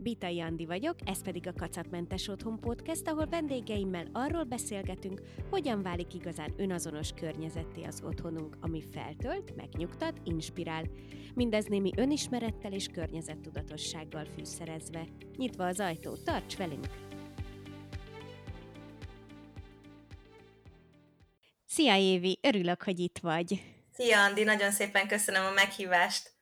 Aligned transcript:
Bitai 0.00 0.40
Andi 0.40 0.66
vagyok, 0.66 0.96
ez 1.04 1.22
pedig 1.22 1.46
a 1.46 1.52
Kacatmentes 1.52 2.28
Otthon 2.28 2.60
Podcast, 2.60 3.08
ahol 3.08 3.26
vendégeimmel 3.26 4.08
arról 4.12 4.44
beszélgetünk, 4.44 5.20
hogyan 5.50 5.82
válik 5.82 6.14
igazán 6.14 6.54
önazonos 6.56 7.12
környezetté 7.12 7.82
az 7.82 8.02
otthonunk, 8.04 8.56
ami 8.60 8.82
feltölt, 8.92 9.56
megnyugtat, 9.56 10.20
inspirál. 10.24 10.84
Mindez 11.34 11.64
némi 11.64 11.90
önismerettel 11.96 12.72
és 12.72 12.86
környezettudatossággal 12.86 14.24
fűszerezve. 14.24 15.06
Nyitva 15.36 15.66
az 15.66 15.80
ajtó, 15.80 16.16
tarts 16.16 16.56
velünk! 16.56 16.86
Szia 21.66 21.96
Évi, 21.96 22.38
örülök, 22.42 22.82
hogy 22.82 22.98
itt 22.98 23.18
vagy. 23.18 23.62
Szia 23.92 24.22
Andi, 24.22 24.44
nagyon 24.44 24.70
szépen 24.70 25.08
köszönöm 25.08 25.44
a 25.44 25.52
meghívást. 25.52 26.37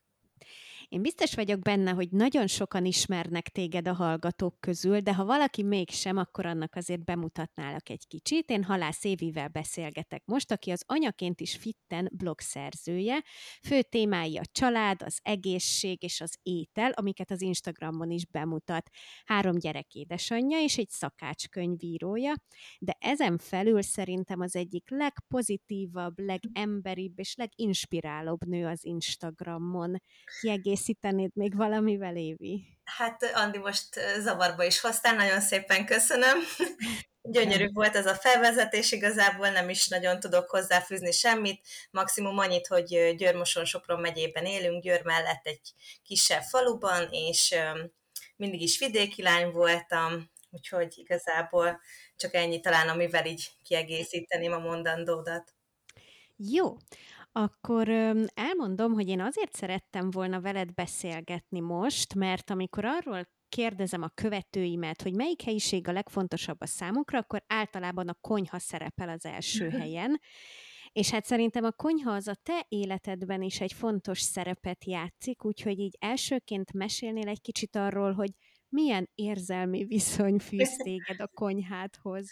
Én 0.89 1.03
biztos 1.03 1.35
vagyok 1.35 1.61
benne, 1.61 1.91
hogy 1.91 2.11
nagyon 2.11 2.47
sokan 2.47 2.85
ismernek 2.85 3.49
téged 3.49 3.89
a 3.89 3.93
hallgatók 3.93 4.61
közül, 4.61 5.01
de 5.01 5.15
ha 5.15 5.25
valaki 5.25 5.63
mégsem, 5.63 6.17
akkor 6.17 6.47
annak 6.47 6.75
azért 6.75 7.05
bemutatnálak 7.05 7.89
egy 7.89 8.07
kicsit. 8.07 8.51
Én 8.51 8.65
Halász 8.65 9.05
Évivel 9.05 9.49
beszélgetek 9.49 10.23
most, 10.25 10.53
aki 10.53 10.71
az 10.71 10.83
anyaként 10.87 11.41
is 11.41 11.57
fitten 11.57 12.11
blogszerzője. 12.13 13.25
Fő 13.67 13.83
témái 13.83 14.39
a 14.39 14.45
család, 14.53 15.03
az 15.03 15.19
egészség 15.23 16.03
és 16.03 16.21
az 16.21 16.39
étel, 16.43 16.91
amiket 16.91 17.31
az 17.31 17.43
Instagramon 17.43 18.11
is 18.11 18.27
bemutat. 18.27 18.91
Három 19.25 19.59
gyerek 19.59 19.95
édesanyja 19.95 20.63
és 20.63 20.79
egy 20.79 20.91
szakácskönyvírója, 20.91 22.35
de 22.79 22.97
ezen 22.99 23.39
felül 23.39 23.83
szerintem 23.83 24.41
az 24.41 24.57
egyik 24.57 24.91
legpozitívabb, 24.91 26.19
legemberibb 26.19 27.19
és 27.19 27.35
leginspirálóbb 27.35 28.45
nő 28.45 28.67
az 28.67 28.85
Instagramon. 28.85 30.03
Kiegész 30.41 30.76
kiegészítenéd 30.77 31.31
még 31.35 31.57
valamivel, 31.57 32.17
Évi? 32.17 32.65
Hát, 32.85 33.23
Andi, 33.35 33.59
most 33.59 34.01
zavarba 34.19 34.65
is 34.65 34.81
hoztál, 34.81 35.15
nagyon 35.15 35.41
szépen 35.41 35.87
köszönöm. 35.87 36.39
Gyönyörű 37.23 37.73
volt 37.73 37.97
ez 37.97 38.07
a 38.07 38.15
felvezetés, 38.15 38.93
igazából 38.93 39.49
nem 39.49 39.69
is 39.69 39.89
nagyon 39.89 40.21
tudok 40.21 40.51
hozzáfűzni 40.51 41.13
semmit, 41.13 41.67
maximum 41.91 42.39
annyit, 42.39 42.67
hogy 42.67 43.15
Győrmoson-Sopron 43.17 44.01
megyében 44.01 44.45
élünk, 44.45 44.83
Győr 44.83 45.05
mellett 45.05 45.47
egy 45.47 45.73
kisebb 46.03 46.43
faluban, 46.43 47.09
és 47.11 47.55
mindig 48.37 48.63
is 48.63 48.79
vidéki 48.79 49.23
lány 49.23 49.51
voltam, 49.51 50.31
úgyhogy 50.51 50.93
igazából 50.97 51.81
csak 52.17 52.35
ennyi 52.35 52.61
talán, 52.61 52.89
amivel 52.89 53.27
így 53.27 53.51
kiegészíteném 53.63 54.53
a 54.53 54.59
mondandódat. 54.59 55.55
Jó, 56.37 56.77
akkor 57.39 57.89
elmondom, 58.35 58.93
hogy 58.93 59.09
én 59.09 59.21
azért 59.21 59.55
szerettem 59.55 60.11
volna 60.11 60.41
veled 60.41 60.75
beszélgetni 60.75 61.61
most, 61.61 62.15
mert 62.15 62.51
amikor 62.51 62.85
arról 62.85 63.29
kérdezem 63.49 64.03
a 64.03 64.09
követőimet, 64.15 65.03
hogy 65.03 65.15
melyik 65.15 65.43
helyiség 65.43 65.89
a 65.89 65.93
legfontosabb 65.93 66.61
a 66.61 66.67
számukra, 66.67 67.19
akkor 67.19 67.43
általában 67.47 68.09
a 68.09 68.19
konyha 68.21 68.59
szerepel 68.59 69.09
az 69.09 69.25
első 69.25 69.69
helyen. 69.69 70.21
És 70.93 71.11
hát 71.11 71.25
szerintem 71.25 71.65
a 71.65 71.73
konyha 71.73 72.13
az 72.13 72.29
a 72.29 72.35
te 72.43 72.67
életedben 72.69 73.43
is 73.43 73.61
egy 73.61 73.73
fontos 73.73 74.21
szerepet 74.21 74.85
játszik, 74.85 75.45
úgyhogy 75.45 75.79
így 75.79 75.97
elsőként 76.01 76.73
mesélnél 76.73 77.29
egy 77.29 77.41
kicsit 77.41 77.77
arról, 77.77 78.13
hogy 78.13 78.31
milyen 78.69 79.11
érzelmi 79.15 79.85
viszony 79.85 80.39
fűz 80.39 80.77
téged 80.85 81.21
a 81.21 81.31
konyhádhoz. 81.35 82.31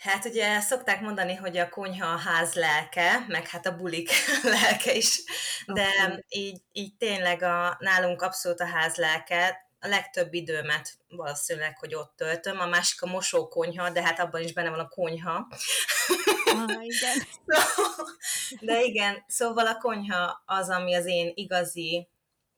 Hát 0.00 0.24
ugye 0.24 0.60
szokták 0.60 1.00
mondani, 1.00 1.34
hogy 1.34 1.56
a 1.56 1.68
konyha 1.68 2.06
a 2.12 2.16
ház 2.16 2.54
lelke, 2.54 3.24
meg 3.28 3.48
hát 3.48 3.66
a 3.66 3.76
bulik 3.76 4.10
lelke 4.42 4.94
is, 4.94 5.22
de 5.66 5.88
okay. 6.04 6.24
így, 6.28 6.60
így 6.72 6.96
tényleg 6.96 7.42
a, 7.42 7.76
nálunk 7.78 8.22
abszolút 8.22 8.60
a 8.60 8.66
ház 8.66 8.96
lelke, 8.96 9.68
a 9.80 9.88
legtöbb 9.88 10.34
időmet 10.34 10.98
valószínűleg, 11.08 11.78
hogy 11.78 11.94
ott 11.94 12.12
töltöm, 12.16 12.60
a 12.60 12.66
másik 12.66 13.02
a 13.02 13.06
mosókonyha, 13.06 13.90
de 13.90 14.02
hát 14.02 14.20
abban 14.20 14.42
is 14.42 14.52
benne 14.52 14.70
van 14.70 14.78
a 14.78 14.88
konyha. 14.88 15.48
Ah, 16.44 16.84
igen. 16.84 17.26
de 18.68 18.82
igen, 18.82 19.24
szóval 19.26 19.66
a 19.66 19.76
konyha 19.76 20.42
az, 20.46 20.68
ami 20.68 20.94
az 20.94 21.06
én 21.06 21.32
igazi 21.34 22.08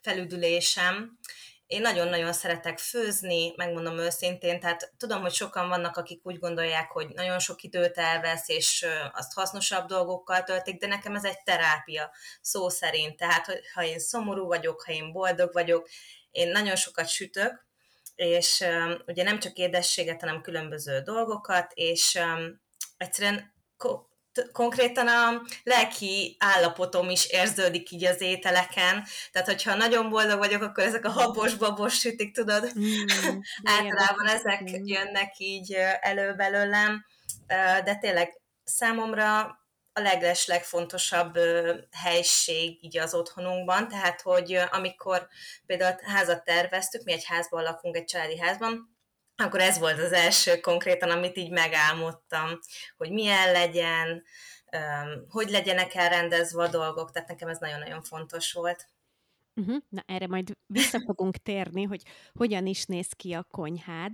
felüdülésem, 0.00 1.18
én 1.66 1.80
nagyon-nagyon 1.80 2.32
szeretek 2.32 2.78
főzni, 2.78 3.52
megmondom 3.56 3.98
őszintén, 3.98 4.60
tehát 4.60 4.92
tudom, 4.96 5.20
hogy 5.20 5.32
sokan 5.32 5.68
vannak, 5.68 5.96
akik 5.96 6.26
úgy 6.26 6.38
gondolják, 6.38 6.90
hogy 6.90 7.08
nagyon 7.08 7.38
sok 7.38 7.62
időt 7.62 7.98
elvesz, 7.98 8.48
és 8.48 8.86
azt 9.12 9.32
hasznosabb 9.32 9.86
dolgokkal 9.86 10.42
töltik, 10.42 10.80
de 10.80 10.86
nekem 10.86 11.14
ez 11.14 11.24
egy 11.24 11.42
terápia, 11.42 12.10
szó 12.40 12.68
szerint. 12.68 13.16
Tehát, 13.16 13.46
hogy 13.46 13.60
ha 13.74 13.84
én 13.84 13.98
szomorú 13.98 14.46
vagyok, 14.46 14.82
ha 14.84 14.92
én 14.92 15.12
boldog 15.12 15.52
vagyok, 15.52 15.88
én 16.30 16.50
nagyon 16.50 16.76
sokat 16.76 17.08
sütök, 17.08 17.66
és 18.14 18.64
ugye 19.06 19.22
nem 19.22 19.38
csak 19.38 19.56
édességet, 19.56 20.20
hanem 20.20 20.40
különböző 20.40 21.00
dolgokat, 21.00 21.72
és 21.74 22.18
egyszerűen 22.96 23.54
konkrétan 24.52 25.08
a 25.08 25.42
lelki 25.62 26.36
állapotom 26.38 27.10
is 27.10 27.26
érződik 27.26 27.90
így 27.90 28.04
az 28.04 28.20
ételeken. 28.20 29.04
Tehát, 29.32 29.48
hogyha 29.48 29.74
nagyon 29.74 30.10
boldog 30.10 30.38
vagyok, 30.38 30.62
akkor 30.62 30.84
ezek 30.84 31.04
a 31.04 31.10
habos-babos 31.10 31.98
sütik, 31.98 32.34
tudod? 32.34 32.72
Mm, 32.78 33.06
Általában 33.76 34.26
ezek 34.26 34.62
jönnek 34.84 35.34
így 35.38 35.72
elő 36.00 36.34
belőlem, 36.34 37.04
de 37.84 37.94
tényleg 38.00 38.40
számomra 38.64 39.60
a 39.92 40.00
leges, 40.00 40.46
legfontosabb 40.46 41.38
helység 41.90 42.84
így 42.84 42.98
az 42.98 43.14
otthonunkban, 43.14 43.88
tehát, 43.88 44.20
hogy 44.20 44.58
amikor 44.70 45.28
például 45.66 45.98
házat 46.04 46.44
terveztük, 46.44 47.04
mi 47.04 47.12
egy 47.12 47.24
házban 47.24 47.62
lakunk, 47.62 47.96
egy 47.96 48.04
családi 48.04 48.38
házban, 48.38 48.91
akkor 49.42 49.60
ez 49.60 49.78
volt 49.78 49.98
az 49.98 50.12
első 50.12 50.60
konkrétan, 50.60 51.10
amit 51.10 51.36
így 51.36 51.50
megálmodtam, 51.50 52.58
hogy 52.96 53.10
milyen 53.10 53.52
legyen, 53.52 54.24
hogy 55.28 55.50
legyenek 55.50 55.94
elrendezve 55.94 56.62
a 56.62 56.68
dolgok, 56.68 57.10
tehát 57.10 57.28
nekem 57.28 57.48
ez 57.48 57.58
nagyon-nagyon 57.58 58.02
fontos 58.02 58.52
volt. 58.52 58.88
Uh-huh. 59.54 59.76
Na, 59.88 60.02
erre 60.06 60.26
majd 60.26 60.52
vissza 60.66 61.00
fogunk 61.06 61.36
térni, 61.36 61.82
hogy 61.82 62.02
hogyan 62.32 62.66
is 62.66 62.84
néz 62.84 63.08
ki 63.08 63.32
a 63.32 63.46
konyhád, 63.50 64.12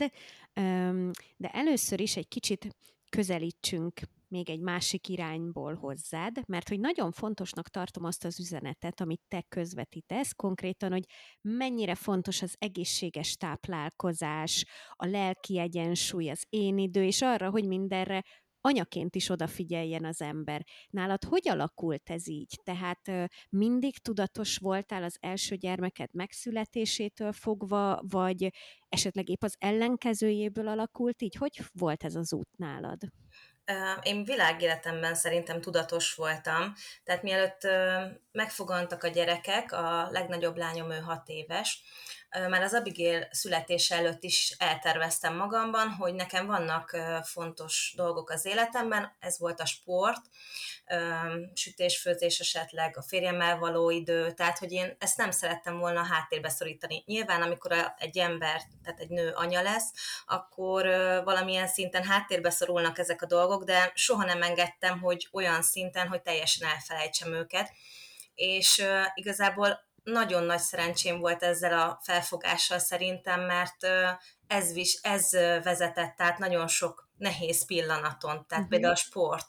de 1.36 1.48
először 1.52 2.00
is 2.00 2.16
egy 2.16 2.28
kicsit 2.28 2.76
közelítsünk 3.08 4.00
még 4.28 4.50
egy 4.50 4.60
másik 4.60 5.08
irányból 5.08 5.74
hozzád, 5.74 6.40
mert 6.46 6.68
hogy 6.68 6.80
nagyon 6.80 7.12
fontosnak 7.12 7.68
tartom 7.68 8.04
azt 8.04 8.24
az 8.24 8.40
üzenetet, 8.40 9.00
amit 9.00 9.22
te 9.28 9.42
közvetítesz, 9.48 10.32
konkrétan, 10.32 10.90
hogy 10.90 11.04
mennyire 11.40 11.94
fontos 11.94 12.42
az 12.42 12.54
egészséges 12.58 13.36
táplálkozás, 13.36 14.64
a 14.90 15.06
lelki 15.06 15.58
egyensúly, 15.58 16.30
az 16.30 16.44
én 16.48 16.78
idő, 16.78 17.04
és 17.04 17.22
arra, 17.22 17.50
hogy 17.50 17.66
mindenre 17.66 18.22
anyaként 18.60 19.14
is 19.14 19.28
odafigyeljen 19.28 20.04
az 20.04 20.22
ember. 20.22 20.64
Nálad 20.90 21.24
hogy 21.24 21.48
alakult 21.48 22.10
ez 22.10 22.28
így? 22.28 22.60
Tehát 22.62 23.30
mindig 23.48 23.98
tudatos 23.98 24.56
voltál 24.56 25.02
az 25.02 25.16
első 25.20 25.56
gyermeked 25.56 26.08
megszületésétől 26.12 27.32
fogva, 27.32 28.02
vagy 28.08 28.52
esetleg 28.88 29.28
épp 29.28 29.42
az 29.42 29.56
ellenkezőjéből 29.58 30.68
alakult 30.68 31.22
így? 31.22 31.34
Hogy 31.34 31.60
volt 31.72 32.04
ez 32.04 32.14
az 32.14 32.32
út 32.32 32.56
nálad? 32.56 33.00
Én 34.02 34.24
világéletemben 34.24 35.14
szerintem 35.14 35.60
tudatos 35.60 36.14
voltam, 36.14 36.74
tehát 37.04 37.22
mielőtt 37.22 37.68
megfogantak 38.32 39.02
a 39.02 39.08
gyerekek, 39.08 39.72
a 39.72 40.08
legnagyobb 40.10 40.56
lányom 40.56 40.90
ő 40.90 40.98
hat 40.98 41.28
éves, 41.28 41.82
már 42.48 42.62
az 42.62 42.74
Abigail 42.74 43.28
születése 43.30 43.96
előtt 43.96 44.22
is 44.22 44.54
elterveztem 44.58 45.36
magamban, 45.36 45.88
hogy 45.88 46.14
nekem 46.14 46.46
vannak 46.46 46.96
fontos 47.22 47.92
dolgok 47.96 48.30
az 48.30 48.44
életemben, 48.44 49.16
ez 49.18 49.38
volt 49.38 49.60
a 49.60 49.66
sport, 49.66 50.20
sütésfőzés 51.54 52.38
esetleg, 52.38 52.96
a 52.96 53.02
férjemmel 53.02 53.58
való 53.58 53.90
idő, 53.90 54.32
tehát 54.32 54.58
hogy 54.58 54.72
én 54.72 54.96
ezt 54.98 55.16
nem 55.16 55.30
szerettem 55.30 55.78
volna 55.78 56.02
háttérbe 56.02 56.48
szorítani. 56.48 57.02
Nyilván, 57.06 57.42
amikor 57.42 57.94
egy 57.98 58.18
ember, 58.18 58.62
tehát 58.84 59.00
egy 59.00 59.08
nő 59.10 59.30
anya 59.30 59.62
lesz, 59.62 59.92
akkor 60.26 60.86
valamilyen 61.24 61.68
szinten 61.68 62.04
háttérbe 62.04 62.50
szorulnak 62.50 62.98
ezek 62.98 63.22
a 63.22 63.26
dolgok, 63.26 63.64
de 63.64 63.92
soha 63.94 64.24
nem 64.24 64.42
engedtem, 64.42 65.00
hogy 65.00 65.28
olyan 65.32 65.62
szinten, 65.62 66.08
hogy 66.08 66.22
teljesen 66.22 66.68
elfelejtsem 66.68 67.32
őket. 67.32 67.70
És 68.34 68.84
igazából 69.14 69.86
nagyon 70.12 70.44
nagy 70.44 70.60
szerencsém 70.60 71.20
volt 71.20 71.42
ezzel 71.42 71.78
a 71.78 72.00
felfogással 72.02 72.78
szerintem, 72.78 73.40
mert 73.40 73.86
ez, 74.46 74.72
vis, 74.72 74.98
ez 75.02 75.30
vezetett 75.62 76.20
át 76.20 76.38
nagyon 76.38 76.68
sok 76.68 77.08
nehéz 77.16 77.66
pillanaton, 77.66 78.46
tehát 78.46 78.50
uh-huh. 78.50 78.68
például 78.68 78.92
a 78.92 78.96
sport. 78.96 79.46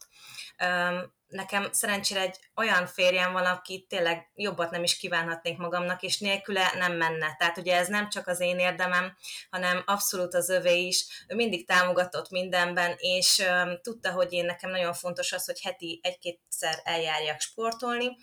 Nekem 1.28 1.68
szerencsére 1.72 2.22
egy 2.22 2.40
olyan 2.56 2.88
férjem 2.88 3.32
van, 3.32 3.46
aki 3.46 3.86
tényleg 3.90 4.32
jobbat 4.36 4.72
nem 4.72 4.84
is 4.84 4.98
kívánhatnék 4.98 5.58
magamnak, 5.58 6.02
és 6.02 6.20
nélküle 6.20 6.72
nem 6.78 6.94
menne. 6.94 7.36
Tehát 7.38 7.58
ugye 7.58 7.76
ez 7.76 7.88
nem 7.88 8.10
csak 8.10 8.28
az 8.28 8.40
én 8.40 8.60
érdemem, 8.60 9.16
hanem 9.50 9.84
abszolút 9.86 10.34
az 10.34 10.50
övé 10.50 10.86
is. 10.86 11.26
Ő 11.28 11.36
mindig 11.36 11.68
támogatott 11.68 12.30
mindenben, 12.30 12.96
és 12.98 13.44
tudta, 13.82 14.12
hogy 14.12 14.34
én 14.34 14.46
nekem 14.46 14.70
nagyon 14.70 14.94
fontos 14.94 15.32
az, 15.32 15.46
hogy 15.46 15.62
heti 15.62 16.00
egy-kétszer 16.04 16.82
eljárjak 16.84 17.40
sportolni, 17.40 18.18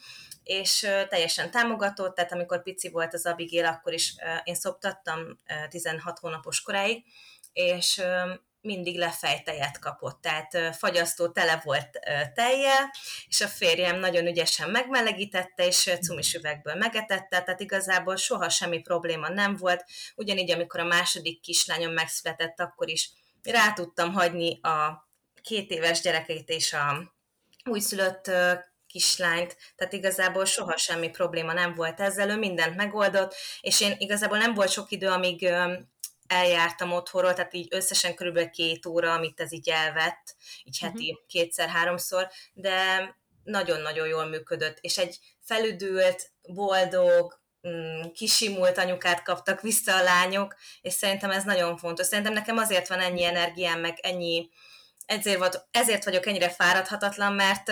és 0.47 0.89
teljesen 1.09 1.51
támogatott, 1.51 2.15
tehát 2.15 2.33
amikor 2.33 2.63
pici 2.63 2.91
volt 2.91 3.15
az 3.15 3.27
Abigail, 3.27 3.65
akkor 3.65 3.93
is 3.93 4.15
én 4.45 4.55
szoptattam 4.55 5.41
16 5.69 6.19
hónapos 6.19 6.61
koráig, 6.61 7.05
és 7.53 8.03
mindig 8.61 8.99
lefejtejet 8.99 9.79
kapott, 9.79 10.21
tehát 10.21 10.77
fagyasztó 10.77 11.29
tele 11.29 11.61
volt 11.65 11.89
tejjel, 12.35 12.91
és 13.29 13.41
a 13.41 13.49
férjem 13.49 13.99
nagyon 13.99 14.27
ügyesen 14.27 14.71
megmelegítette, 14.71 15.67
és 15.67 15.91
cumis 16.01 16.35
üvegből 16.35 16.75
megetette, 16.75 17.43
tehát 17.43 17.61
igazából 17.61 18.17
soha 18.17 18.49
semmi 18.49 18.81
probléma 18.81 19.29
nem 19.29 19.57
volt. 19.57 19.85
Ugyanígy, 20.17 20.51
amikor 20.51 20.81
a 20.81 20.85
második 20.85 21.41
kislányom 21.41 21.93
megszületett, 21.93 22.61
akkor 22.61 22.89
is 22.89 23.11
rá 23.43 23.73
tudtam 23.73 24.13
hagyni 24.13 24.61
a 24.63 25.09
két 25.43 25.71
éves 25.71 26.01
gyerekét 26.01 26.49
és 26.49 26.73
a 26.73 27.15
újszülött 27.65 28.31
kislányt, 28.97 29.57
tehát 29.77 29.93
igazából 29.93 30.45
soha 30.45 30.77
semmi 30.77 31.09
probléma 31.09 31.53
nem 31.53 31.75
volt 31.75 32.01
ezzel, 32.01 32.31
ő 32.31 32.37
mindent 32.37 32.77
megoldott, 32.77 33.35
és 33.61 33.81
én 33.81 33.95
igazából 33.99 34.39
nem 34.39 34.55
volt 34.55 34.71
sok 34.71 34.91
idő, 34.91 35.09
amíg 35.09 35.49
eljártam 36.27 36.93
otthonról, 36.93 37.35
tehát 37.35 37.55
így 37.55 37.69
összesen 37.71 38.15
körülbelül 38.15 38.51
két 38.51 38.87
óra, 38.87 39.13
amit 39.13 39.41
ez 39.41 39.53
így 39.53 39.69
elvett, 39.69 40.37
így 40.65 40.79
heti 40.79 41.11
uh-huh. 41.11 41.27
kétszer-háromszor, 41.27 42.29
de 42.53 42.75
nagyon-nagyon 43.45 44.07
jól 44.07 44.25
működött, 44.25 44.79
és 44.81 44.99
egy 44.99 45.19
felüdült, 45.41 46.31
boldog, 46.43 47.41
mm, 47.69 48.03
kisimult 48.15 48.79
anyukát 48.79 49.23
kaptak 49.23 49.61
vissza 49.61 49.97
a 49.97 50.03
lányok, 50.03 50.57
és 50.81 50.93
szerintem 50.93 51.31
ez 51.31 51.45
nagyon 51.45 51.77
fontos. 51.77 52.07
Szerintem 52.07 52.33
nekem 52.33 52.57
azért 52.57 52.89
van 52.89 53.01
ennyi 53.01 53.25
energiám, 53.25 53.81
meg 53.81 53.99
ennyi, 54.03 54.51
ezért, 55.07 55.39
volt, 55.39 55.67
ezért 55.71 56.05
vagyok 56.05 56.27
ennyire 56.27 56.51
fáradhatatlan, 56.51 57.33
mert 57.33 57.71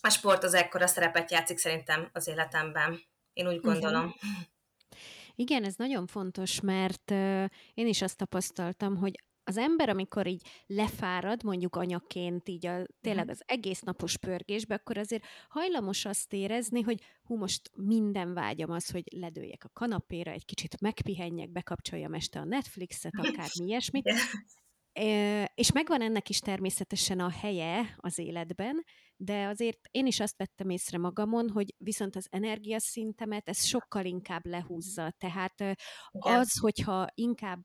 a 0.00 0.10
sport 0.10 0.44
az 0.44 0.54
ekkora 0.54 0.86
szerepet 0.86 1.30
játszik 1.30 1.58
szerintem 1.58 2.08
az 2.12 2.28
életemben. 2.28 3.00
Én 3.32 3.48
úgy 3.48 3.60
gondolom. 3.60 4.04
Uh-huh. 4.04 4.46
Igen, 5.34 5.64
ez 5.64 5.74
nagyon 5.74 6.06
fontos, 6.06 6.60
mert 6.60 7.10
én 7.74 7.86
is 7.86 8.02
azt 8.02 8.16
tapasztaltam, 8.16 8.96
hogy 8.96 9.22
az 9.48 9.56
ember, 9.56 9.88
amikor 9.88 10.26
így 10.26 10.42
lefárad, 10.66 11.42
mondjuk 11.42 11.76
anyaként, 11.76 12.48
így 12.48 12.66
a, 12.66 12.86
tényleg 13.00 13.24
mhm. 13.24 13.32
az 13.32 13.42
egész 13.46 13.80
napos 13.80 14.16
pörgésbe, 14.16 14.74
akkor 14.74 14.98
azért 14.98 15.24
hajlamos 15.48 16.04
azt 16.04 16.32
érezni, 16.32 16.80
hogy 16.80 17.02
hú, 17.22 17.36
most 17.36 17.70
minden 17.74 18.34
vágyam 18.34 18.70
az, 18.70 18.90
hogy 18.90 19.04
ledőjek 19.16 19.64
a 19.64 19.70
kanapéra, 19.72 20.30
egy 20.30 20.44
kicsit 20.44 20.80
megpihenjek, 20.80 21.50
bekapcsoljam 21.50 22.14
este 22.14 22.38
a 22.38 22.44
Netflixet, 22.44 23.12
akármi 23.16 23.66
ilyesmit. 23.66 24.12
És 25.54 25.72
megvan 25.72 26.02
ennek 26.02 26.28
is 26.28 26.38
természetesen 26.38 27.20
a 27.20 27.30
helye 27.30 27.94
az 27.96 28.18
életben, 28.18 28.84
de 29.16 29.46
azért 29.46 29.78
én 29.90 30.06
is 30.06 30.20
azt 30.20 30.36
vettem 30.36 30.70
észre 30.70 30.98
magamon, 30.98 31.50
hogy 31.50 31.74
viszont 31.78 32.16
az 32.16 32.26
energiaszintemet 32.30 33.48
ez 33.48 33.64
sokkal 33.64 34.04
inkább 34.04 34.46
lehúzza. 34.46 35.14
Tehát 35.18 35.76
az, 36.10 36.58
hogyha 36.60 37.06
inkább 37.14 37.64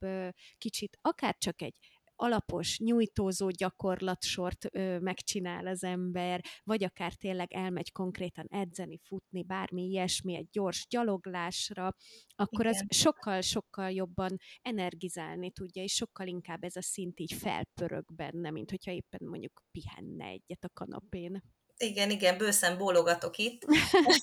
kicsit 0.57 0.97
akár 1.01 1.35
csak 1.37 1.61
egy 1.61 1.75
alapos, 2.15 2.79
nyújtózó 2.79 3.49
gyakorlatsort 3.49 4.65
ö, 4.75 4.99
megcsinál 4.99 5.67
az 5.67 5.83
ember, 5.83 6.41
vagy 6.63 6.83
akár 6.83 7.13
tényleg 7.13 7.53
elmegy 7.53 7.91
konkrétan 7.91 8.45
edzeni, 8.49 8.99
futni, 9.03 9.43
bármi 9.43 9.83
ilyesmi, 9.83 10.35
egy 10.35 10.49
gyors 10.51 10.87
gyaloglásra, 10.89 11.95
akkor 12.35 12.65
Igen. 12.65 12.71
az 12.71 12.97
sokkal-sokkal 12.97 13.91
jobban 13.91 14.37
energizálni 14.61 15.51
tudja, 15.51 15.83
és 15.83 15.93
sokkal 15.93 16.27
inkább 16.27 16.63
ez 16.63 16.75
a 16.75 16.81
szint 16.81 17.19
így 17.19 17.33
felpörög 17.33 18.05
benne, 18.15 18.49
mint 18.51 18.69
hogyha 18.69 18.91
éppen 18.91 19.27
mondjuk 19.27 19.61
pihenne 19.71 20.25
egyet 20.25 20.63
a 20.63 20.69
kanapén. 20.73 21.41
Igen, 21.83 22.09
igen, 22.09 22.37
bőszen 22.37 22.77
bólogatok 22.77 23.37
itt. 23.37 23.61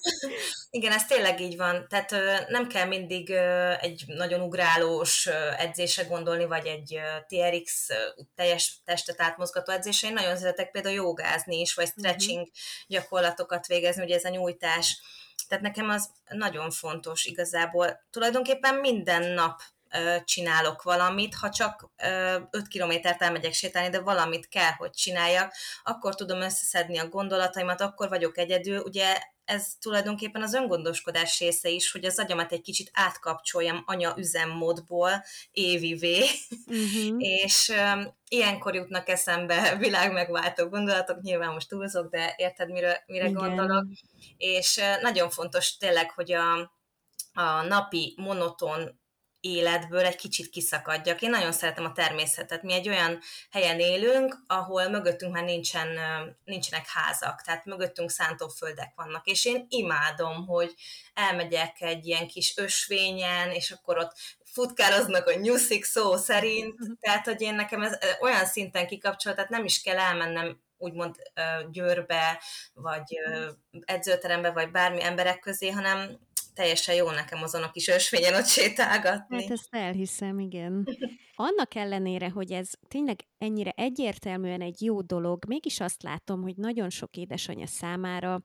igen, 0.70 0.92
ez 0.92 1.04
tényleg 1.04 1.40
így 1.40 1.56
van. 1.56 1.86
Tehát 1.88 2.14
nem 2.48 2.66
kell 2.66 2.86
mindig 2.86 3.30
egy 3.80 4.04
nagyon 4.06 4.40
ugrálós 4.40 5.26
edzésre 5.58 6.02
gondolni, 6.02 6.44
vagy 6.44 6.66
egy 6.66 7.00
TRX 7.28 7.88
teljes 8.34 8.80
testet 8.84 9.20
átmozgató 9.20 9.72
edzésre. 9.72 10.08
Én 10.08 10.14
nagyon 10.14 10.36
szeretek 10.36 10.70
például 10.70 10.94
jogázni 10.94 11.60
is, 11.60 11.74
vagy 11.74 11.90
mhm. 11.94 12.06
stretching 12.06 12.48
gyakorlatokat 12.86 13.66
végezni, 13.66 14.02
ugye 14.02 14.14
ez 14.14 14.24
a 14.24 14.28
nyújtás. 14.28 15.00
Tehát 15.48 15.64
nekem 15.64 15.88
az 15.88 16.10
nagyon 16.28 16.70
fontos 16.70 17.24
igazából. 17.24 18.06
Tulajdonképpen 18.10 18.74
minden 18.74 19.32
nap 19.32 19.60
csinálok 20.24 20.82
valamit, 20.82 21.34
ha 21.34 21.50
csak 21.50 21.90
5 22.50 22.68
kilométert 22.68 23.22
elmegyek 23.22 23.52
sétálni, 23.52 23.90
de 23.90 24.00
valamit 24.00 24.48
kell, 24.48 24.72
hogy 24.76 24.90
csináljak, 24.90 25.52
akkor 25.82 26.14
tudom 26.14 26.40
összeszedni 26.40 26.98
a 26.98 27.08
gondolataimat, 27.08 27.80
akkor 27.80 28.08
vagyok 28.08 28.38
egyedül. 28.38 28.78
Ugye 28.78 29.18
ez 29.50 29.74
tulajdonképpen 29.80 30.42
az 30.42 30.54
öngondoskodás 30.54 31.38
része 31.38 31.68
is, 31.68 31.90
hogy 31.90 32.04
az 32.04 32.18
agyamat 32.18 32.52
egy 32.52 32.60
kicsit 32.60 32.90
átkapcsoljam 32.92 33.82
anya 33.86 34.14
üzemmódból 34.16 35.24
évivé, 35.50 36.24
uh-huh. 36.66 37.14
és 37.42 37.68
um, 37.68 38.16
ilyenkor 38.28 38.74
jutnak 38.74 39.08
eszembe 39.08 39.76
világmegváltó 39.76 40.68
gondolatok, 40.68 41.20
nyilván 41.20 41.52
most 41.52 41.68
túlzok, 41.68 42.10
de 42.10 42.34
érted, 42.36 42.70
mire, 42.70 43.04
mire 43.06 43.30
gondolok, 43.30 43.86
és 44.36 44.76
uh, 44.76 45.02
nagyon 45.02 45.30
fontos 45.30 45.76
tényleg, 45.76 46.10
hogy 46.10 46.32
a, 46.32 46.58
a 47.32 47.62
napi 47.62 48.14
monoton 48.16 48.99
életből 49.40 50.04
egy 50.04 50.16
kicsit 50.16 50.50
kiszakadjak. 50.50 51.22
Én 51.22 51.30
nagyon 51.30 51.52
szeretem 51.52 51.84
a 51.84 51.92
természetet. 51.92 52.62
Mi 52.62 52.72
egy 52.72 52.88
olyan 52.88 53.18
helyen 53.50 53.80
élünk, 53.80 54.36
ahol 54.46 54.88
mögöttünk 54.88 55.32
már 55.32 55.44
nincsen, 55.44 55.88
nincsenek 56.44 56.86
házak, 56.88 57.42
tehát 57.42 57.64
mögöttünk 57.64 58.10
szántóföldek 58.10 58.92
vannak, 58.94 59.26
és 59.26 59.44
én 59.44 59.66
imádom, 59.68 60.46
hogy 60.46 60.74
elmegyek 61.14 61.80
egy 61.80 62.06
ilyen 62.06 62.26
kis 62.26 62.56
ösvényen, 62.56 63.50
és 63.50 63.70
akkor 63.70 63.98
ott 63.98 64.12
futkároznak 64.44 65.26
a 65.26 65.34
nyuszik 65.34 65.84
szó 65.84 66.16
szerint, 66.16 66.78
mhm. 66.78 66.92
tehát 67.00 67.24
hogy 67.24 67.40
én 67.40 67.54
nekem 67.54 67.82
ez 67.82 67.98
olyan 68.20 68.44
szinten 68.44 68.86
kikapcsolt, 68.86 69.34
tehát 69.34 69.50
nem 69.50 69.64
is 69.64 69.82
kell 69.82 69.98
elmennem 69.98 70.60
úgymond 70.80 71.16
győrbe, 71.70 72.42
vagy 72.74 73.18
edzőterembe, 73.84 74.50
vagy 74.50 74.70
bármi 74.70 75.02
emberek 75.02 75.38
közé, 75.38 75.70
hanem 75.70 76.18
teljesen 76.60 76.94
jó 76.94 77.10
nekem 77.10 77.42
azon 77.42 77.62
a 77.62 77.70
kis 77.70 77.88
ösvényen 77.88 78.34
ott 78.34 78.46
sétálgatni. 78.46 79.42
Hát 79.42 79.50
ezt 79.50 79.68
elhiszem, 79.70 80.38
igen. 80.38 80.88
Annak 81.34 81.74
ellenére, 81.74 82.28
hogy 82.28 82.52
ez 82.52 82.70
tényleg 82.88 83.18
ennyire 83.38 83.70
egyértelműen 83.76 84.60
egy 84.60 84.82
jó 84.82 85.00
dolog, 85.00 85.44
mégis 85.46 85.80
azt 85.80 86.02
látom, 86.02 86.42
hogy 86.42 86.56
nagyon 86.56 86.90
sok 86.90 87.16
édesanyja 87.16 87.66
számára 87.66 88.40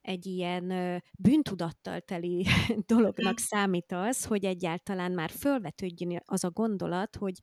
egy 0.00 0.26
ilyen 0.26 0.72
bűntudattal 1.18 2.00
teli 2.00 2.46
dolognak 2.94 3.38
számít 3.38 3.92
az, 3.92 4.24
hogy 4.24 4.44
egyáltalán 4.44 5.12
már 5.12 5.30
fölvetődjön 5.30 6.20
az 6.24 6.44
a 6.44 6.50
gondolat, 6.50 7.16
hogy 7.16 7.34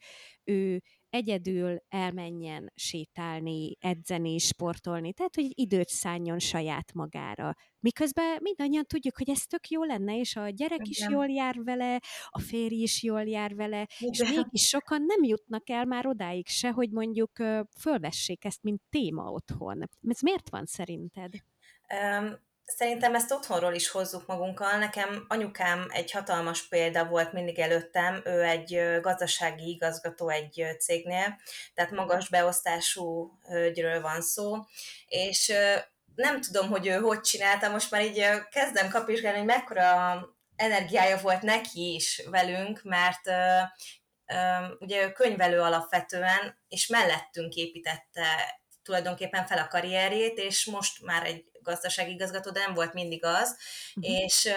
ő 0.44 0.82
egyedül 1.18 1.78
elmenjen 1.90 2.72
sétálni, 2.76 3.78
edzeni, 3.80 4.38
sportolni, 4.38 5.14
tehát 5.14 5.36
hogy 5.36 5.52
időt 5.54 5.88
szálljon 5.88 6.40
saját 6.40 6.94
magára. 6.94 7.56
Miközben 7.80 8.38
mindannyian 8.42 8.86
tudjuk, 8.86 9.18
hogy 9.18 9.30
ez 9.30 9.42
tök 9.42 9.68
jó 9.68 9.84
lenne, 9.84 10.20
és 10.20 10.36
a 10.36 10.50
gyerek 10.50 10.80
Igen. 10.80 10.90
is 10.90 11.08
jól 11.10 11.30
jár 11.30 11.64
vele, 11.64 12.00
a 12.28 12.40
férj 12.40 12.76
is 12.76 13.04
jól 13.04 13.24
jár 13.24 13.56
vele, 13.56 13.88
Igen. 14.00 14.14
és 14.14 14.36
mégis 14.36 14.68
sokan 14.68 15.02
nem 15.02 15.24
jutnak 15.24 15.70
el 15.70 15.86
már 15.86 16.08
odáig 16.08 16.48
se, 16.48 16.70
hogy 16.70 16.90
mondjuk 16.90 17.32
fölvessék 17.80 18.46
ezt, 18.46 18.64
mint 18.64 18.82
téma 18.90 19.32
otthon. 19.32 19.90
Ez 20.08 20.22
miért 20.22 20.50
van 20.50 20.66
szerinted? 20.66 21.34
Um, 21.90 22.47
Szerintem 22.76 23.16
ezt 23.16 23.32
otthonról 23.32 23.74
is 23.74 23.90
hozzuk 23.90 24.26
magunkkal. 24.26 24.78
Nekem 24.78 25.26
anyukám 25.28 25.88
egy 25.90 26.12
hatalmas 26.12 26.68
példa 26.68 27.06
volt 27.06 27.34
mindig 27.34 27.60
előttem. 27.60 28.22
Ő 28.26 28.44
egy 28.44 29.00
gazdasági 29.02 29.70
igazgató 29.70 30.30
egy 30.30 30.66
cégnél, 30.80 31.40
tehát 31.74 31.92
magas 31.92 32.30
beosztású 32.30 33.32
hölgyről 33.48 34.02
van 34.02 34.22
szó, 34.22 34.56
és 35.08 35.54
nem 36.16 36.42
tudom, 36.42 36.70
hogy 36.70 36.88
ő 36.88 36.96
hogy 36.96 37.22
csinálta, 37.22 37.70
most 37.70 37.92
már 37.92 38.02
így 38.02 38.26
kezdem 38.52 38.90
kapizsgálni, 38.90 39.38
hogy 39.38 39.48
mekkora 39.48 40.22
energiája 40.56 41.18
volt 41.18 41.42
neki 41.42 41.94
is 41.94 42.24
velünk, 42.30 42.82
mert 42.84 43.28
ugye 44.80 45.04
ő 45.04 45.12
könyvelő 45.12 45.62
alapvetően, 45.62 46.60
és 46.68 46.88
mellettünk 46.88 47.56
építette 47.56 48.60
tulajdonképpen 48.84 49.46
fel 49.46 49.58
a 49.58 49.68
karrierjét, 49.68 50.38
és 50.38 50.66
most 50.66 51.02
már 51.02 51.26
egy 51.26 51.46
gazdasági 51.68 52.12
igazgató, 52.12 52.52
de 52.52 52.60
nem 52.60 52.74
volt 52.74 52.94
mindig 52.94 53.26
az, 53.26 53.58
uh-huh. 53.96 54.14
és 54.14 54.50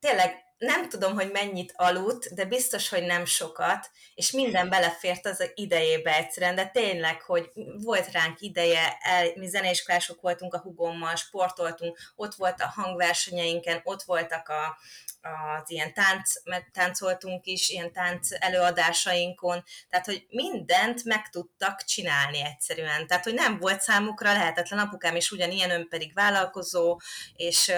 tényleg 0.00 0.34
nem 0.62 0.88
tudom, 0.88 1.14
hogy 1.14 1.30
mennyit 1.30 1.72
aludt, 1.76 2.34
de 2.34 2.44
biztos, 2.44 2.88
hogy 2.88 3.02
nem 3.02 3.24
sokat, 3.24 3.90
és 4.14 4.30
minden 4.30 4.68
belefért 4.68 5.26
az 5.26 5.50
idejébe 5.54 6.16
egyszerűen, 6.16 6.54
de 6.54 6.66
tényleg, 6.66 7.22
hogy 7.22 7.50
volt 7.82 8.12
ránk 8.12 8.40
ideje, 8.40 8.98
el, 9.00 9.32
mi 9.34 9.48
zeneiskolások 9.48 10.20
voltunk 10.20 10.54
a 10.54 10.60
hugommal, 10.60 11.14
sportoltunk, 11.16 11.98
ott 12.16 12.34
volt 12.34 12.60
a 12.60 12.72
hangversenyeinken, 12.74 13.80
ott 13.84 14.02
voltak 14.02 14.48
a, 14.48 14.78
az 15.20 15.70
ilyen 15.70 15.94
tánc, 15.94 16.32
mert 16.44 16.72
táncoltunk 16.72 17.46
is, 17.46 17.68
ilyen 17.68 17.92
tánc 17.92 18.28
előadásainkon, 18.38 19.64
tehát, 19.88 20.06
hogy 20.06 20.26
mindent 20.28 21.04
meg 21.04 21.28
tudtak 21.28 21.84
csinálni 21.84 22.44
egyszerűen. 22.44 23.06
Tehát, 23.06 23.24
hogy 23.24 23.34
nem 23.34 23.58
volt 23.58 23.80
számukra 23.80 24.32
lehetetlen, 24.32 24.78
apukám 24.78 25.16
is 25.16 25.30
ugyanilyen, 25.30 25.70
ön 25.70 25.88
pedig 25.88 26.14
vállalkozó, 26.14 27.00
és 27.34 27.72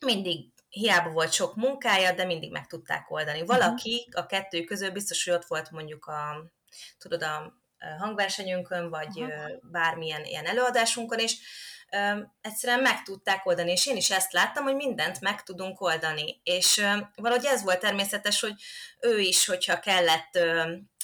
mindig 0.00 0.48
hiába 0.70 1.10
volt 1.10 1.32
sok 1.32 1.56
munkája, 1.56 2.12
de 2.12 2.24
mindig 2.24 2.50
meg 2.50 2.66
tudták 2.66 3.10
oldani. 3.10 3.38
Mhm. 3.38 3.46
Valaki 3.46 4.08
a 4.12 4.26
kettő 4.26 4.64
közül 4.64 4.90
biztos, 4.90 5.24
hogy 5.24 5.34
ott 5.34 5.44
volt 5.44 5.70
mondjuk 5.70 6.06
a, 6.06 6.50
tudod, 6.98 7.22
a 7.22 7.58
hangversenyünkön, 7.98 8.90
vagy 8.90 9.22
Aha. 9.22 9.50
bármilyen 9.62 10.24
ilyen 10.24 10.46
előadásunkon, 10.46 11.18
és 11.18 11.36
egyszerűen 12.40 12.80
meg 12.80 13.02
tudták 13.02 13.46
oldani, 13.46 13.70
és 13.70 13.86
én 13.86 13.96
is 13.96 14.10
ezt 14.10 14.32
láttam, 14.32 14.64
hogy 14.64 14.74
mindent 14.74 15.20
meg 15.20 15.42
tudunk 15.42 15.80
oldani. 15.80 16.40
És 16.42 16.84
valahogy 17.14 17.44
ez 17.44 17.62
volt 17.62 17.80
természetes, 17.80 18.40
hogy 18.40 18.54
ő 19.00 19.18
is, 19.18 19.46
hogyha 19.46 19.80
kellett, 19.80 20.38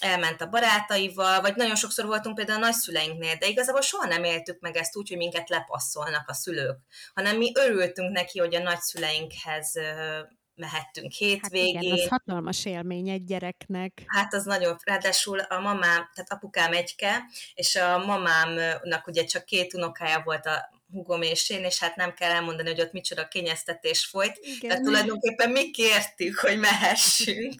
elment 0.00 0.40
a 0.40 0.48
barátaival, 0.48 1.40
vagy 1.40 1.56
nagyon 1.56 1.76
sokszor 1.76 2.06
voltunk 2.06 2.36
például 2.36 2.62
a 2.62 2.64
nagyszüleinknél, 2.64 3.36
de 3.36 3.46
igazából 3.46 3.80
soha 3.80 4.06
nem 4.06 4.24
éltük 4.24 4.60
meg 4.60 4.76
ezt 4.76 4.96
úgy, 4.96 5.08
hogy 5.08 5.16
minket 5.16 5.48
lepasszolnak 5.48 6.28
a 6.28 6.34
szülők, 6.34 6.78
hanem 7.14 7.36
mi 7.36 7.52
örültünk 7.54 8.12
neki, 8.12 8.38
hogy 8.38 8.54
a 8.54 8.62
nagyszüleinkhez 8.62 9.72
mehettünk 10.54 11.12
hétvégén. 11.12 11.74
Hát 11.74 11.82
igen, 11.82 11.98
az 11.98 12.08
hatalmas 12.08 12.64
élmény 12.64 13.08
egy 13.08 13.24
gyereknek. 13.24 14.02
Hát 14.06 14.34
az 14.34 14.44
nagyon, 14.44 14.76
ráadásul 14.84 15.38
a 15.38 15.60
mamám, 15.60 16.10
tehát 16.14 16.32
apukám 16.32 16.72
egyke, 16.72 17.24
és 17.54 17.76
a 17.76 17.98
mamámnak 17.98 19.06
ugye 19.06 19.24
csak 19.24 19.44
két 19.44 19.74
unokája 19.74 20.22
volt 20.24 20.46
a 20.46 20.74
hugom 20.92 21.22
és 21.22 21.50
én, 21.50 21.64
és 21.64 21.78
hát 21.78 21.96
nem 21.96 22.14
kell 22.14 22.30
elmondani, 22.30 22.68
hogy 22.68 22.80
ott 22.80 22.92
micsoda 22.92 23.28
kényeztetés 23.28 24.04
folyt. 24.04 24.38
Igen. 24.40 24.68
Tehát 24.68 24.84
tulajdonképpen 24.84 25.50
mi 25.50 25.70
kértük, 25.70 26.38
hogy 26.38 26.58
mehessünk. 26.58 27.54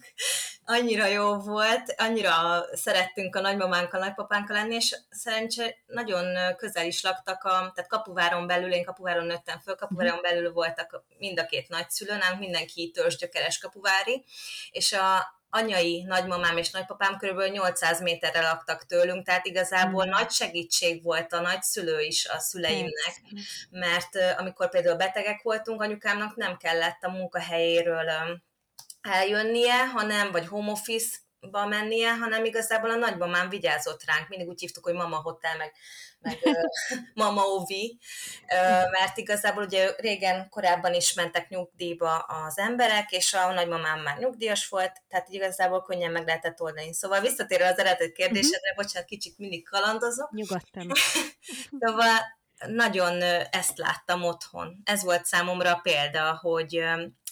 Annyira 0.65 1.05
jó 1.05 1.35
volt, 1.35 1.93
annyira 1.97 2.65
szerettünk 2.73 3.35
a 3.35 3.41
nagymamánkkal, 3.41 3.99
nagypapánkkal 3.99 4.55
lenni, 4.55 4.75
és 4.75 4.95
szerencsé 5.09 5.75
nagyon 5.85 6.55
közel 6.55 6.85
is 6.85 7.01
laktak, 7.01 7.43
a, 7.43 7.49
tehát 7.49 7.89
kapuváron 7.89 8.47
belül, 8.47 8.71
én 8.71 8.83
kapuváron 8.83 9.25
nőttem 9.25 9.59
föl, 9.59 9.75
kapuváron 9.75 10.21
belül 10.21 10.51
voltak 10.51 11.03
mind 11.17 11.39
a 11.39 11.45
két 11.45 11.69
nagyszülő, 11.69 12.15
nálunk 12.17 12.39
mindenki 12.39 12.91
törzsgyökeres 12.91 13.57
kapuvári, 13.57 14.23
és 14.71 14.93
a, 14.93 15.36
anyai 15.49 16.03
nagymamám 16.03 16.57
és 16.57 16.71
nagypapám 16.71 17.17
körülbelül 17.17 17.51
800 17.51 18.01
méterre 18.01 18.41
laktak 18.41 18.85
tőlünk, 18.85 19.25
tehát 19.25 19.45
igazából 19.45 20.05
mm. 20.05 20.09
nagy 20.09 20.29
segítség 20.31 21.03
volt 21.03 21.33
a 21.33 21.41
nagyszülő 21.41 22.01
is 22.01 22.25
a 22.27 22.39
szüleimnek, 22.39 23.21
mert 23.69 24.37
amikor 24.37 24.69
például 24.69 24.95
betegek 24.95 25.41
voltunk, 25.41 25.81
anyukámnak 25.81 26.35
nem 26.35 26.57
kellett 26.57 27.03
a 27.03 27.11
munkahelyéről 27.11 28.09
eljönnie, 29.01 29.87
hanem, 29.87 30.31
vagy 30.31 30.47
home 30.47 30.71
office 30.71 31.17
ba 31.51 31.65
mennie, 31.65 32.13
hanem 32.15 32.45
igazából 32.45 32.89
a 32.89 32.95
nagymamám 32.95 33.49
vigyázott 33.49 34.03
ránk. 34.05 34.27
Mindig 34.27 34.47
úgy 34.47 34.59
hívtuk, 34.59 34.83
hogy 34.83 34.93
mama 34.93 35.15
hotel, 35.15 35.57
meg, 35.57 35.71
meg 36.19 36.37
mama 37.23 37.41
ovi, 37.41 37.99
mert 38.91 39.17
igazából 39.17 39.63
ugye 39.63 39.91
régen 39.97 40.49
korábban 40.49 40.93
is 40.93 41.13
mentek 41.13 41.49
nyugdíjba 41.49 42.17
az 42.17 42.57
emberek, 42.57 43.11
és 43.11 43.33
a 43.33 43.53
nagymamám 43.53 44.01
már 44.01 44.17
nyugdíjas 44.17 44.67
volt, 44.67 45.01
tehát 45.07 45.29
igazából 45.29 45.81
könnyen 45.81 46.11
meg 46.11 46.25
lehetett 46.25 46.61
oldani. 46.61 46.93
Szóval 46.93 47.21
visszatérve 47.21 47.67
az 47.67 47.79
eredeti 47.79 48.11
kérdésedre, 48.11 48.69
uh-huh. 48.69 48.85
bocsánat, 48.85 49.07
kicsit 49.07 49.37
mindig 49.37 49.69
kalandozok. 49.69 50.31
Nyugodtan. 50.31 50.91
szóval 51.79 52.35
nagyon 52.65 53.21
ezt 53.51 53.77
láttam 53.77 54.23
otthon. 54.23 54.81
Ez 54.83 55.03
volt 55.03 55.25
számomra 55.25 55.73
a 55.73 55.79
példa, 55.83 56.37
hogy 56.41 56.83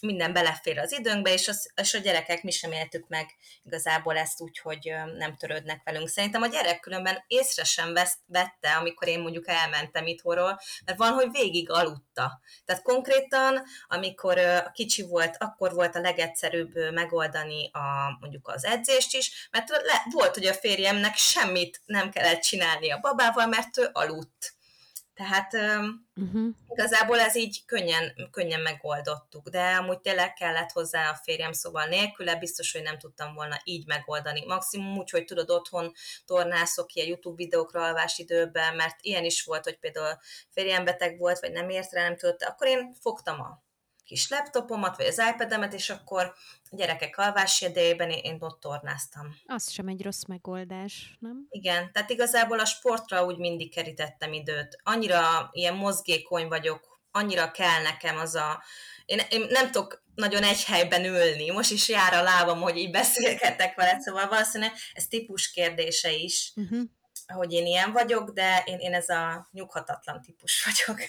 minden 0.01 0.33
belefér 0.33 0.79
az 0.79 0.91
időnkbe, 0.91 1.33
és, 1.33 1.47
az, 1.47 1.71
és 1.81 1.93
a 1.93 1.97
gyerekek 1.97 2.43
mi 2.43 2.51
sem 2.51 2.71
éltük 2.71 3.07
meg 3.07 3.29
igazából 3.63 4.17
ezt 4.17 4.41
úgy, 4.41 4.57
hogy 4.59 4.93
nem 5.17 5.35
törődnek 5.37 5.81
velünk. 5.83 6.07
Szerintem 6.07 6.41
a 6.41 6.47
gyerek 6.47 6.79
különben 6.79 7.23
észre 7.27 7.63
sem 7.63 7.93
vesz, 7.93 8.17
vette, 8.25 8.75
amikor 8.75 9.07
én 9.07 9.19
mondjuk 9.19 9.47
elmentem 9.47 10.07
itthonról, 10.07 10.59
mert 10.85 10.97
van, 10.97 11.11
hogy 11.11 11.31
végig 11.31 11.69
aludta. 11.69 12.41
Tehát 12.65 12.81
konkrétan, 12.81 13.63
amikor 13.87 14.63
kicsi 14.73 15.01
volt, 15.01 15.35
akkor 15.39 15.73
volt 15.73 15.95
a 15.95 15.99
legegyszerűbb 15.99 16.91
megoldani 16.93 17.69
a, 17.71 18.17
mondjuk 18.19 18.47
az 18.47 18.65
edzést 18.65 19.15
is, 19.15 19.47
mert 19.51 19.69
le, 19.69 20.03
volt, 20.11 20.33
hogy 20.33 20.45
a 20.45 20.53
férjemnek 20.53 21.15
semmit 21.15 21.81
nem 21.85 22.11
kellett 22.11 22.41
csinálni 22.41 22.91
a 22.91 22.99
babával, 23.01 23.45
mert 23.45 23.77
ő 23.77 23.89
aludt 23.93 24.53
tehát 25.15 25.53
uh-huh. 26.15 26.47
igazából 26.69 27.19
ez 27.19 27.35
így 27.35 27.65
könnyen, 27.65 28.29
könnyen 28.31 28.61
megoldottuk, 28.61 29.49
de 29.49 29.75
amúgy 29.75 29.99
tényleg 29.99 30.33
kellett 30.33 30.71
hozzá 30.71 31.09
a 31.09 31.19
férjem, 31.23 31.51
szóval 31.51 31.85
nélküle 31.85 32.35
biztos, 32.35 32.71
hogy 32.71 32.81
nem 32.81 32.97
tudtam 32.97 33.33
volna 33.33 33.61
így 33.63 33.87
megoldani. 33.87 34.45
Maximum 34.45 34.97
úgy, 34.97 35.09
hogy 35.09 35.25
tudod, 35.25 35.49
otthon 35.49 35.91
tornászok 36.25 36.93
ilyen 36.93 37.07
YouTube 37.07 37.35
videókra 37.35 37.83
alvás 37.83 38.17
időben, 38.17 38.75
mert 38.75 38.95
ilyen 39.01 39.23
is 39.23 39.43
volt, 39.43 39.63
hogy 39.63 39.79
például 39.79 40.17
férjem 40.49 40.85
beteg 40.85 41.17
volt, 41.17 41.39
vagy 41.39 41.51
nem 41.51 41.69
ért 41.69 41.91
rá, 41.91 42.03
nem 42.03 42.17
tudott, 42.17 42.43
akkor 42.43 42.67
én 42.67 42.93
fogtam 43.01 43.41
a 43.41 43.64
kis 44.05 44.29
laptopomat, 44.29 44.97
vagy 44.97 45.05
az 45.05 45.21
iPad-emet, 45.33 45.73
és 45.73 45.89
akkor 45.89 46.33
a 46.69 46.75
gyerekek 46.75 47.17
alvási 47.17 47.65
idejében 47.65 48.09
én 48.09 48.37
ott 48.39 48.59
tornáztam. 48.59 49.35
Az 49.45 49.71
sem 49.71 49.87
egy 49.87 50.03
rossz 50.03 50.23
megoldás, 50.23 51.17
nem? 51.19 51.45
Igen, 51.49 51.91
tehát 51.91 52.09
igazából 52.09 52.59
a 52.59 52.65
sportra 52.65 53.25
úgy 53.25 53.37
mindig 53.37 53.73
kerítettem 53.73 54.33
időt. 54.33 54.79
Annyira 54.83 55.49
ilyen 55.51 55.75
mozgékony 55.75 56.47
vagyok, 56.47 56.99
annyira 57.11 57.51
kell 57.51 57.81
nekem 57.81 58.17
az 58.17 58.35
a... 58.35 58.63
Én, 59.05 59.21
én 59.29 59.45
nem 59.49 59.71
tudok 59.71 60.03
nagyon 60.15 60.43
egy 60.43 60.63
helyben 60.63 61.05
ülni. 61.05 61.49
Most 61.49 61.71
is 61.71 61.89
jár 61.89 62.13
a 62.13 62.21
lábam, 62.21 62.61
hogy 62.61 62.77
így 62.77 62.91
beszélgetek 62.91 63.75
veled, 63.75 64.01
szóval 64.01 64.27
valószínűleg 64.27 64.73
ez 64.93 65.07
típus 65.07 65.51
kérdése 65.51 66.11
is, 66.11 66.51
uh-huh. 66.55 66.81
hogy 67.27 67.53
én 67.53 67.65
ilyen 67.65 67.91
vagyok, 67.91 68.29
de 68.29 68.63
én, 68.65 68.77
én 68.77 68.93
ez 68.93 69.09
a 69.09 69.47
nyughatatlan 69.51 70.21
típus 70.21 70.63
vagyok. 70.65 71.01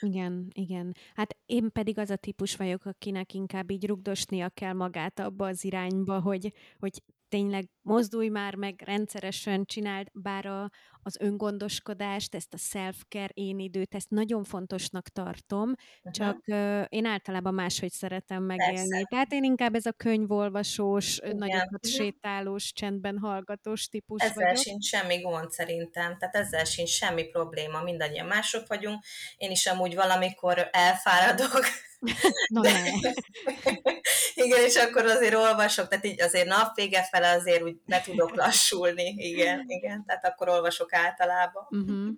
Igen, 0.00 0.50
igen. 0.52 0.94
Hát 1.14 1.36
én 1.46 1.72
pedig 1.72 1.98
az 1.98 2.10
a 2.10 2.16
típus 2.16 2.56
vagyok, 2.56 2.84
akinek 2.84 3.34
inkább 3.34 3.70
így 3.70 3.86
rugdosnia 3.86 4.48
kell 4.48 4.72
magát 4.72 5.18
abba 5.18 5.46
az 5.46 5.64
irányba, 5.64 6.20
hogy, 6.20 6.52
hogy 6.78 7.02
tényleg 7.30 7.68
mozdulj 7.82 8.28
már 8.28 8.54
meg, 8.54 8.82
rendszeresen 8.84 9.64
csináld, 9.64 10.08
bár 10.12 10.46
a, 10.46 10.70
az 11.02 11.16
öngondoskodást, 11.20 12.34
ezt 12.34 12.54
a 12.54 12.56
self-care 12.56 13.30
én 13.34 13.58
időt, 13.58 13.94
ezt 13.94 14.10
nagyon 14.10 14.44
fontosnak 14.44 15.08
tartom, 15.08 15.70
uh-huh. 15.70 16.12
csak 16.12 16.42
uh, 16.46 16.84
én 16.88 17.04
általában 17.04 17.54
máshogy 17.54 17.90
szeretem 17.90 18.42
megélni. 18.42 18.88
Persze. 18.88 19.06
Tehát 19.08 19.32
én 19.32 19.44
inkább 19.44 19.74
ez 19.74 19.86
a 19.86 19.92
könyvolvasós, 19.92 21.18
Igen. 21.18 21.36
nagyokat 21.36 21.86
uh-huh. 21.86 22.00
sétálós, 22.00 22.72
csendben 22.72 23.18
hallgatós 23.18 23.88
típus 23.88 24.22
ezzel 24.22 24.44
vagyok. 24.44 24.56
sincs 24.56 24.84
semmi 24.84 25.20
gond 25.20 25.50
szerintem, 25.50 26.18
tehát 26.18 26.34
ezzel 26.34 26.64
sincs 26.64 26.90
semmi 26.90 27.24
probléma, 27.24 27.82
mindannyian 27.82 28.26
mások 28.26 28.66
vagyunk. 28.66 29.04
Én 29.36 29.50
is 29.50 29.66
amúgy 29.66 29.94
valamikor 29.94 30.68
elfáradok, 30.72 31.64
Na 32.54 32.60
ne. 32.60 32.84
igen, 34.44 34.64
és 34.64 34.76
akkor 34.76 35.04
azért 35.04 35.34
olvasok, 35.34 35.88
tehát 35.88 36.04
így 36.04 36.20
azért 36.20 36.48
napvége 36.48 37.02
fele 37.02 37.30
azért 37.30 37.62
úgy 37.62 37.76
be 37.86 38.00
tudok 38.00 38.34
lassulni, 38.36 39.14
igen, 39.16 39.64
igen, 39.66 40.04
tehát 40.06 40.24
akkor 40.24 40.48
olvasok 40.48 40.92
általában. 40.92 41.66
Uh-huh. 41.70 42.08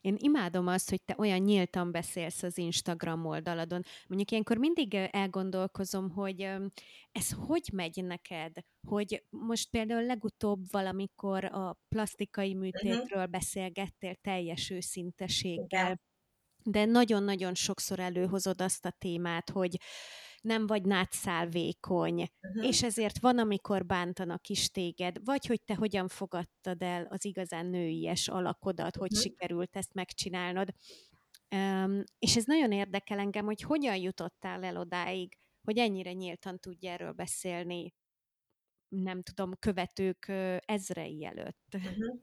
Én 0.00 0.16
imádom 0.18 0.66
azt, 0.66 0.90
hogy 0.90 1.02
te 1.02 1.14
olyan 1.18 1.38
nyíltan 1.38 1.92
beszélsz 1.92 2.42
az 2.42 2.58
Instagram 2.58 3.26
oldaladon. 3.26 3.82
Mondjuk 4.06 4.30
ilyenkor 4.30 4.56
mindig 4.56 4.94
elgondolkozom, 4.94 6.10
hogy 6.10 6.40
ez 7.12 7.30
hogy 7.46 7.68
megy 7.72 8.04
neked? 8.04 8.52
Hogy 8.88 9.24
most 9.30 9.70
például 9.70 10.02
legutóbb 10.02 10.70
valamikor 10.70 11.44
a 11.44 11.78
plastikai 11.88 12.54
műtétről 12.54 13.18
uh-huh. 13.18 13.30
beszélgettél 13.30 14.14
teljes 14.14 14.70
őszinteséggel. 14.70 15.86
Igen 15.86 16.00
de 16.64 16.84
nagyon-nagyon 16.84 17.54
sokszor 17.54 17.98
előhozod 17.98 18.60
azt 18.60 18.84
a 18.84 18.90
témát, 18.98 19.50
hogy 19.50 19.80
nem 20.40 20.66
vagy 20.66 20.84
nátszálvékony, 20.84 22.28
uh-huh. 22.40 22.66
és 22.66 22.82
ezért 22.82 23.18
van, 23.18 23.38
amikor 23.38 23.86
bántanak 23.86 24.48
is 24.48 24.70
téged, 24.70 25.24
vagy 25.24 25.46
hogy 25.46 25.62
te 25.62 25.74
hogyan 25.74 26.08
fogadtad 26.08 26.82
el 26.82 27.06
az 27.10 27.24
igazán 27.24 27.66
nőies 27.66 28.28
alakodat, 28.28 28.96
uh-huh. 28.96 29.00
hogy 29.00 29.20
sikerült 29.20 29.76
ezt 29.76 29.94
megcsinálnod. 29.94 30.68
Um, 31.54 32.02
és 32.18 32.36
ez 32.36 32.44
nagyon 32.44 32.72
érdekel 32.72 33.18
engem, 33.18 33.44
hogy 33.44 33.62
hogyan 33.62 33.96
jutottál 33.96 34.64
el 34.64 34.76
odáig, 34.76 35.38
hogy 35.62 35.78
ennyire 35.78 36.12
nyíltan 36.12 36.58
tudj 36.58 36.86
erről 36.86 37.12
beszélni, 37.12 37.94
nem 38.88 39.22
tudom, 39.22 39.52
követők 39.58 40.32
ezrei 40.64 41.24
előtt. 41.24 41.74
Uh-huh. 41.74 42.20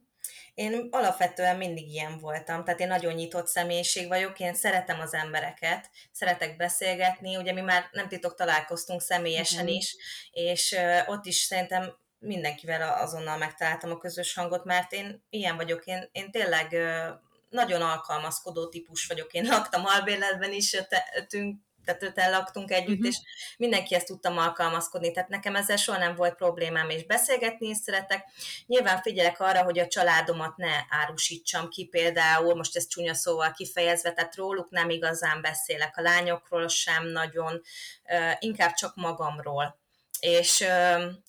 Én 0.54 0.88
alapvetően 0.92 1.58
mindig 1.58 1.90
ilyen 1.90 2.18
voltam, 2.20 2.64
tehát 2.64 2.80
én 2.80 2.88
nagyon 2.88 3.14
nyitott 3.14 3.48
személyiség 3.48 4.08
vagyok, 4.08 4.40
én 4.40 4.54
szeretem 4.54 5.00
az 5.00 5.14
embereket, 5.14 5.90
szeretek 6.12 6.58
beszélgetni, 6.58 7.38
ugye 7.38 7.54
mi 7.54 7.62
már 7.62 7.90
nem 7.92 8.08
titok 8.08 8.36
találkoztunk 8.36 9.02
személyesen 9.02 9.68
Igen. 9.68 9.80
is, 9.80 9.96
és 10.32 10.76
ott 11.08 11.26
is 11.26 11.36
szerintem 11.36 12.00
mindenkivel 12.20 13.00
azonnal 13.02 13.38
megtaláltam 13.38 13.92
a 13.92 13.98
közös 13.98 14.34
hangot, 14.34 14.66
mert 14.66 14.92
én 14.92 15.24
ilyen 15.30 15.56
vagyok, 15.56 15.86
én, 15.86 16.10
én 16.12 16.32
tényleg 16.32 16.76
nagyon 17.50 17.82
alkalmazkodó 17.82 18.70
típus 18.70 19.08
vagyok. 19.08 19.34
Én 19.34 19.46
laktam 19.46 19.86
albérletben 19.86 20.52
is, 20.52 20.78
ötünk, 21.16 21.62
tehát 21.86 22.04
öten 22.04 22.32
laktunk 22.32 22.72
együtt, 22.72 22.98
uh-huh. 22.98 23.08
és 23.08 23.18
mindenkihez 23.58 24.04
tudtam 24.04 24.38
alkalmazkodni, 24.38 25.12
tehát 25.12 25.30
nekem 25.30 25.56
ezzel 25.56 25.78
soha 25.78 25.98
nem 25.98 26.16
volt 26.16 26.36
problémám, 26.36 26.90
és 26.90 27.06
beszélgetni 27.06 27.68
is 27.68 27.78
szeretek. 27.78 28.26
Nyilván 28.66 29.02
figyelek 29.02 29.40
arra, 29.40 29.64
hogy 29.64 29.80
a 29.80 29.88
családomat 29.88 30.58
ne 30.58 30.74
árusítsam 30.90 31.70
ki 31.70 31.86
például, 31.86 32.56
most 32.56 32.76
ez 32.76 32.88
csúnya 32.88 33.14
szóval 33.14 33.52
kifejezve, 33.52 34.12
tehát 34.12 34.36
róluk 34.36 34.70
nem 34.70 34.90
igazán 34.90 35.42
beszélek, 35.42 35.98
a 35.98 36.02
lányokról 36.02 36.68
sem 36.68 37.08
nagyon, 37.08 37.62
inkább 38.40 38.74
csak 38.74 38.96
magamról. 38.96 39.80
És 40.20 40.66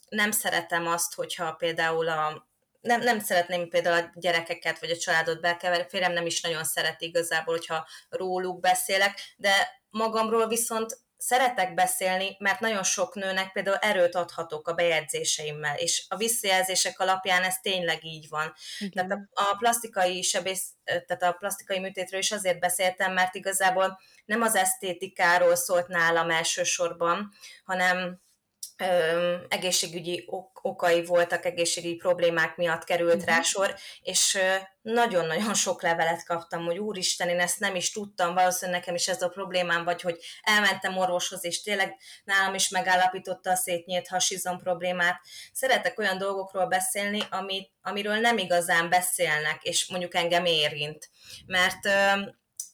nem 0.09 0.31
szeretem 0.31 0.87
azt, 0.87 1.15
hogyha 1.15 1.53
például 1.53 2.09
a 2.09 2.51
nem, 2.81 3.01
nem 3.01 3.21
szeretném 3.21 3.69
például 3.69 4.03
a 4.03 4.11
gyerekeket 4.15 4.79
vagy 4.79 4.91
a 4.91 4.97
családot 4.97 5.41
belkeverni, 5.41 5.87
férjem 5.89 6.13
nem 6.13 6.27
is 6.27 6.41
nagyon 6.41 6.65
szereti 6.65 7.07
igazából, 7.07 7.55
hogyha 7.55 7.87
róluk 8.09 8.61
beszélek, 8.61 9.21
de 9.37 9.82
magamról 9.93 10.47
viszont 10.47 11.01
szeretek 11.17 11.75
beszélni, 11.75 12.37
mert 12.39 12.61
nagyon 12.61 12.83
sok 12.83 13.15
nőnek 13.15 13.53
például 13.53 13.77
erőt 13.77 14.15
adhatok 14.15 14.69
a 14.69 14.73
bejegyzéseimmel, 14.73 15.77
és 15.77 16.05
a 16.09 16.17
visszajelzések 16.17 17.01
alapján 17.01 17.43
ez 17.43 17.59
tényleg 17.61 18.05
így 18.05 18.29
van. 18.29 18.55
Igen. 18.79 19.09
Tehát 19.09 19.29
a, 19.33 19.51
a 19.51 19.57
plastikai 19.57 20.23
sebész, 20.23 20.67
tehát 20.85 21.23
a 21.23 21.33
plastikai 21.33 21.79
műtétről 21.79 22.21
is 22.21 22.33
azért 22.33 22.59
beszéltem, 22.59 23.13
mert 23.13 23.35
igazából 23.35 23.99
nem 24.25 24.43
az 24.43 24.55
esztétikáról 24.55 25.55
szólt 25.55 25.89
nálam 25.89 26.31
elsősorban, 26.31 27.33
hanem 27.65 28.21
egészségügyi 29.49 30.25
ok- 30.27 30.59
okai 30.63 31.05
voltak, 31.05 31.45
egészségügyi 31.45 31.95
problémák 31.95 32.57
miatt 32.57 32.85
került 32.85 33.15
uh-huh. 33.15 33.29
rá 33.29 33.43
sor, 33.43 33.75
és 34.03 34.39
nagyon-nagyon 34.83 35.55
sok 35.55 35.83
levelet 35.83 36.25
kaptam, 36.27 36.65
hogy 36.65 36.79
úristen, 36.79 37.29
én 37.29 37.41
ezt 37.41 37.61
nem 37.61 37.75
is 37.75 37.93
tudtam, 37.93 38.35
valószínűleg 38.35 38.81
nekem 38.81 38.95
is 38.95 39.09
ez 39.09 39.23
a 39.23 39.29
problémám, 39.29 39.85
vagy 39.85 40.01
hogy 40.01 40.19
elmentem 40.43 40.97
orvoshoz, 40.97 41.45
és 41.45 41.63
tényleg 41.63 41.97
nálam 42.25 42.55
is 42.55 42.69
megállapította 42.69 43.51
a 43.51 43.57
szétnyílt 43.57 44.09
hasizom 44.09 44.59
problémát. 44.59 45.21
Szeretek 45.53 45.99
olyan 45.99 46.19
dolgokról 46.19 46.67
beszélni, 46.67 47.23
amit, 47.31 47.71
amiről 47.83 48.17
nem 48.17 48.39
igazán 48.39 48.89
beszélnek, 48.89 49.63
és 49.63 49.89
mondjuk 49.89 50.15
engem 50.15 50.45
érint. 50.45 51.11
Mert 51.47 51.89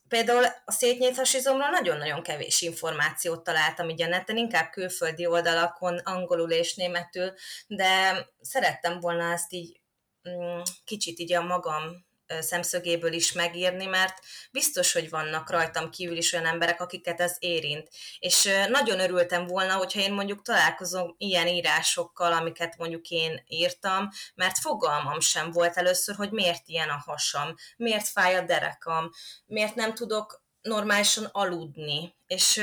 Például 0.08 0.44
a 0.64 0.72
szétnyílt 0.72 1.16
hasizomról 1.16 1.68
nagyon-nagyon 1.68 2.22
kevés 2.22 2.60
információt 2.60 3.44
találtam 3.44 3.88
így 3.88 4.02
a 4.02 4.06
neten, 4.06 4.36
inkább 4.36 4.70
külföldi 4.70 5.26
oldalakon, 5.26 5.98
angolul 5.98 6.50
és 6.50 6.74
németül, 6.74 7.32
de 7.66 8.24
szerettem 8.40 9.00
volna 9.00 9.32
ezt 9.32 9.52
így 9.52 9.80
mm, 10.28 10.60
kicsit 10.84 11.18
így 11.18 11.32
a 11.32 11.42
magam 11.42 12.06
szemszögéből 12.40 13.12
is 13.12 13.32
megírni, 13.32 13.86
mert 13.86 14.18
biztos, 14.50 14.92
hogy 14.92 15.10
vannak 15.10 15.50
rajtam 15.50 15.90
kívül 15.90 16.16
is 16.16 16.32
olyan 16.32 16.46
emberek, 16.46 16.80
akiket 16.80 17.20
ez 17.20 17.36
érint. 17.38 17.88
És 18.18 18.48
nagyon 18.68 19.00
örültem 19.00 19.46
volna, 19.46 19.74
hogyha 19.74 20.00
én 20.00 20.12
mondjuk 20.12 20.42
találkozom 20.42 21.14
ilyen 21.18 21.46
írásokkal, 21.46 22.32
amiket 22.32 22.76
mondjuk 22.76 23.08
én 23.08 23.44
írtam, 23.46 24.08
mert 24.34 24.58
fogalmam 24.58 25.20
sem 25.20 25.50
volt 25.50 25.76
először, 25.76 26.14
hogy 26.14 26.30
miért 26.30 26.62
ilyen 26.68 26.88
a 26.88 27.02
hasam, 27.06 27.54
miért 27.76 28.08
fáj 28.08 28.36
a 28.36 28.40
derekam, 28.40 29.10
miért 29.46 29.74
nem 29.74 29.94
tudok 29.94 30.46
normálisan 30.60 31.24
aludni, 31.24 32.14
és 32.26 32.58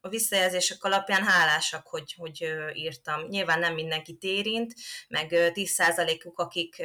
a 0.00 0.08
visszajelzések 0.08 0.84
alapján 0.84 1.22
hálásak, 1.24 1.86
hogy, 1.86 2.14
hogy 2.18 2.54
írtam. 2.72 3.26
Nyilván 3.28 3.58
nem 3.58 3.74
mindenkit 3.74 4.22
érint, 4.22 4.74
meg 5.08 5.28
10%-uk, 5.30 6.38
akik 6.38 6.82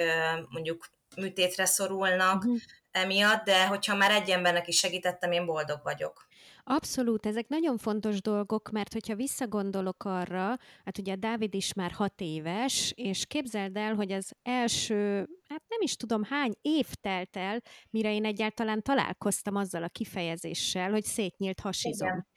mondjuk 0.50 0.90
műtétre 1.16 1.66
szorulnak 1.66 2.44
uh-huh. 2.44 2.58
emiatt, 2.92 3.46
de 3.46 3.68
hogyha 3.68 3.96
már 3.96 4.12
egy 4.12 4.30
embernek 4.30 4.68
is 4.68 4.78
segítettem, 4.78 5.32
én 5.32 5.46
boldog 5.46 5.80
vagyok. 5.84 6.28
Abszolút, 6.64 7.26
ezek 7.26 7.48
nagyon 7.48 7.78
fontos 7.78 8.22
dolgok, 8.22 8.70
mert 8.72 8.94
hogyha 8.94 9.16
visszagondolok 9.16 10.04
arra, 10.06 10.58
hát 10.86 10.98
ugye 11.00 11.16
Dávid 11.16 11.54
is 11.54 11.74
már 11.74 11.92
hat 11.92 12.22
éves, 12.22 12.92
és 12.96 13.26
képzeld 13.26 13.78
el, 13.78 13.96
hogy 13.96 14.12
az 14.12 14.32
első, 14.42 15.30
hát 15.48 15.64
nem 15.68 15.80
is 15.82 15.96
tudom 15.96 16.24
hány 16.24 16.54
év 16.62 16.88
telt 17.02 17.38
el, 17.38 17.62
mire 17.90 18.14
én 18.14 18.26
egyáltalán 18.26 18.82
találkoztam 18.82 19.56
azzal 19.56 19.84
a 19.84 19.90
kifejezéssel, 19.90 20.92
hogy 20.92 21.04
szétnyílt 21.04 21.60
hasizom. 21.60 22.08
Igen. 22.08 22.28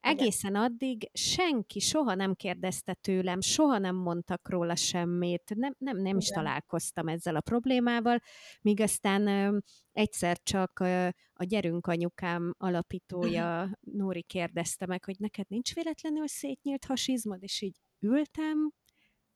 Egészen 0.00 0.54
addig 0.54 1.10
senki 1.12 1.80
soha 1.80 2.14
nem 2.14 2.34
kérdezte 2.34 2.94
tőlem, 2.94 3.40
soha 3.40 3.78
nem 3.78 3.96
mondtak 3.96 4.48
róla 4.48 4.76
semmit, 4.76 5.54
nem, 5.54 5.74
nem, 5.78 5.96
nem 5.96 6.16
is 6.16 6.28
találkoztam 6.28 7.08
ezzel 7.08 7.36
a 7.36 7.40
problémával, 7.40 8.20
míg 8.60 8.80
aztán 8.80 9.26
ö, 9.26 9.58
egyszer 9.92 10.38
csak 10.42 10.80
ö, 10.80 11.08
a 11.32 11.44
Gyerünk 11.44 11.86
anyukám 11.86 12.54
alapítója 12.58 13.70
Nóri 13.98 14.22
kérdezte 14.22 14.86
meg, 14.86 15.04
hogy 15.04 15.16
neked 15.18 15.46
nincs 15.48 15.74
véletlenül 15.74 16.26
szétnyílt 16.26 16.84
hasizmod, 16.84 17.42
és 17.42 17.60
így 17.60 17.76
ültem, 18.00 18.72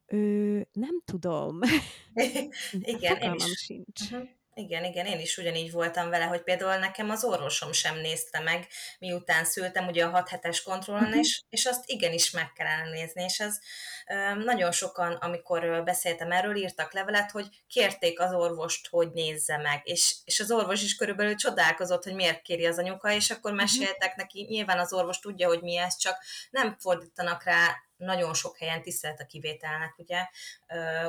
ő, 0.07 0.69
nem 0.73 1.01
tudom. 1.05 1.59
Igen, 2.73 3.17
én 3.17 3.35
is. 3.35 3.59
sincs. 3.59 4.01
Uh-huh. 4.11 4.29
Igen, 4.55 4.85
igen, 4.85 5.07
én 5.07 5.21
is 5.21 5.37
ugyanígy 5.37 5.73
voltam 5.73 6.11
vele, 6.11 6.25
hogy 6.25 6.43
például 6.43 6.77
nekem 6.77 7.11
az 7.11 7.25
orvosom 7.25 7.73
sem 7.73 7.97
nézte 7.97 8.41
meg, 8.41 8.67
miután 8.99 9.45
szültem 9.45 9.87
ugye 9.87 10.05
a 10.05 10.11
6 10.11 10.29
hetes 10.29 10.63
kontrollon, 10.63 11.03
uh-huh. 11.03 11.19
és, 11.19 11.43
és 11.49 11.65
azt 11.65 11.89
igenis 11.91 12.31
meg 12.31 12.53
kellene 12.53 12.91
nézni, 12.91 13.23
és 13.23 13.41
ez 13.41 13.59
nagyon 14.45 14.73
sokan, 14.73 15.13
amikor 15.13 15.83
beszéltem 15.85 16.33
erről, 16.33 16.57
írtak 16.57 16.93
levelet, 16.93 17.31
hogy 17.31 17.47
kérték 17.67 18.21
az 18.21 18.33
orvost, 18.33 18.89
hogy 18.89 19.11
nézze 19.13 19.57
meg, 19.57 19.81
és, 19.85 20.17
és 20.25 20.41
az 20.41 20.51
orvos 20.51 20.83
is 20.83 20.97
körülbelül 20.97 21.35
csodálkozott, 21.35 22.05
hogy 22.05 22.15
miért 22.15 22.43
kéri 22.43 22.67
az 22.67 22.79
anyuka, 22.79 23.13
és 23.13 23.31
akkor 23.31 23.53
uh-huh. 23.53 23.67
meséltek 23.67 24.17
neki, 24.17 24.47
nyilván 24.49 24.79
az 24.79 24.93
orvos 24.93 25.19
tudja, 25.19 25.49
hogy 25.49 25.63
mi 25.63 25.77
ez, 25.77 25.97
csak 25.97 26.17
nem 26.51 26.77
fordítanak 26.79 27.45
rá 27.45 27.77
nagyon 27.97 28.35
sok 28.35 28.59
helyen 28.59 28.83
tisztelt 28.83 29.21
a 29.21 29.27
kivételnek, 29.27 29.99
ugye, 29.99 30.29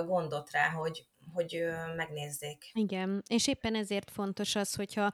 gondot 0.06 0.52
rá, 0.52 0.70
hogy, 0.70 1.06
hogy 1.34 1.64
megnézzék. 1.96 2.72
Igen, 2.74 3.24
és 3.28 3.48
éppen 3.48 3.76
ezért 3.76 4.12
fontos 4.12 4.56
az, 4.56 4.76
hogyha 4.76 5.14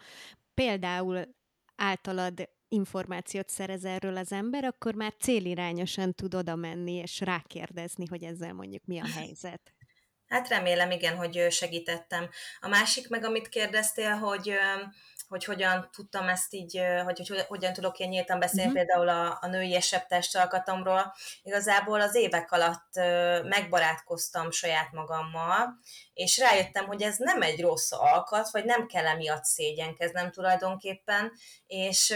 például 0.53 1.37
általad 1.75 2.49
információt 2.67 3.49
szerez 3.49 3.85
erről 3.85 4.17
az 4.17 4.31
ember, 4.31 4.63
akkor 4.63 4.93
már 4.93 5.13
célirányosan 5.19 6.13
tud 6.13 6.35
oda 6.35 6.55
menni 6.55 6.93
és 6.93 7.19
rákérdezni, 7.19 8.05
hogy 8.09 8.23
ezzel 8.23 8.53
mondjuk 8.53 8.85
mi 8.85 8.99
a 8.99 9.07
helyzet. 9.17 9.73
Hát 10.27 10.47
remélem, 10.47 10.91
igen, 10.91 11.15
hogy 11.15 11.51
segítettem. 11.51 12.29
A 12.59 12.67
másik 12.67 13.09
meg, 13.09 13.23
amit 13.23 13.49
kérdeztél, 13.49 14.15
hogy 14.15 14.53
hogy 15.29 15.43
hogyan 15.43 15.89
tudtam 15.91 16.27
ezt 16.27 16.53
így, 16.53 16.81
hogy, 17.03 17.27
hogy 17.27 17.45
hogyan 17.47 17.73
tudok 17.73 17.99
ilyen 17.99 18.11
nyíltan 18.11 18.39
beszélni 18.39 18.71
uh-huh. 18.71 18.85
például 18.85 19.09
a, 19.09 19.37
a 19.41 19.47
női 19.47 19.75
esebb 19.75 20.05
testalkatomról. 20.07 21.13
Igazából 21.41 22.01
az 22.01 22.15
évek 22.15 22.51
alatt 22.51 22.93
megbarátkoztam 23.43 24.51
saját 24.51 24.91
magammal, 24.91 25.79
és 26.13 26.37
rájöttem, 26.37 26.85
hogy 26.85 27.01
ez 27.01 27.17
nem 27.17 27.41
egy 27.41 27.61
rossz 27.61 27.91
alkat, 27.91 28.49
vagy 28.51 28.65
nem 28.65 28.87
kell 28.87 29.05
emiatt 29.05 29.43
szégyenkeznem 29.43 30.31
tulajdonképpen, 30.31 31.31
és 31.67 32.15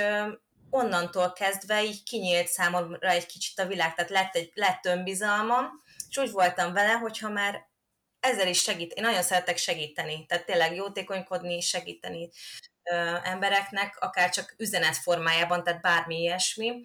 onnantól 0.69 1.33
kezdve 1.33 1.83
így 1.83 2.03
kinyílt 2.03 2.47
számomra 2.47 3.09
egy 3.09 3.25
kicsit 3.25 3.59
a 3.59 3.65
világ, 3.65 3.95
tehát 3.95 4.11
lett, 4.11 4.35
egy, 4.35 4.51
lett 4.53 4.85
önbizalmam, 4.85 5.81
és 6.09 6.17
úgy 6.17 6.31
voltam 6.31 6.73
vele, 6.73 6.91
hogyha 6.91 7.29
már 7.29 7.71
ezzel 8.19 8.47
is 8.47 8.61
segít, 8.61 8.91
én 8.93 9.03
nagyon 9.03 9.21
szeretek 9.21 9.57
segíteni, 9.57 10.25
tehát 10.25 10.45
tényleg 10.45 10.75
jótékonykodni, 10.75 11.61
segíteni 11.61 12.29
embereknek, 13.23 13.97
akár 13.99 14.29
csak 14.29 14.53
üzenet 14.57 14.97
formájában, 14.97 15.63
tehát 15.63 15.81
bármi 15.81 16.19
ilyesmi. 16.19 16.83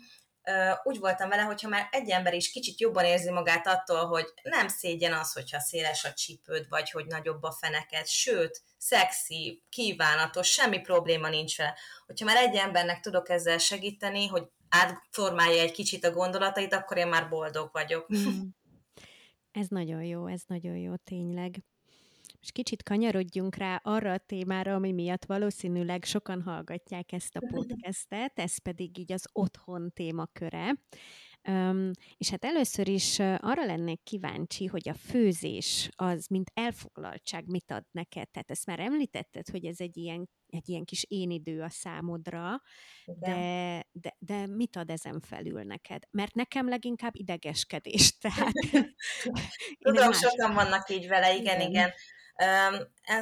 Úgy 0.82 0.98
voltam 0.98 1.28
vele, 1.28 1.42
hogyha 1.42 1.68
már 1.68 1.88
egy 1.90 2.10
ember 2.10 2.34
is 2.34 2.50
kicsit 2.50 2.80
jobban 2.80 3.04
érzi 3.04 3.30
magát 3.30 3.66
attól, 3.66 4.06
hogy 4.06 4.26
nem 4.42 4.68
szégyen 4.68 5.12
az, 5.12 5.32
hogyha 5.32 5.60
széles 5.60 6.04
a 6.04 6.12
csípőd, 6.12 6.68
vagy 6.68 6.90
hogy 6.90 7.06
nagyobb 7.06 7.42
a 7.42 7.52
feneket, 7.52 8.08
sőt, 8.08 8.62
szexi, 8.78 9.62
kívánatos, 9.68 10.48
semmi 10.48 10.80
probléma 10.80 11.28
nincs 11.28 11.56
vele. 11.56 11.74
Hogyha 12.06 12.24
már 12.24 12.36
egy 12.36 12.56
embernek 12.56 13.00
tudok 13.00 13.28
ezzel 13.28 13.58
segíteni, 13.58 14.26
hogy 14.26 14.42
átformálja 14.68 15.62
egy 15.62 15.72
kicsit 15.72 16.04
a 16.04 16.12
gondolatait, 16.12 16.74
akkor 16.74 16.96
én 16.96 17.08
már 17.08 17.28
boldog 17.28 17.68
vagyok. 17.72 18.06
Mm. 18.16 18.40
Ez 19.52 19.66
nagyon 19.68 20.02
jó, 20.02 20.26
ez 20.26 20.40
nagyon 20.46 20.76
jó 20.76 20.96
tényleg. 20.96 21.54
És 22.40 22.52
kicsit 22.52 22.82
kanyarodjunk 22.82 23.56
rá 23.56 23.80
arra 23.82 24.12
a 24.12 24.18
témára, 24.18 24.74
ami 24.74 24.92
miatt 24.92 25.24
valószínűleg 25.24 26.04
sokan 26.04 26.42
hallgatják 26.42 27.12
ezt 27.12 27.36
a 27.36 27.46
podcastet, 27.50 28.38
ez 28.38 28.58
pedig 28.58 28.98
így 28.98 29.12
az 29.12 29.24
otthon 29.32 29.90
témaköre. 29.94 30.74
Um, 31.48 31.90
És 32.16 32.30
hát 32.30 32.44
először 32.44 32.88
is 32.88 33.18
arra 33.18 33.64
lennék 33.64 34.02
kíváncsi, 34.02 34.66
hogy 34.66 34.88
a 34.88 34.94
főzés 34.94 35.88
az, 35.96 36.26
mint 36.26 36.50
elfoglaltság 36.54 37.46
mit 37.46 37.70
ad 37.70 37.84
neked? 37.90 38.28
Tehát 38.28 38.50
ezt 38.50 38.66
már 38.66 38.80
említetted, 38.80 39.48
hogy 39.48 39.64
ez 39.64 39.80
egy 39.80 39.96
ilyen, 39.96 40.28
egy 40.46 40.68
ilyen 40.68 40.84
kis 40.84 41.04
én 41.08 41.30
idő 41.30 41.62
a 41.62 41.68
számodra, 41.70 42.62
de, 43.04 43.86
de, 43.92 44.16
de 44.18 44.46
mit 44.46 44.76
ad 44.76 44.90
ezen 44.90 45.20
felül 45.20 45.62
neked? 45.62 46.02
Mert 46.10 46.34
nekem 46.34 46.68
leginkább 46.68 47.14
idegeskedés, 47.14 48.16
tehát... 48.20 48.52
Tudom, 49.78 50.12
sokan 50.12 50.54
vannak 50.54 50.90
így 50.90 51.06
vele, 51.06 51.34
igen, 51.34 51.60
igen. 51.60 51.70
igen. 51.70 51.90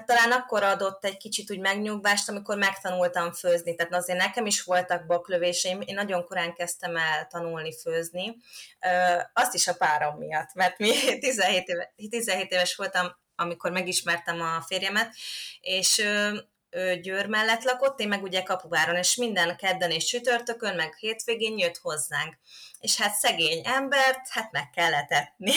Talán 0.05 0.33
akkor 0.33 0.63
adott 0.63 1.05
egy 1.05 1.17
kicsit 1.17 1.51
úgy 1.51 1.59
megnyugvást, 1.59 2.29
amikor 2.29 2.57
megtanultam 2.57 3.33
főzni. 3.33 3.75
Tehát 3.75 3.95
azért 3.95 4.19
nekem 4.19 4.47
is 4.47 4.63
voltak 4.63 5.07
baklövéseim, 5.07 5.81
én 5.81 5.95
nagyon 5.95 6.25
korán 6.25 6.55
kezdtem 6.55 6.97
el 6.97 7.27
tanulni 7.27 7.73
főzni. 7.83 8.37
Azt 9.33 9.55
is 9.55 9.67
a 9.67 9.75
párom 9.75 10.17
miatt, 10.19 10.55
mert 10.55 10.79
mi 10.79 10.93
17, 11.19 11.69
éve, 11.69 11.93
17 12.09 12.53
éves 12.53 12.77
voltam, 12.77 13.17
amikor 13.37 13.71
megismertem 13.71 14.41
a 14.41 14.63
férjemet, 14.67 15.15
és 15.61 16.07
Győr 17.01 17.27
mellett 17.27 17.63
lakott, 17.63 18.01
én 18.01 18.09
meg 18.09 18.23
ugye 18.23 18.43
Kapuváron, 18.43 18.97
és 18.97 19.17
minden 19.17 19.57
kedden 19.57 19.91
és 19.91 20.05
csütörtökön, 20.05 20.75
meg 20.75 20.95
hétvégén 20.95 21.59
jött 21.59 21.77
hozzánk. 21.77 22.39
És 22.81 22.97
hát 22.97 23.15
szegény 23.15 23.61
embert, 23.65 24.29
hát 24.29 24.53
meg 24.53 24.71
kellett 24.71 25.11
etni. 25.11 25.53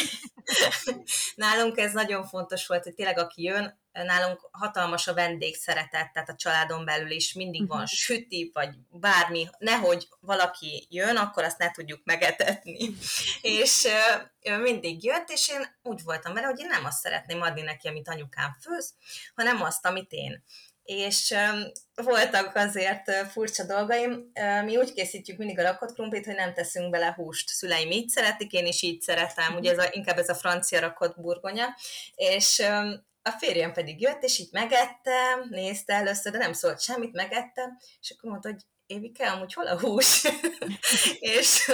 Nálunk 1.36 1.78
ez 1.78 1.94
nagyon 1.94 2.28
fontos 2.28 2.68
volt, 2.68 2.84
hogy 2.84 2.94
tényleg 2.94 3.18
aki 3.18 3.44
jön, 3.44 3.80
nálunk 3.92 4.50
hatalmas 4.52 5.08
a 5.08 5.14
vendégszeretet, 5.14 6.12
tehát 6.12 6.30
a 6.30 6.36
családon 6.36 6.86
belül 6.86 7.12
is 7.12 7.34
mindig 7.34 7.68
van 7.68 7.82
uh-huh. 7.82 7.94
süti, 7.94 8.50
vagy 8.54 8.70
bármi, 8.90 9.50
nehogy 9.58 10.08
valaki 10.20 10.88
jön, 10.90 11.16
akkor 11.16 11.44
azt 11.44 11.58
ne 11.58 11.72
tudjuk 11.72 12.02
megetetni. 12.04 12.90
és 13.42 13.88
ő 14.42 14.58
mindig 14.58 15.04
jött, 15.04 15.30
és 15.30 15.50
én 15.50 15.78
úgy 15.84 16.04
voltam 16.04 16.34
vele, 16.34 16.46
hogy 16.46 16.60
én 16.60 16.68
nem 16.68 16.86
azt 16.86 17.00
szeretném 17.00 17.42
adni 17.42 17.62
neki, 17.62 17.88
amit 17.88 18.10
anyukám 18.10 18.58
főz, 18.62 18.94
hanem 19.36 19.62
azt, 19.62 19.86
amit 19.86 20.12
én 20.12 20.44
és 20.90 21.36
voltak 21.96 22.56
azért 22.56 23.12
furcsa 23.32 23.64
dolgaim. 23.64 24.32
Mi 24.66 24.78
úgy 24.78 24.94
készítjük 24.94 25.38
mindig 25.38 25.60
a 25.60 25.64
rakott 25.64 25.94
krumplit, 25.94 26.26
hogy 26.26 26.36
nem 26.36 26.54
teszünk 26.54 26.90
bele 26.90 27.14
húst. 27.16 27.50
Szüleim 27.50 27.92
így 27.92 28.10
szeretik, 28.10 28.52
én 28.52 28.66
is 28.66 28.82
így 28.82 29.02
szeretem, 29.02 29.56
ugye 29.56 29.72
ez 29.72 29.78
a, 29.78 29.88
inkább 29.92 30.18
ez 30.18 30.30
a 30.30 30.36
francia 30.36 30.80
rakott 30.80 31.22
burgonya, 31.22 31.76
és 32.16 32.60
a 33.22 33.32
férjem 33.40 33.74
pedig 33.74 34.02
jött, 34.02 34.24
és 34.24 34.40
így 34.40 34.50
megette, 34.52 35.46
nézte 35.50 35.94
először, 35.94 36.32
de 36.32 36.38
nem 36.38 36.54
szólt 36.54 36.82
semmit, 36.82 37.14
megette, 37.14 37.78
és 38.02 38.12
akkor 38.12 38.30
mondta, 38.30 38.50
hogy 38.50 38.62
Évike, 38.90 39.32
amúgy 39.32 39.54
hol 39.54 39.68
a 39.68 39.80
hús? 39.80 40.28
és 41.20 41.72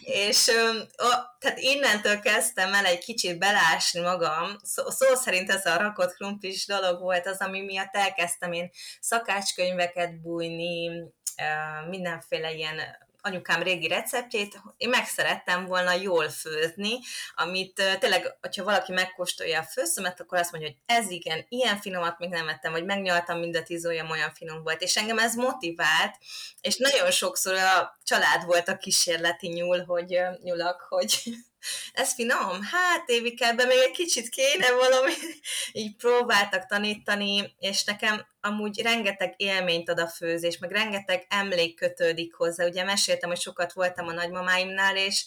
és 0.00 0.48
a, 0.96 1.36
tehát 1.38 1.58
innentől 1.58 2.20
kezdtem 2.20 2.74
el 2.74 2.84
egy 2.84 2.98
kicsit 2.98 3.38
belásni 3.38 4.00
magam, 4.00 4.56
szó, 4.62 4.90
szó 4.90 5.14
szerint 5.14 5.50
ez 5.50 5.66
a 5.66 5.76
rakott 5.76 6.14
krumplis 6.14 6.66
dolog 6.66 7.00
volt 7.00 7.26
az, 7.26 7.40
ami 7.40 7.60
miatt 7.60 7.94
elkezdtem 7.94 8.52
én 8.52 8.70
szakácskönyveket 9.00 10.20
bújni, 10.20 10.90
mindenféle 11.88 12.52
ilyen 12.52 12.80
anyukám 13.20 13.62
régi 13.62 13.88
receptjét, 13.88 14.60
én 14.76 14.88
meg 14.88 15.06
szerettem 15.06 15.64
volna 15.64 15.92
jól 15.92 16.28
főzni, 16.28 16.98
amit 17.34 17.82
tényleg, 17.98 18.36
hogyha 18.40 18.64
valaki 18.64 18.92
megkóstolja 18.92 19.60
a 19.60 19.62
főszömet, 19.62 20.20
akkor 20.20 20.38
azt 20.38 20.52
mondja, 20.52 20.70
hogy 20.70 20.96
ez 20.96 21.10
igen, 21.10 21.46
ilyen 21.48 21.80
finomat 21.80 22.18
még 22.18 22.28
nem 22.28 22.48
ettem, 22.48 22.72
vagy 22.72 22.84
megnyaltam 22.84 23.38
mind 23.38 23.56
a 23.56 23.62
tíz 23.62 23.86
olyan 23.86 24.10
olyan 24.10 24.32
finom 24.34 24.62
volt, 24.62 24.82
és 24.82 24.96
engem 24.96 25.18
ez 25.18 25.34
motivált, 25.34 26.16
és 26.60 26.76
nagyon 26.76 27.10
sokszor 27.10 27.54
a 27.54 27.98
család 28.04 28.44
volt 28.44 28.68
a 28.68 28.76
kísérleti 28.76 29.48
nyúl, 29.48 29.84
hogy 29.84 30.18
nyulak, 30.42 30.86
hogy 30.88 31.22
ez 31.92 32.14
finom? 32.14 32.62
Hát 32.62 33.08
Évikában 33.08 33.66
még 33.66 33.78
egy 33.78 33.90
kicsit 33.90 34.28
kéne 34.28 34.72
valami, 34.72 35.12
így 35.72 35.96
próbáltak 35.96 36.66
tanítani, 36.66 37.54
és 37.58 37.84
nekem 37.84 38.26
amúgy 38.40 38.82
rengeteg 38.82 39.34
élményt 39.36 39.88
ad 39.88 39.98
a 39.98 40.08
főzés, 40.08 40.58
meg 40.58 40.70
rengeteg 40.70 41.26
emlék 41.28 41.74
kötődik 41.74 42.34
hozzá. 42.34 42.66
Ugye 42.66 42.84
meséltem, 42.84 43.28
hogy 43.28 43.40
sokat 43.40 43.72
voltam 43.72 44.06
a 44.06 44.12
nagymamáimnál, 44.12 44.96
és 44.96 45.24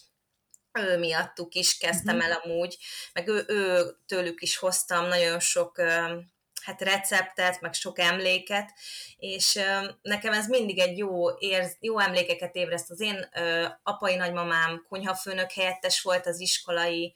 ő 0.79 0.97
miattuk 0.97 1.53
is 1.53 1.77
kezdtem 1.77 2.15
mhm. 2.15 2.25
el 2.25 2.41
amúgy, 2.43 2.77
meg 3.13 3.27
ő, 3.27 3.43
ő 3.47 3.83
tőlük 4.07 4.41
is 4.41 4.57
hoztam 4.57 5.07
nagyon 5.07 5.39
sok 5.39 5.81
hát 6.61 6.81
receptet, 6.81 7.61
meg 7.61 7.73
sok 7.73 7.99
emléket, 7.99 8.73
és 9.17 9.59
nekem 10.01 10.33
ez 10.33 10.47
mindig 10.47 10.79
egy 10.79 10.97
jó, 10.97 11.37
érz, 11.37 11.77
jó 11.79 11.99
emlékeket 11.99 12.55
ébreszt. 12.55 12.89
Az 12.89 12.99
én 12.99 13.29
apai 13.83 14.15
nagymamám 14.15 14.85
konyhafőnök 14.89 15.51
helyettes 15.51 16.01
volt 16.01 16.25
az 16.25 16.39
iskolai 16.39 17.15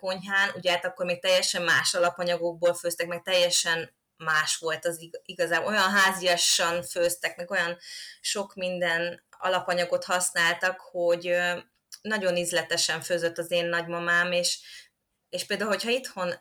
konyhán, 0.00 0.50
ugye 0.54 0.70
hát 0.70 0.84
akkor 0.84 1.06
még 1.06 1.20
teljesen 1.20 1.62
más 1.62 1.94
alapanyagokból 1.94 2.74
főztek, 2.74 3.06
meg 3.06 3.22
teljesen 3.22 3.94
más 4.16 4.56
volt 4.56 4.84
az 4.84 5.08
igazán, 5.24 5.64
olyan 5.64 5.90
háziasan 5.90 6.82
főztek, 6.82 7.36
meg 7.36 7.50
olyan 7.50 7.76
sok 8.20 8.54
minden 8.54 9.24
alapanyagot 9.38 10.04
használtak, 10.04 10.80
hogy 10.80 11.36
nagyon 12.02 12.36
ízletesen 12.36 13.00
főzött 13.00 13.38
az 13.38 13.50
én 13.50 13.66
nagymamám, 13.66 14.32
és, 14.32 14.58
és 15.28 15.46
például, 15.46 15.70
hogyha 15.70 15.90
itthon 15.90 16.34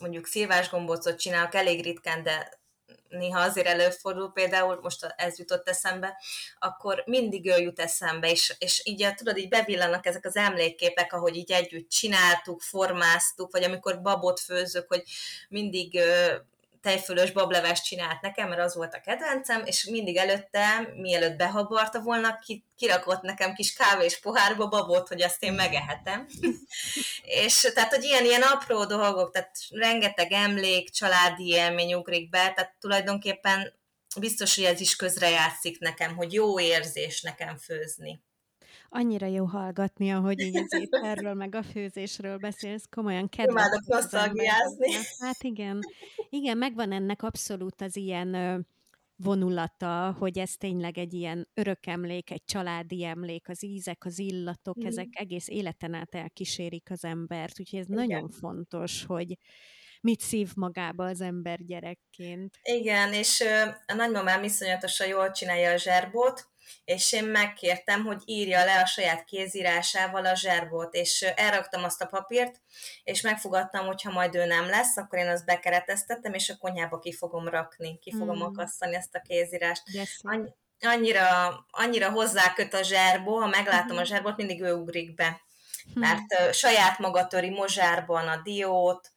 mondjuk 0.00 0.26
szilvás 0.26 0.70
gombócot 0.70 1.18
csinálok 1.18 1.54
elég 1.54 1.82
ritkán, 1.82 2.22
de 2.22 2.62
néha 3.08 3.40
azért 3.40 3.66
előfordul, 3.66 4.32
például 4.32 4.78
most 4.82 5.14
ez 5.16 5.38
jutott 5.38 5.68
eszembe, 5.68 6.16
akkor 6.58 7.02
mindig 7.06 7.46
ő 7.46 7.56
jut 7.56 7.80
eszembe, 7.80 8.30
és, 8.30 8.54
és 8.58 8.80
így 8.84 9.14
tudod, 9.14 9.38
így 9.38 9.48
bevillanak 9.48 10.06
ezek 10.06 10.24
az 10.24 10.36
emlékképek, 10.36 11.12
ahogy 11.12 11.36
így 11.36 11.52
együtt 11.52 11.88
csináltuk, 11.88 12.60
formáztuk, 12.60 13.52
vagy 13.52 13.62
amikor 13.62 14.00
babot 14.00 14.40
főzök, 14.40 14.88
hogy 14.88 15.02
mindig 15.48 16.00
tejfölös 16.84 17.30
bablevest 17.30 17.84
csinált 17.84 18.20
nekem, 18.20 18.48
mert 18.48 18.60
az 18.60 18.74
volt 18.74 18.94
a 18.94 19.00
kedvencem, 19.00 19.62
és 19.64 19.84
mindig 19.84 20.16
előtte, 20.16 20.88
mielőtt 20.96 21.36
behabarta 21.36 22.00
volna, 22.00 22.38
ki, 22.38 22.64
kirakott 22.76 23.22
nekem 23.22 23.54
kis 23.54 23.72
kávés 23.72 24.20
pohárba 24.20 24.68
babot, 24.68 25.08
hogy 25.08 25.22
azt 25.22 25.42
én 25.42 25.52
megehetem. 25.52 26.26
és 27.44 27.70
tehát, 27.74 27.94
hogy 27.94 28.04
ilyen-ilyen 28.04 28.42
apró 28.42 28.84
dolgok, 28.84 29.32
tehát 29.32 29.56
rengeteg 29.70 30.32
emlék, 30.32 30.90
családi 30.90 31.46
élmény 31.48 31.94
ugrik 31.94 32.28
be, 32.30 32.52
tehát 32.52 32.74
tulajdonképpen 32.80 33.72
biztos, 34.20 34.54
hogy 34.54 34.64
ez 34.64 34.80
is 34.80 34.96
közrejátszik 34.96 35.78
nekem, 35.78 36.16
hogy 36.16 36.32
jó 36.32 36.60
érzés 36.60 37.22
nekem 37.22 37.56
főzni 37.56 38.22
annyira 38.94 39.26
jó 39.26 39.44
hallgatni, 39.44 40.10
ahogy 40.12 40.40
így 40.40 40.56
az 40.56 40.72
ételről, 40.80 41.34
meg 41.34 41.54
a 41.54 41.62
főzésről 41.62 42.36
beszélsz, 42.36 42.86
komolyan 42.90 43.28
kedves. 43.28 43.64
Imádok 43.64 43.86
nosztalgiázni. 43.86 44.92
Hát 45.18 45.42
igen, 45.42 45.78
igen, 46.30 46.58
megvan 46.58 46.92
ennek 46.92 47.22
abszolút 47.22 47.80
az 47.80 47.96
ilyen 47.96 48.66
vonulata, 49.16 50.16
hogy 50.18 50.38
ez 50.38 50.56
tényleg 50.56 50.98
egy 50.98 51.14
ilyen 51.14 51.48
örök 51.54 51.86
emlék, 51.86 52.30
egy 52.30 52.44
családi 52.44 53.04
emlék, 53.04 53.48
az 53.48 53.64
ízek, 53.64 54.04
az 54.04 54.18
illatok, 54.18 54.82
mm. 54.82 54.86
ezek 54.86 55.08
egész 55.10 55.48
életen 55.48 55.94
át 55.94 56.14
elkísérik 56.14 56.90
az 56.90 57.04
embert, 57.04 57.60
úgyhogy 57.60 57.78
ez 57.78 57.88
Igen. 57.88 58.06
nagyon 58.06 58.28
fontos, 58.28 59.04
hogy 59.04 59.38
mit 60.00 60.20
szív 60.20 60.50
magába 60.54 61.04
az 61.04 61.20
ember 61.20 61.64
gyerekként. 61.64 62.58
Igen, 62.62 63.12
és 63.12 63.44
a 63.86 63.94
nagymamám 63.94 64.42
iszonyatosan 64.42 65.06
jól 65.06 65.30
csinálja 65.30 65.72
a 65.72 65.76
zserbót, 65.76 66.48
és 66.84 67.12
én 67.12 67.24
megkértem, 67.24 68.04
hogy 68.04 68.22
írja 68.24 68.64
le 68.64 68.80
a 68.80 68.86
saját 68.86 69.24
kézírásával 69.24 70.26
a 70.26 70.34
zserbót, 70.34 70.94
és 70.94 71.22
elraktam 71.22 71.84
azt 71.84 72.02
a 72.02 72.06
papírt, 72.06 72.60
és 73.04 73.20
megfogadtam, 73.20 73.86
hogy 73.86 74.02
ha 74.02 74.10
majd 74.10 74.34
ő 74.34 74.44
nem 74.44 74.68
lesz, 74.68 74.96
akkor 74.96 75.18
én 75.18 75.28
azt 75.28 75.44
bekereteztettem, 75.44 76.34
és 76.34 76.50
a 76.50 76.56
konyhába 76.56 76.98
ki 76.98 77.12
fogom 77.12 77.48
rakni, 77.48 77.98
ki 77.98 78.12
fogom 78.12 78.36
mm. 78.36 78.42
akasztani 78.42 78.94
ezt 78.94 79.14
a 79.14 79.20
kézírást. 79.20 79.82
Yes. 79.86 80.20
annyira, 80.80 81.26
annyira 81.70 82.10
hozzáköt 82.10 82.74
a 82.74 82.82
zserbó, 82.82 83.36
ha 83.36 83.46
meglátom 83.46 83.92
mm-hmm. 83.92 84.02
a 84.02 84.04
zserbót, 84.04 84.36
mindig 84.36 84.62
ő 84.62 84.72
ugrik 84.72 85.14
be. 85.14 85.40
Mm. 85.98 86.00
Mert 86.00 86.32
uh, 86.40 86.52
saját 86.52 86.98
maga 86.98 87.26
töri 87.26 87.50
mozsárban 87.50 88.28
a 88.28 88.40
diót, 88.42 89.12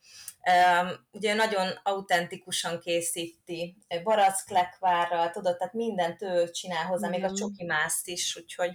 ugye 1.11 1.33
nagyon 1.33 1.67
autentikusan 1.83 2.79
készíti, 2.79 3.77
baracklekvárral, 4.03 5.29
tudod, 5.29 5.57
tehát 5.57 5.73
mindent 5.73 6.21
ő 6.21 6.49
csinál 6.49 6.85
hozzá, 6.85 7.07
mm. 7.07 7.11
még 7.11 7.23
a 7.23 7.33
csoki 7.33 7.63
mászt 7.63 8.07
is, 8.07 8.37
úgyhogy... 8.37 8.71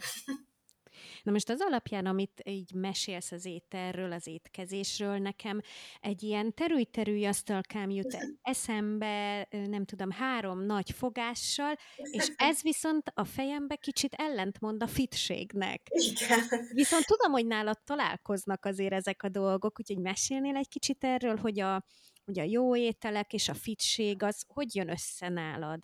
Na 1.22 1.32
most 1.32 1.48
az 1.48 1.60
alapján, 1.60 2.06
amit 2.06 2.42
így 2.44 2.74
mesélsz 2.74 3.32
az 3.32 3.44
ételről, 3.44 4.12
az 4.12 4.26
étkezésről, 4.26 5.18
nekem 5.18 5.60
egy 6.00 6.22
ilyen 6.22 6.54
terülj-terülj 6.54 7.26
asztalkám 7.26 7.90
jut 7.90 8.16
eszembe, 8.42 9.46
nem 9.50 9.84
tudom, 9.84 10.10
három 10.10 10.64
nagy 10.64 10.90
fogással, 10.90 11.74
és 11.96 12.32
ez 12.36 12.62
viszont 12.62 13.12
a 13.14 13.24
fejembe 13.24 13.76
kicsit 13.76 14.14
ellentmond 14.14 14.82
a 14.82 14.86
fitségnek. 14.86 15.80
Igen. 15.90 16.40
Viszont 16.72 17.06
tudom, 17.06 17.32
hogy 17.32 17.46
nálad 17.46 17.78
találkoznak 17.84 18.64
azért 18.64 18.92
ezek 18.92 19.22
a 19.22 19.28
dolgok, 19.28 19.78
úgyhogy 19.78 19.98
mesélnél 19.98 20.56
egy 20.56 20.68
kicsit 20.68 21.04
erről, 21.04 21.36
hogy 21.36 21.60
a, 21.60 21.84
hogy 22.24 22.38
a 22.38 22.44
jó 22.44 22.76
ételek 22.76 23.32
és 23.32 23.48
a 23.48 23.54
fitség 23.54 24.22
az 24.22 24.44
hogy 24.46 24.74
jön 24.74 24.88
össze 24.88 25.28
nálad? 25.28 25.80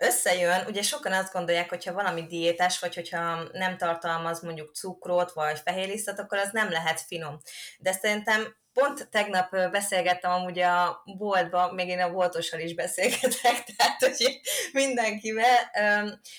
Összejön, 0.00 0.64
ugye 0.66 0.82
sokan 0.82 1.12
azt 1.12 1.32
gondolják, 1.32 1.68
hogy 1.68 1.84
ha 1.84 1.92
valami 1.92 2.26
diétás, 2.26 2.78
vagy 2.78 2.94
hogyha 2.94 3.42
nem 3.52 3.76
tartalmaz 3.76 4.40
mondjuk 4.42 4.74
cukrot, 4.74 5.32
vagy 5.32 5.58
fehérlisztet, 5.64 6.18
akkor 6.18 6.38
az 6.38 6.50
nem 6.52 6.70
lehet 6.70 7.00
finom. 7.00 7.38
De 7.78 7.92
szerintem 7.92 8.56
pont 8.72 9.08
tegnap 9.10 9.70
beszélgettem 9.70 10.30
amúgy 10.30 10.58
a 10.58 11.02
boltban, 11.04 11.74
még 11.74 11.88
én 11.88 12.00
a 12.00 12.12
boltossal 12.12 12.60
is 12.60 12.74
beszélgetek, 12.74 13.64
tehát 13.76 14.00
hogy 14.00 14.40
mindenkivel 14.72 15.70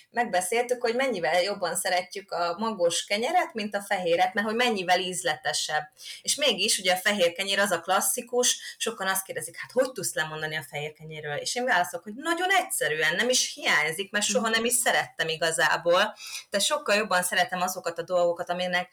megbeszéltük, 0.10 0.82
hogy 0.82 0.96
mennyivel 0.96 1.41
jobban 1.41 1.76
szeretjük 1.76 2.32
a 2.32 2.56
magos 2.58 3.06
kenyeret, 3.06 3.54
mint 3.54 3.76
a 3.76 3.82
fehéret, 3.82 4.34
mert 4.34 4.48
hogy 4.48 4.56
mennyivel 4.56 5.00
ízletesebb. 5.00 5.84
És 6.22 6.36
mégis 6.36 6.78
ugye 6.78 6.94
a 6.94 6.98
fehér 6.98 7.32
kenyér 7.32 7.60
az 7.60 7.72
a 7.72 7.82
klasszikus, 7.82 8.76
sokan 8.78 9.08
azt 9.08 9.26
kérdezik, 9.26 9.58
hát 9.58 9.72
hogy 9.72 9.91
tudsz 9.91 10.15
lemondani 10.15 10.56
a 10.56 10.65
fehér 10.70 10.94
kenyérről? 10.94 11.36
És 11.36 11.56
én 11.56 11.65
válaszolok, 11.65 12.06
hogy 12.06 12.15
nagyon 12.15 12.50
egyszerűen, 12.50 13.15
nem 13.15 13.30
is 13.30 13.54
hiányzik, 13.54 14.12
mert 14.12 14.26
soha 14.26 14.50
nem 14.50 14.65
is 14.65 14.74
szerettem 14.74 15.28
igazából. 15.28 16.15
De 16.50 16.60
sokkal 16.60 16.96
jobban 16.96 17.24
szeretem 17.24 17.62
azokat 17.62 18.00
a 18.00 18.04
dolgokat, 18.04 18.50
aminek 18.50 18.89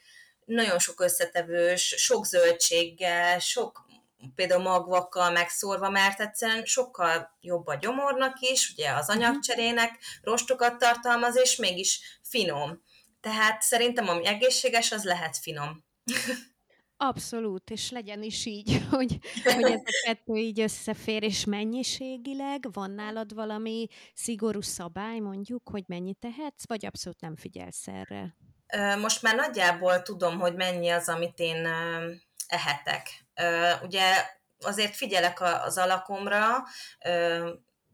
nagyon 0.49 0.79
sok 0.79 1.01
összetevős, 1.01 1.95
sok 1.97 2.27
zöldséggel, 2.27 3.39
sok 3.39 3.87
például 4.35 4.63
magvakkal 4.63 5.31
megszórva, 5.31 5.91
mert 5.91 6.21
egyszerűen 6.21 6.65
sokkal 6.65 7.39
jobb 7.41 7.67
a 7.67 7.75
gyomornak 7.75 8.41
is, 8.41 8.71
ugye 8.71 8.91
az 8.91 9.09
mhm. 9.09 9.17
anyagcserének 9.17 9.99
rostokat 10.23 10.79
tartalmaz, 10.79 11.37
és 11.37 11.57
mégis 11.57 12.21
finom. 12.23 12.83
Tehát 13.21 13.63
szerintem 13.63 14.09
ami 14.09 14.27
egészséges, 14.27 14.93
az 14.93 15.05
lehet 15.05 15.37
finom. 15.37 15.85
Abszolút, 16.97 17.71
és 17.71 17.91
legyen 17.91 18.23
is 18.23 18.47
így, 18.47 18.83
hogy, 18.91 19.19
hogy 19.45 19.63
ez 19.63 19.81
a 19.85 20.03
kettő 20.05 20.35
így 20.35 20.61
összefér, 20.61 21.23
és 21.23 21.45
mennyiségileg 21.45 22.73
van 22.73 22.91
nálad 22.91 23.35
valami 23.35 23.87
szigorú 24.15 24.61
szabály, 24.61 25.19
mondjuk, 25.19 25.69
hogy 25.69 25.85
mennyit 25.87 26.19
tehetsz, 26.19 26.67
vagy 26.67 26.87
abszolút 26.87 27.21
nem 27.21 27.37
figyelsz 27.37 27.89
erre? 27.89 28.37
Most 29.01 29.23
már 29.23 29.35
nagyjából 29.35 30.03
tudom, 30.03 30.39
hogy 30.39 30.55
mennyi 30.55 30.91
az, 30.91 31.09
amit 31.09 31.39
én 31.39 31.69
ehetek. 32.49 33.09
Ugye 33.83 34.27
azért 34.61 34.97
figyelek 34.97 35.41
az 35.41 35.79
alakomra, 35.79 36.47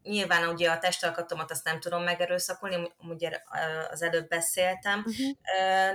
nyilván 0.05 0.47
ugye 0.47 0.69
a 0.69 0.79
testalkatomat 0.79 1.51
azt 1.51 1.63
nem 1.63 1.79
tudom 1.79 2.03
megerőszakolni, 2.03 2.91
ugye 2.97 3.41
az 3.91 4.01
előbb 4.01 4.27
beszéltem, 4.27 4.99
uh-huh. 4.99 5.31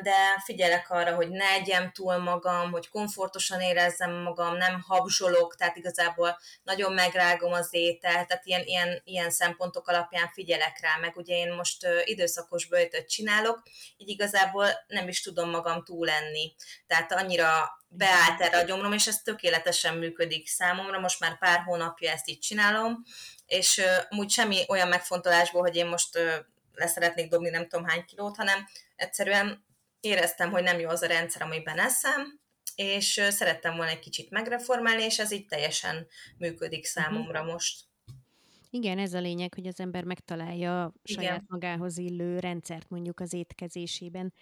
de 0.02 0.14
figyelek 0.44 0.90
arra, 0.90 1.14
hogy 1.14 1.28
ne 1.28 1.44
egyem 1.44 1.92
túl 1.92 2.16
magam, 2.16 2.70
hogy 2.70 2.88
komfortosan 2.88 3.60
érezzem 3.60 4.12
magam, 4.12 4.56
nem 4.56 4.84
habzsolok, 4.86 5.56
tehát 5.56 5.76
igazából 5.76 6.38
nagyon 6.62 6.92
megrágom 6.92 7.52
az 7.52 7.68
ételt, 7.70 8.28
tehát 8.28 8.46
ilyen, 8.46 8.62
ilyen, 8.64 9.00
ilyen 9.04 9.30
szempontok 9.30 9.88
alapján 9.88 10.28
figyelek 10.32 10.80
rá, 10.80 10.96
meg 11.00 11.16
ugye 11.16 11.34
én 11.34 11.52
most 11.52 11.86
időszakos 12.04 12.66
bőjtöt 12.66 13.08
csinálok, 13.08 13.62
így 13.96 14.08
igazából 14.08 14.66
nem 14.86 15.08
is 15.08 15.22
tudom 15.22 15.50
magam 15.50 15.84
túl 15.84 16.10
enni. 16.10 16.54
Tehát 16.86 17.12
annyira 17.12 17.78
beállt 17.88 18.40
erre 18.40 18.58
a 18.58 18.62
gyomrom, 18.62 18.92
és 18.92 19.06
ez 19.06 19.22
tökéletesen 19.22 19.96
működik 19.96 20.46
számomra, 20.48 20.98
most 20.98 21.20
már 21.20 21.38
pár 21.38 21.60
hónapja 21.60 22.10
ezt 22.10 22.28
így 22.28 22.38
csinálom, 22.38 23.04
és 23.50 23.78
uh, 23.78 24.18
úgy 24.18 24.30
semmi 24.30 24.64
olyan 24.68 24.88
megfontolásból, 24.88 25.62
hogy 25.62 25.76
én 25.76 25.86
most 25.86 26.16
uh, 26.16 26.34
leszeretnék 26.74 27.28
dobni 27.28 27.50
nem 27.50 27.68
tudom 27.68 27.86
hány 27.86 28.04
kilót, 28.04 28.36
hanem 28.36 28.66
egyszerűen 28.96 29.64
éreztem, 30.00 30.50
hogy 30.50 30.62
nem 30.62 30.78
jó 30.78 30.88
az 30.88 31.02
a 31.02 31.06
rendszer, 31.06 31.42
amiben 31.42 31.78
eszem, 31.78 32.40
és 32.74 33.16
uh, 33.16 33.28
szerettem 33.28 33.76
volna 33.76 33.90
egy 33.90 33.98
kicsit 33.98 34.30
megreformálni, 34.30 35.02
és 35.02 35.18
ez 35.18 35.32
így 35.32 35.46
teljesen 35.46 36.06
működik 36.38 36.90
mhm. 36.94 37.02
számomra 37.02 37.38
uh-huh. 37.38 37.52
most. 37.52 37.88
Igen, 38.70 38.98
ez 38.98 39.14
a 39.14 39.20
lényeg, 39.20 39.54
hogy 39.54 39.66
az 39.66 39.80
ember 39.80 40.04
megtalálja 40.04 40.84
a 40.84 40.92
saját 41.02 41.34
Igen. 41.34 41.46
magához 41.48 41.98
illő 41.98 42.38
rendszert 42.38 42.88
mondjuk 42.88 43.20
az 43.20 43.32
étkezésében. 43.32 44.32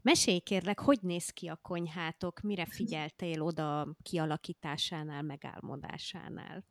Mesélj 0.00 0.38
kérlek, 0.38 0.78
hogy 0.80 0.98
néz 1.02 1.30
ki 1.30 1.48
a 1.48 1.58
konyhátok, 1.62 2.40
mire 2.40 2.66
figyeltél 2.76 3.42
oda 3.42 3.96
kialakításánál, 4.02 5.22
megálmodásánál? 5.22 6.64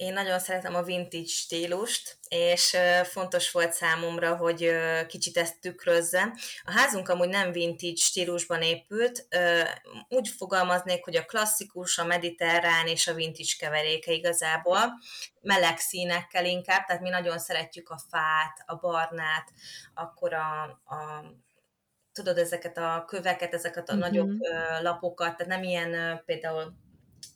Én 0.00 0.12
nagyon 0.12 0.38
szeretem 0.38 0.74
a 0.74 0.82
vintage 0.82 1.26
stílust, 1.26 2.18
és 2.28 2.76
fontos 3.02 3.50
volt 3.50 3.72
számomra, 3.72 4.36
hogy 4.36 4.70
kicsit 5.06 5.36
ezt 5.36 5.60
tükrözze. 5.60 6.34
A 6.64 6.72
házunk 6.72 7.08
amúgy 7.08 7.28
nem 7.28 7.52
vintage 7.52 7.96
stílusban 7.96 8.62
épült, 8.62 9.26
úgy 10.08 10.28
fogalmaznék, 10.28 11.04
hogy 11.04 11.16
a 11.16 11.24
klasszikus, 11.24 11.98
a 11.98 12.04
mediterrán 12.04 12.86
és 12.86 13.06
a 13.06 13.14
vintage 13.14 13.52
keveréke 13.58 14.12
igazából, 14.12 14.98
meleg 15.40 15.78
színekkel 15.78 16.44
inkább, 16.44 16.84
tehát 16.84 17.02
mi 17.02 17.08
nagyon 17.08 17.38
szeretjük 17.38 17.88
a 17.88 18.00
fát, 18.10 18.62
a 18.66 18.74
barnát, 18.74 19.52
akkor 19.94 20.34
a, 20.34 20.62
a 20.62 21.24
tudod, 22.12 22.38
ezeket 22.38 22.78
a 22.78 23.04
köveket, 23.06 23.54
ezeket 23.54 23.88
a 23.88 23.92
mm-hmm. 23.92 24.00
nagyobb 24.00 24.38
lapokat, 24.80 25.36
tehát 25.36 25.52
nem 25.52 25.62
ilyen 25.62 26.22
például 26.24 26.74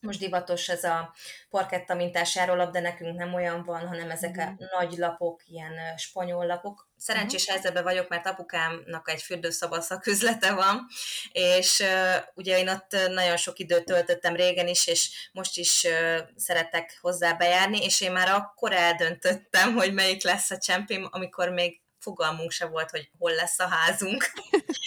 most 0.00 0.18
divatos 0.18 0.68
ez 0.68 0.84
a 0.84 1.14
parketta 1.50 1.94
mintás 1.94 2.34
járólap, 2.34 2.72
de 2.72 2.80
nekünk 2.80 3.18
nem 3.18 3.34
olyan 3.34 3.64
van, 3.64 3.86
hanem 3.86 4.10
ezek 4.10 4.36
a 4.38 4.50
mm. 4.50 4.54
nagy 4.78 4.96
lapok, 4.96 5.42
ilyen 5.46 5.96
spanyol 5.96 6.46
lapok. 6.46 6.88
Szerencsés 6.96 7.40
uh-huh. 7.40 7.54
helyzetben 7.54 7.82
vagyok, 7.82 8.08
mert 8.08 8.26
apukámnak 8.26 9.10
egy 9.10 9.22
fürdőszoba 9.22 9.80
szaküzlete 9.80 10.52
van, 10.52 10.86
és 11.32 11.78
uh, 11.78 12.22
ugye 12.34 12.58
én 12.58 12.68
ott 12.68 12.96
nagyon 13.08 13.36
sok 13.36 13.58
időt 13.58 13.84
töltöttem 13.84 14.36
régen 14.36 14.68
is, 14.68 14.86
és 14.86 15.30
most 15.32 15.56
is 15.56 15.84
uh, 15.84 16.18
szeretek 16.36 16.98
hozzá 17.00 17.32
bejárni, 17.32 17.84
és 17.84 18.00
én 18.00 18.12
már 18.12 18.28
akkor 18.28 18.72
eldöntöttem, 18.72 19.74
hogy 19.74 19.94
melyik 19.94 20.22
lesz 20.22 20.50
a 20.50 20.58
csempém, 20.58 21.08
amikor 21.10 21.48
még 21.48 21.82
fogalmunk 21.98 22.50
se 22.50 22.66
volt, 22.66 22.90
hogy 22.90 23.10
hol 23.18 23.32
lesz 23.32 23.58
a 23.58 23.68
házunk. 23.68 24.24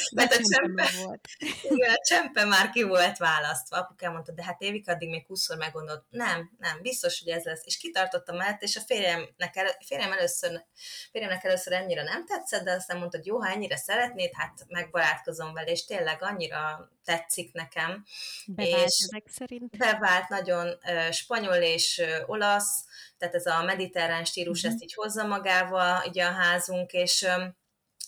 Mert 0.14 0.32
a 0.32 0.40
csempe, 0.50 0.88
volt. 1.04 1.28
Igen, 1.70 1.90
a 1.90 2.04
csempe 2.08 2.44
már 2.44 2.70
ki 2.70 2.82
volt 2.82 3.16
választva. 3.16 3.76
Apukám 3.76 4.12
mondta, 4.12 4.32
de 4.32 4.44
hát 4.44 4.60
évik 4.60 4.88
addig 4.88 5.08
még 5.08 5.26
20-szor 5.28 5.58
meggondolod. 5.58 6.04
Nem, 6.10 6.50
nem, 6.58 6.80
biztos, 6.82 7.20
hogy 7.20 7.32
ez 7.32 7.44
lesz. 7.44 7.62
És 7.64 7.76
kitartottam 7.76 8.36
mellett, 8.36 8.62
és 8.62 8.76
a 8.76 8.80
férjemnek, 8.80 9.56
el, 9.56 9.76
férjem 9.86 10.12
először, 10.12 10.64
férjemnek 11.10 11.44
először 11.44 11.72
ennyire 11.72 12.02
nem 12.02 12.26
tetszett, 12.26 12.64
de 12.64 12.72
aztán 12.72 12.98
mondta, 12.98 13.16
hogy 13.16 13.26
jó, 13.26 13.40
ha 13.40 13.50
ennyire 13.50 13.76
szeretnéd, 13.76 14.30
hát 14.32 14.64
megbarátkozom 14.68 15.52
vele, 15.52 15.70
és 15.70 15.84
tényleg 15.84 16.22
annyira 16.22 16.90
tetszik 17.04 17.52
nekem. 17.52 18.04
Bevált 18.46 18.86
és 18.86 19.06
ezek 19.08 19.24
szerint. 19.28 19.76
Bevált 19.76 20.28
nagyon 20.28 20.78
spanyol 21.10 21.56
és 21.56 22.02
olasz, 22.26 22.84
tehát 23.18 23.34
ez 23.34 23.46
a 23.46 23.62
mediterrán 23.62 24.24
stílus 24.24 24.64
mm-hmm. 24.64 24.74
ezt 24.74 24.82
így 24.82 24.94
hozza 24.94 25.26
magával, 25.26 26.04
így 26.06 26.18
a 26.18 26.30
házunk, 26.30 26.92
és 26.92 27.26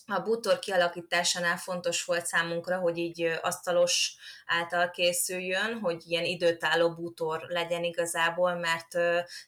a 0.07 0.19
bútor 0.19 0.59
kialakításánál 0.59 1.57
fontos 1.57 2.03
volt 2.03 2.25
számunkra, 2.25 2.77
hogy 2.77 2.97
így 2.97 3.21
asztalos 3.41 4.15
által 4.45 4.89
készüljön, 4.89 5.79
hogy 5.79 6.03
ilyen 6.07 6.25
időtálló 6.25 6.93
bútor 6.93 7.45
legyen 7.47 7.83
igazából, 7.83 8.55
mert 8.55 8.97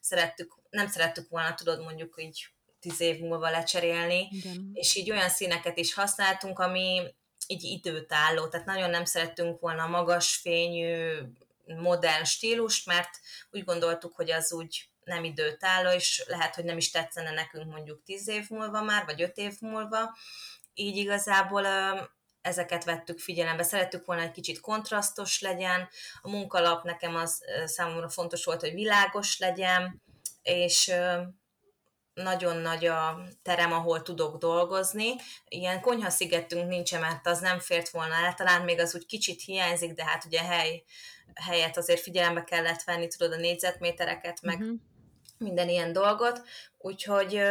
szerettük, 0.02 0.56
nem 0.70 0.88
szerettük 0.88 1.30
volna, 1.30 1.54
tudod, 1.54 1.84
mondjuk 1.84 2.14
így 2.18 2.48
tíz 2.80 3.00
év 3.02 3.20
múlva 3.20 3.50
lecserélni, 3.50 4.28
Igen. 4.32 4.70
és 4.74 4.96
így 4.96 5.12
olyan 5.12 5.30
színeket 5.30 5.78
is 5.78 5.94
használtunk, 5.94 6.60
ami 6.60 7.02
így 7.48 7.64
időtálló, 7.64 8.48
tehát 8.48 8.66
nagyon 8.66 8.90
nem 8.90 9.06
szerettünk 9.06 9.60
volna 9.60 9.88
magas 9.88 10.36
fényű, 10.36 11.18
modern 11.66 12.24
stílust, 12.24 12.86
mert 12.86 13.10
úgy 13.52 13.64
gondoltuk, 13.64 14.16
hogy 14.16 14.32
az 14.32 14.54
úgy 14.54 14.90
nem 15.08 15.24
időtálló, 15.24 15.90
és 15.90 16.24
lehet, 16.28 16.56
hogy 16.56 16.64
nem 16.64 16.78
is 16.78 16.92
tetszene 16.92 17.32
nekünk 17.32 17.72
mondjuk 17.72 18.04
tíz 18.04 18.28
év 18.28 18.50
múlva 18.50 18.82
már, 18.82 19.06
vagy 19.06 19.22
öt 19.22 19.38
év 19.38 19.54
múlva. 19.60 20.18
Így 20.74 20.96
igazából 20.96 21.66
ezeket 22.42 22.84
vettük 22.84 23.20
figyelembe. 23.20 23.64
Szerettük 23.64 24.06
volna 24.06 24.22
egy 24.22 24.32
kicsit 24.32 24.60
kontrasztos 24.60 25.42
legyen, 25.42 25.90
a 26.22 26.30
munkalap 26.30 26.84
nekem 26.84 27.16
az 27.16 27.44
számomra 27.66 28.10
fontos 28.10 28.46
volt, 28.46 28.62
hogy 28.62 28.74
világos 28.74 29.40
legyen, 29.40 30.02
és 30.42 30.94
nagyon 32.14 32.58
nagy 32.58 32.86
a 32.86 33.22
terem, 33.42 33.74
ahol 33.74 34.02
tudok 34.02 34.38
dolgozni. 34.38 35.16
Ilyen 35.48 35.82
konyhaszigetünk 35.82 36.68
nincsen, 36.68 37.02
mert 37.02 37.28
az 37.28 37.40
nem 37.40 37.60
fért 37.60 37.90
volna 37.90 38.14
el, 38.14 38.34
talán 38.34 38.62
még 38.62 38.80
az 38.80 38.96
úgy 38.96 39.06
kicsit 39.06 39.42
hiányzik, 39.42 39.94
de 39.94 40.06
hát 40.06 40.26
ugye 40.26 40.42
hely, 40.42 40.84
helyet 41.34 41.78
azért 41.78 42.02
figyelembe 42.02 42.44
kellett 42.44 42.84
venni, 42.84 43.08
tudod, 43.08 43.34
a 43.34 43.36
négyzetmétereket, 43.36 44.42
meg 44.42 44.60
uh-huh 44.60 44.80
minden 45.38 45.70
ilyen 45.70 45.94
dolgot, 45.94 46.42
úgyhogy 46.78 47.42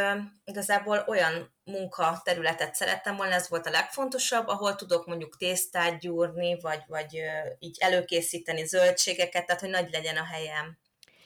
igazából 0.44 1.04
olyan 1.06 1.54
munka 1.64 2.20
területet 2.24 2.74
szerettem 2.74 3.16
volna, 3.16 3.34
ez 3.34 3.48
volt 3.48 3.66
a 3.66 3.70
legfontosabb, 3.70 4.46
ahol 4.46 4.74
tudok 4.74 5.06
mondjuk 5.06 5.36
tésztát 5.36 5.98
gyúrni, 5.98 6.60
vagy, 6.60 6.82
vagy 6.86 7.20
így 7.58 7.76
előkészíteni 7.80 8.64
zöldségeket, 8.64 9.46
tehát 9.46 9.60
hogy 9.60 9.70
nagy 9.70 9.90
legyen 9.92 10.16
a 10.16 10.24
helyem. 10.24 10.78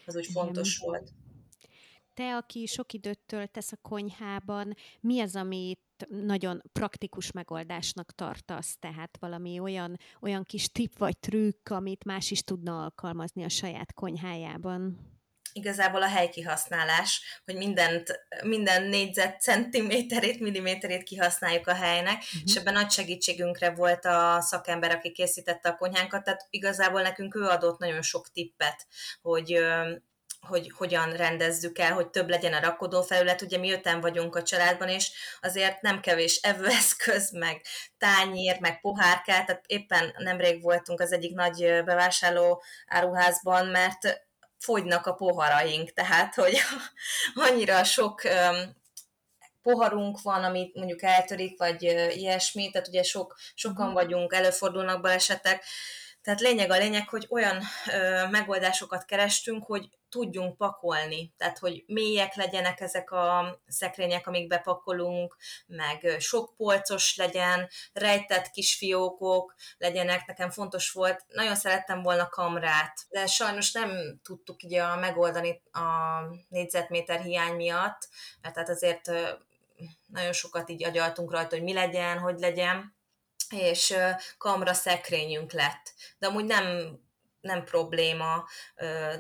Az 0.07 0.17
úgy 0.17 0.27
fontos 0.27 0.77
Igen. 0.77 0.89
volt. 0.89 1.11
Te, 2.15 2.37
aki 2.37 2.67
sok 2.67 2.93
időt 2.93 3.21
töltesz 3.27 3.73
a 3.73 3.79
konyhában, 3.83 4.75
mi 5.01 5.21
az, 5.21 5.37
amit 5.37 5.81
nagyon 6.09 6.63
praktikus 6.73 7.33
megoldásnak 7.33 8.15
tartasz, 8.15 8.77
tehát 8.79 9.17
valami 9.21 9.59
olyan, 9.59 9.97
olyan 10.21 10.45
kis 10.45 10.69
tip 10.69 10.99
vagy 10.99 11.19
trükk, 11.19 11.69
amit 11.69 12.05
más 12.05 12.31
is 12.31 12.43
tudna 12.43 12.83
alkalmazni 12.83 13.45
a 13.45 13.49
saját 13.49 13.95
konyhájában? 13.95 15.10
Igazából 15.53 16.03
a 16.03 16.09
helykihasználás, 16.09 17.41
hogy 17.45 17.57
mindent, 17.57 18.21
minden 18.43 18.83
négyzet 18.83 19.41
centiméterét, 19.41 20.41
milliméterét 20.41 21.03
kihasználjuk 21.03 21.67
a 21.67 21.75
helynek, 21.75 22.17
uh-huh. 22.17 22.41
és 22.45 22.55
ebben 22.55 22.73
nagy 22.73 22.91
segítségünkre 22.91 23.71
volt 23.71 24.05
a 24.05 24.41
szakember, 24.41 24.91
aki 24.91 25.13
készítette 25.13 25.69
a 25.69 25.77
konyhánkat, 25.77 26.25
tehát 26.25 26.47
igazából 26.51 27.03
nekünk 27.03 27.35
ő 27.35 27.43
adott 27.43 27.79
nagyon 27.79 28.03
sok 28.03 28.33
tippet, 28.33 28.87
hogy 29.23 29.61
hogy 30.41 30.73
hogyan 30.77 31.13
rendezzük 31.13 31.79
el, 31.79 31.93
hogy 31.93 32.09
több 32.09 32.29
legyen 32.29 32.53
a 32.53 32.61
rakodófelület. 32.61 33.43
Ugye 33.43 33.59
mi 33.59 33.73
öten 33.73 34.01
vagyunk 34.01 34.37
a 34.37 34.43
családban, 34.43 34.89
és 34.89 35.11
azért 35.41 35.83
nem 35.83 36.01
kevés 36.01 36.37
evőeszköz, 36.43 37.33
meg 37.33 37.61
tányér, 37.99 38.61
meg 38.61 38.81
pohárkát, 38.81 39.47
tehát 39.47 39.65
éppen 39.67 40.15
nemrég 40.19 40.63
voltunk 40.63 41.01
az 41.01 41.13
egyik 41.13 41.35
nagy 41.35 41.83
bevásárló 41.85 42.63
áruházban, 42.87 43.67
mert 43.67 44.29
fogynak 44.61 45.07
a 45.07 45.15
poharaink, 45.15 45.93
tehát 45.93 46.35
hogy 46.35 46.59
annyira 47.51 47.85
sok 47.85 48.23
poharunk 49.63 50.23
van, 50.23 50.45
amit 50.45 50.75
mondjuk 50.75 51.03
eltörik, 51.03 51.59
vagy 51.59 51.83
ilyesmi, 52.17 52.71
tehát 52.71 52.89
ugye 52.89 53.03
sok, 53.03 53.37
sokan 53.55 53.87
mhm. 53.87 53.95
vagyunk, 53.95 54.35
előfordulnak 54.35 55.01
balesetek, 55.01 55.65
tehát 56.23 56.41
lényeg 56.41 56.71
a 56.71 56.79
lényeg, 56.79 57.09
hogy 57.09 57.27
olyan 57.31 57.63
ö, 57.93 58.27
megoldásokat 58.31 59.05
kerestünk, 59.05 59.65
hogy 59.65 59.89
tudjunk 60.11 60.57
pakolni, 60.57 61.35
tehát 61.37 61.59
hogy 61.59 61.85
mélyek 61.87 62.35
legyenek 62.35 62.81
ezek 62.81 63.11
a 63.11 63.61
szekrények, 63.67 64.27
amik 64.27 64.47
bepakolunk, 64.47 65.37
meg 65.67 66.17
sok 66.19 66.57
polcos 66.57 67.17
legyen, 67.17 67.69
rejtett 67.93 68.51
kis 68.51 68.77
fiókok 68.77 69.55
legyenek, 69.79 70.27
nekem 70.27 70.51
fontos 70.51 70.91
volt, 70.91 71.25
nagyon 71.29 71.55
szerettem 71.55 72.03
volna 72.03 72.29
kamrát, 72.29 73.07
de 73.09 73.27
sajnos 73.27 73.73
nem 73.73 74.21
tudtuk 74.23 74.63
így 74.63 74.75
a, 74.75 74.97
megoldani 74.97 75.63
a 75.73 75.81
négyzetméter 76.49 77.21
hiány 77.21 77.55
miatt, 77.55 78.09
mert 78.41 78.55
tehát 78.55 78.69
azért 78.69 79.11
nagyon 80.07 80.33
sokat 80.33 80.71
így 80.71 80.85
agyaltunk 80.85 81.31
rajta, 81.31 81.57
hogy 81.57 81.65
mi 81.65 81.73
legyen, 81.73 82.19
hogy 82.19 82.39
legyen, 82.39 82.99
és 83.51 83.95
kamra 84.39 84.75
szekrényünk 84.75 85.53
lett. 85.53 85.95
De 86.19 86.27
amúgy 86.27 86.45
nem, 86.45 86.99
nem 87.41 87.65
probléma, 87.65 88.45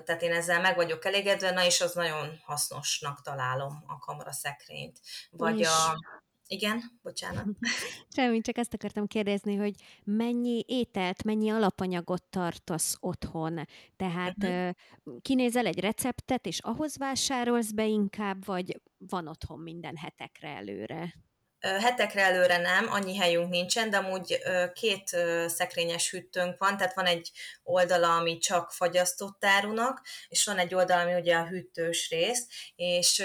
tehát 0.04 0.22
én 0.22 0.32
ezzel 0.32 0.60
meg 0.60 0.76
vagyok 0.76 1.04
elégedve, 1.04 1.50
na 1.50 1.64
és 1.64 1.80
az 1.80 1.94
nagyon 1.94 2.40
hasznosnak 2.44 3.22
találom 3.22 3.84
a 3.86 3.98
kamra 3.98 4.32
szekrényt. 4.32 5.00
Vagy 5.30 5.62
a... 5.62 5.98
Igen, 6.46 6.82
bocsánat. 7.02 7.46
Semmi, 8.16 8.40
csak 8.40 8.58
ezt 8.58 8.74
akartam 8.74 9.06
kérdezni, 9.06 9.56
hogy 9.56 9.74
mennyi 10.04 10.64
ételt, 10.66 11.24
mennyi 11.24 11.50
alapanyagot 11.50 12.22
tartasz 12.22 12.96
otthon? 13.00 13.64
Tehát 13.96 14.36
uh-huh. 14.44 14.74
kinézel 15.20 15.66
egy 15.66 15.80
receptet, 15.80 16.46
és 16.46 16.58
ahhoz 16.58 16.96
vásárolsz 16.96 17.70
be 17.70 17.86
inkább, 17.86 18.44
vagy 18.44 18.80
van 18.98 19.28
otthon 19.28 19.58
minden 19.58 19.96
hetekre 19.96 20.48
előre? 20.48 21.14
Hetekre 21.60 22.22
előre 22.22 22.56
nem, 22.56 22.92
annyi 22.92 23.16
helyünk 23.16 23.50
nincsen, 23.50 23.90
de 23.90 23.96
amúgy 23.96 24.38
két 24.72 25.08
szekrényes 25.46 26.10
hűtőnk 26.10 26.58
van, 26.58 26.76
tehát 26.76 26.94
van 26.94 27.06
egy 27.06 27.30
oldala, 27.62 28.16
ami 28.16 28.38
csak 28.38 28.72
fagyasztott 28.72 29.44
árunak, 29.44 30.02
és 30.28 30.44
van 30.44 30.58
egy 30.58 30.74
oldala, 30.74 31.00
ami 31.00 31.14
ugye 31.14 31.36
a 31.36 31.46
hűtős 31.46 32.10
rész, 32.10 32.46
és 32.76 33.24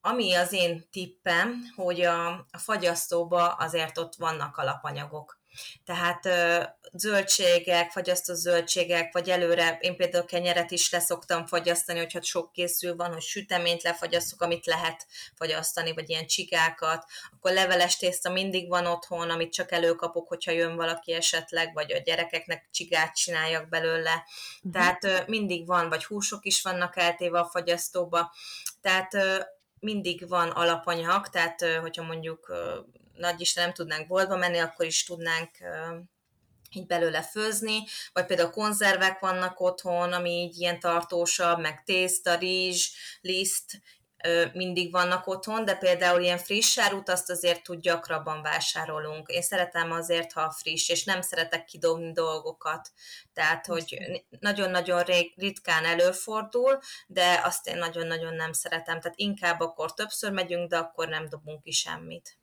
ami 0.00 0.34
az 0.34 0.52
én 0.52 0.88
tippem, 0.90 1.72
hogy 1.76 2.00
a, 2.00 2.28
a 2.28 2.58
fagyasztóba 2.58 3.48
azért 3.48 3.98
ott 3.98 4.14
vannak 4.14 4.56
alapanyagok. 4.56 5.40
Tehát 5.84 6.28
zöldségek, 6.92 7.90
fagyasztott 7.90 8.36
zöldségek, 8.36 9.12
vagy 9.12 9.30
előre, 9.30 9.78
én 9.80 9.96
például 9.96 10.24
kenyeret 10.24 10.70
is 10.70 10.90
leszoktam 10.90 11.46
fagyasztani, 11.46 11.98
hogyha 11.98 12.22
sok 12.22 12.52
készül 12.52 12.96
van, 12.96 13.12
hogy 13.12 13.22
süteményt 13.22 13.82
lefagyasztok, 13.82 14.40
amit 14.40 14.66
lehet 14.66 15.06
fagyasztani, 15.34 15.92
vagy 15.94 16.10
ilyen 16.10 16.26
csigákat, 16.26 17.04
akkor 17.32 17.52
leveles 17.52 17.96
tészta 17.96 18.30
mindig 18.30 18.68
van 18.68 18.86
otthon, 18.86 19.30
amit 19.30 19.52
csak 19.52 19.72
előkapok, 19.72 20.28
hogyha 20.28 20.50
jön 20.50 20.76
valaki 20.76 21.12
esetleg, 21.12 21.74
vagy 21.74 21.92
a 21.92 21.98
gyerekeknek 21.98 22.68
csigát 22.70 23.16
csináljak 23.16 23.68
belőle. 23.68 24.24
Uh-huh. 24.62 24.72
Tehát 24.72 25.26
mindig 25.26 25.66
van, 25.66 25.88
vagy 25.88 26.04
húsok 26.04 26.44
is 26.44 26.62
vannak 26.62 26.96
eltéve 26.96 27.38
a 27.38 27.48
fagyasztóba. 27.48 28.34
Tehát 28.80 29.16
mindig 29.80 30.28
van 30.28 30.50
alapanyag, 30.50 31.28
tehát 31.28 31.64
hogyha 31.80 32.02
mondjuk 32.02 32.52
nagy 33.16 33.40
Isten 33.40 33.64
nem 33.64 33.72
tudnánk 33.72 34.06
boltba 34.06 34.36
menni, 34.36 34.58
akkor 34.58 34.86
is 34.86 35.04
tudnánk 35.04 35.50
így 36.72 36.86
belőle 36.86 37.22
főzni, 37.22 37.84
vagy 38.12 38.26
például 38.26 38.50
konzervek 38.50 39.18
vannak 39.18 39.60
otthon, 39.60 40.12
ami 40.12 40.30
így 40.30 40.58
ilyen 40.58 40.80
tartósabb, 40.80 41.58
meg 41.58 41.82
tészta, 41.84 42.34
rizs, 42.34 42.90
liszt, 43.20 43.80
mindig 44.52 44.92
vannak 44.92 45.26
otthon, 45.26 45.64
de 45.64 45.74
például 45.74 46.22
ilyen 46.22 46.38
friss 46.38 46.78
árut 46.78 47.08
azt 47.08 47.30
azért 47.30 47.62
tud 47.62 47.80
gyakrabban 47.80 48.42
vásárolunk. 48.42 49.28
Én 49.28 49.42
szeretem 49.42 49.92
azért, 49.92 50.32
ha 50.32 50.50
friss, 50.50 50.88
és 50.88 51.04
nem 51.04 51.22
szeretek 51.22 51.64
kidobni 51.64 52.12
dolgokat. 52.12 52.90
Tehát, 53.32 53.66
hogy 53.66 53.98
nagyon-nagyon 54.40 55.02
ritkán 55.36 55.84
előfordul, 55.84 56.78
de 57.06 57.40
azt 57.44 57.66
én 57.68 57.76
nagyon-nagyon 57.76 58.34
nem 58.34 58.52
szeretem. 58.52 59.00
Tehát 59.00 59.18
inkább 59.18 59.60
akkor 59.60 59.94
többször 59.94 60.32
megyünk, 60.32 60.70
de 60.70 60.76
akkor 60.76 61.08
nem 61.08 61.28
dobunk 61.28 61.62
ki 61.62 61.70
semmit. 61.70 62.38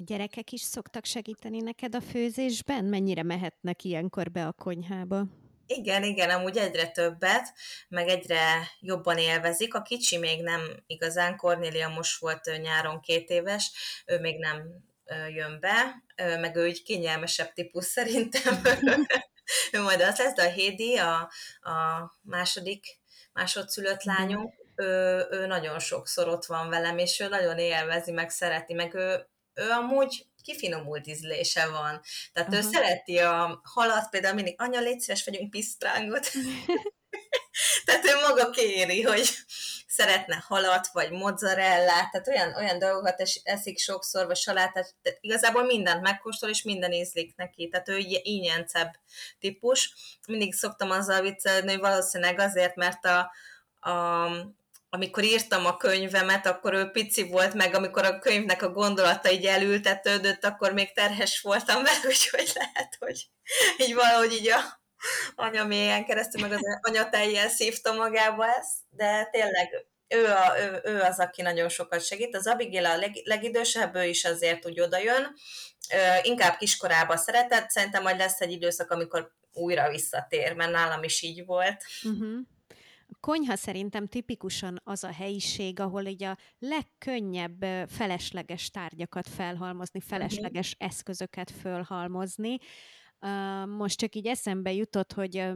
A 0.00 0.04
gyerekek 0.04 0.52
is 0.52 0.60
szoktak 0.60 1.04
segíteni 1.04 1.60
neked 1.60 1.94
a 1.94 2.00
főzésben? 2.00 2.84
Mennyire 2.84 3.22
mehetnek 3.22 3.84
ilyenkor 3.84 4.30
be 4.30 4.46
a 4.46 4.52
konyhába? 4.52 5.24
Igen, 5.66 6.02
igen, 6.02 6.30
amúgy 6.30 6.56
egyre 6.56 6.88
többet, 6.88 7.52
meg 7.88 8.08
egyre 8.08 8.70
jobban 8.80 9.18
élvezik. 9.18 9.74
A 9.74 9.82
kicsi 9.82 10.16
még 10.16 10.42
nem 10.42 10.60
igazán, 10.86 11.36
Kornélia 11.36 11.88
most 11.88 12.20
volt 12.20 12.60
nyáron 12.62 13.00
két 13.00 13.30
éves, 13.30 13.72
ő 14.06 14.20
még 14.20 14.38
nem 14.38 14.84
jön 15.34 15.60
be, 15.60 16.02
meg 16.40 16.56
ő 16.56 16.66
így 16.66 16.82
kényelmesebb 16.82 17.52
típus 17.52 17.84
szerintem. 17.96 18.60
ő 19.72 19.80
majd 19.82 20.00
az 20.00 20.18
lesz, 20.18 20.34
de 20.34 20.42
a 20.42 20.50
Hédi, 20.50 20.96
a, 20.96 21.30
a 21.60 22.10
második 22.22 22.98
másodszülött 23.32 24.02
lányunk, 24.02 24.54
ő, 24.76 25.26
ő 25.30 25.46
nagyon 25.46 25.78
sokszor 25.78 26.28
ott 26.28 26.44
van 26.44 26.68
velem, 26.68 26.98
és 26.98 27.20
ő 27.20 27.28
nagyon 27.28 27.58
élvezi, 27.58 28.10
meg 28.12 28.30
szereti, 28.30 28.74
meg 28.74 28.94
ő, 28.94 29.26
ő 29.58 29.70
amúgy 29.70 30.26
kifinomult 30.42 31.06
ízlése 31.06 31.68
van. 31.68 32.00
Tehát 32.32 32.48
uh-huh. 32.48 32.66
ő 32.66 32.70
szereti 32.70 33.18
a 33.18 33.60
halat, 33.64 34.08
például 34.10 34.34
mindig, 34.34 34.54
anya, 34.58 34.80
légy 34.80 35.00
szíves, 35.00 35.24
vegyünk 35.24 35.50
pisztrángot. 35.50 36.30
tehát 37.84 38.04
ő 38.04 38.10
maga 38.28 38.50
kéri, 38.50 39.02
hogy 39.02 39.28
szeretne 39.86 40.44
halat, 40.46 40.88
vagy 40.92 41.10
mozzarellát, 41.10 42.10
tehát 42.10 42.28
olyan, 42.28 42.54
olyan 42.54 42.78
dolgokat 42.78 43.20
es, 43.20 43.40
eszik 43.44 43.78
sokszor, 43.78 44.26
vagy 44.26 44.36
salátát, 44.36 44.94
tehát 45.02 45.18
igazából 45.20 45.64
mindent 45.64 46.02
megkóstol, 46.02 46.48
és 46.50 46.62
minden 46.62 46.92
ízlik 46.92 47.36
neki, 47.36 47.68
tehát 47.68 47.88
ő 47.88 47.98
ínyencebb 48.22 48.90
típus. 49.38 49.94
Mindig 50.26 50.54
szoktam 50.54 50.90
azzal 50.90 51.20
viccelni, 51.20 51.70
hogy 51.70 51.80
valószínűleg 51.80 52.38
azért, 52.38 52.76
mert 52.76 53.04
a, 53.04 53.30
a 53.90 54.28
amikor 54.90 55.24
írtam 55.24 55.66
a 55.66 55.76
könyvemet, 55.76 56.46
akkor 56.46 56.74
ő 56.74 56.90
pici 56.90 57.28
volt, 57.28 57.54
meg 57.54 57.74
amikor 57.74 58.04
a 58.04 58.18
könyvnek 58.18 58.62
a 58.62 58.70
gondolata 58.70 59.30
így 59.30 59.46
elültetődött, 59.46 60.44
akkor 60.44 60.72
még 60.72 60.92
terhes 60.92 61.40
voltam 61.40 61.82
vele, 61.82 61.98
úgyhogy 62.08 62.52
lehet, 62.54 62.96
hogy 62.98 63.28
így 63.76 63.94
valahogy 63.94 64.32
így 64.32 64.48
a 64.48 64.60
anyamélyen 65.34 66.04
keresztül, 66.04 66.40
meg 66.40 66.52
az 66.52 66.60
anyateljel 66.80 67.48
szívta 67.48 67.92
magába 67.92 68.46
ezt, 68.46 68.76
de 68.90 69.28
tényleg 69.30 69.86
ő, 70.08 70.26
a, 70.26 70.60
ő, 70.60 70.80
ő 70.84 71.00
az, 71.00 71.18
aki 71.18 71.42
nagyon 71.42 71.68
sokat 71.68 72.04
segít. 72.04 72.36
Az 72.36 72.46
Abigail 72.46 72.86
a 72.86 72.96
leg, 72.96 73.12
legidősebb, 73.24 73.94
ő 73.94 74.04
is 74.04 74.24
azért 74.24 74.66
úgy 74.66 74.80
odajön, 74.80 75.34
inkább 76.22 76.56
kiskorába 76.56 77.16
szeretett, 77.16 77.70
szerintem 77.70 78.02
majd 78.02 78.18
lesz 78.18 78.40
egy 78.40 78.52
időszak, 78.52 78.90
amikor 78.90 79.32
újra 79.52 79.90
visszatér, 79.90 80.54
mert 80.54 80.70
nálam 80.70 81.02
is 81.02 81.22
így 81.22 81.44
volt. 81.44 81.84
Uh-huh 82.02 82.38
konyha 83.20 83.56
szerintem 83.56 84.06
tipikusan 84.06 84.80
az 84.84 85.04
a 85.04 85.12
helyiség, 85.12 85.80
ahol 85.80 86.06
így 86.06 86.22
a 86.22 86.36
legkönnyebb 86.58 87.62
felesleges 87.88 88.70
tárgyakat 88.70 89.28
felhalmozni, 89.28 89.98
mhm. 89.98 90.08
felesleges 90.08 90.74
eszközöket 90.78 91.50
fölhalmozni, 91.50 92.58
most 93.66 93.98
csak 93.98 94.14
így 94.14 94.26
eszembe 94.26 94.72
jutott, 94.72 95.12
hogy 95.12 95.48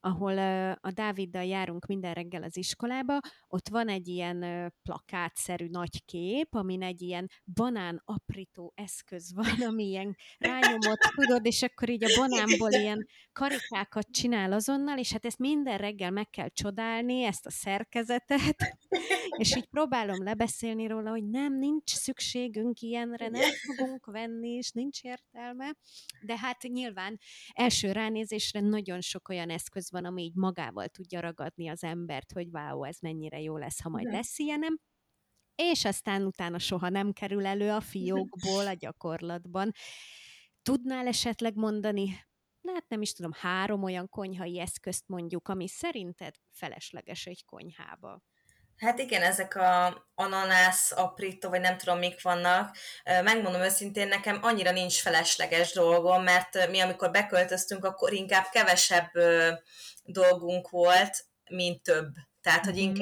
ahol 0.00 0.38
a 0.80 0.90
Dáviddal 0.90 1.44
járunk 1.44 1.86
minden 1.86 2.14
reggel 2.14 2.42
az 2.42 2.56
iskolába, 2.56 3.18
ott 3.48 3.68
van 3.68 3.88
egy 3.88 4.08
ilyen 4.08 4.72
plakátszerű 4.82 5.66
nagy 5.68 6.04
kép, 6.04 6.54
amin 6.54 6.82
egy 6.82 7.02
ilyen 7.02 7.30
banán 7.54 8.02
aprító 8.04 8.72
eszköz 8.76 9.32
van, 9.42 9.68
ami 9.68 9.84
ilyen 9.84 10.16
rányomott, 10.38 11.00
tudod, 11.14 11.46
és 11.46 11.62
akkor 11.62 11.88
így 11.88 12.04
a 12.04 12.20
banánból 12.20 12.72
ilyen 12.72 13.06
karikákat 13.32 14.10
csinál 14.10 14.52
azonnal, 14.52 14.98
és 14.98 15.12
hát 15.12 15.24
ezt 15.24 15.38
minden 15.38 15.78
reggel 15.78 16.10
meg 16.10 16.30
kell 16.30 16.48
csodálni, 16.48 17.22
ezt 17.22 17.46
a 17.46 17.50
szerkezetet, 17.50 18.78
és 19.42 19.56
így 19.56 19.66
próbálom 19.66 20.22
lebeszélni 20.24 20.86
róla, 20.86 21.10
hogy 21.10 21.24
nem, 21.24 21.58
nincs 21.58 21.90
szükségünk 21.90 22.80
ilyenre, 22.80 23.28
nem 23.28 23.50
fogunk 23.76 24.06
venni, 24.06 24.50
és 24.50 24.70
nincs 24.70 25.02
értelme, 25.02 25.76
de 26.20 26.38
hát 26.38 26.62
nyilván 26.62 27.01
nyilván 27.02 27.18
első 27.52 27.92
ránézésre 27.92 28.60
nagyon 28.60 29.00
sok 29.00 29.28
olyan 29.28 29.50
eszköz 29.50 29.90
van, 29.90 30.04
ami 30.04 30.22
így 30.22 30.34
magával 30.34 30.88
tudja 30.88 31.20
ragadni 31.20 31.68
az 31.68 31.84
embert, 31.84 32.32
hogy 32.32 32.48
wow, 32.52 32.84
ez 32.84 32.98
mennyire 32.98 33.40
jó 33.40 33.56
lesz, 33.56 33.80
ha 33.80 33.88
majd 33.88 34.06
lesz 34.12 34.38
ilyenem, 34.38 34.78
és 35.54 35.84
aztán 35.84 36.26
utána 36.26 36.58
soha 36.58 36.88
nem 36.88 37.12
kerül 37.12 37.46
elő 37.46 37.70
a 37.70 37.80
fiókból 37.80 38.66
a 38.66 38.72
gyakorlatban. 38.72 39.72
Tudnál 40.62 41.06
esetleg 41.06 41.54
mondani, 41.54 42.08
hát 42.72 42.88
nem 42.88 43.02
is 43.02 43.12
tudom, 43.12 43.32
három 43.34 43.82
olyan 43.82 44.08
konyhai 44.08 44.58
eszközt 44.58 45.08
mondjuk, 45.08 45.48
ami 45.48 45.68
szerinted 45.68 46.34
felesleges 46.50 47.26
egy 47.26 47.44
konyhába? 47.44 48.22
Hát 48.82 48.98
igen, 48.98 49.22
ezek 49.22 49.56
a 49.56 50.06
ananász, 50.14 50.92
aprító, 50.96 51.48
vagy 51.48 51.60
nem 51.60 51.78
tudom 51.78 51.98
mik 51.98 52.22
vannak. 52.22 52.76
Megmondom 53.04 53.60
őszintén, 53.60 54.08
nekem 54.08 54.38
annyira 54.42 54.70
nincs 54.70 55.00
felesleges 55.00 55.72
dolgom, 55.72 56.22
mert 56.22 56.70
mi 56.70 56.80
amikor 56.80 57.10
beköltöztünk, 57.10 57.84
akkor 57.84 58.12
inkább 58.12 58.46
kevesebb 58.52 59.10
dolgunk 60.04 60.70
volt, 60.70 61.24
mint 61.50 61.82
több. 61.82 62.14
Tehát, 62.40 62.64
hogy 62.64 62.74
mhm. 62.74 62.92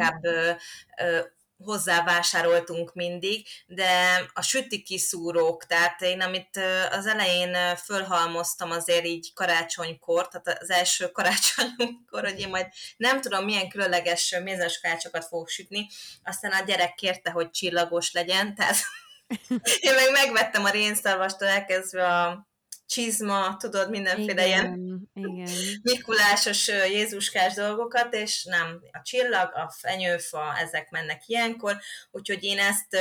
Inkább 1.60 1.76
hozzávásároltunk 1.76 2.94
mindig, 2.94 3.46
de 3.66 4.24
a 4.32 4.42
süti 4.42 4.82
kiszúrók, 4.82 5.66
tehát 5.66 6.02
én 6.02 6.20
amit 6.20 6.60
az 6.90 7.06
elején 7.06 7.76
fölhalmoztam 7.76 8.70
azért 8.70 9.04
így 9.04 9.32
karácsonykor, 9.32 10.28
tehát 10.28 10.62
az 10.62 10.70
első 10.70 11.10
karácsonykor, 11.18 12.24
hogy 12.24 12.40
én 12.40 12.48
majd 12.48 12.66
nem 12.96 13.20
tudom 13.20 13.44
milyen 13.44 13.68
különleges 13.68 14.36
mézes 14.42 14.80
karácsokat 14.80 15.24
fogok 15.24 15.48
sütni, 15.48 15.86
aztán 16.24 16.52
a 16.52 16.64
gyerek 16.64 16.94
kérte, 16.94 17.30
hogy 17.30 17.50
csillagos 17.50 18.12
legyen, 18.12 18.54
tehát 18.54 18.76
én 19.80 19.94
meg 19.94 20.10
megvettem 20.12 20.64
a 20.64 20.70
rénszarvastól 20.70 21.48
elkezdve 21.48 22.06
a 22.06 22.49
csizma, 22.90 23.56
tudod, 23.56 23.90
mindenféle 23.90 24.46
igen, 24.46 24.46
ilyen 24.46 25.10
igen. 25.14 25.48
Mikulásos, 25.82 26.68
Jézuskás 26.68 27.54
dolgokat, 27.54 28.14
és 28.14 28.44
nem, 28.44 28.80
a 28.92 29.00
csillag, 29.02 29.54
a 29.54 29.74
fenyőfa, 29.78 30.58
ezek 30.58 30.90
mennek 30.90 31.22
ilyenkor, 31.26 31.78
úgyhogy 32.10 32.44
én 32.44 32.58
ezt 32.58 32.96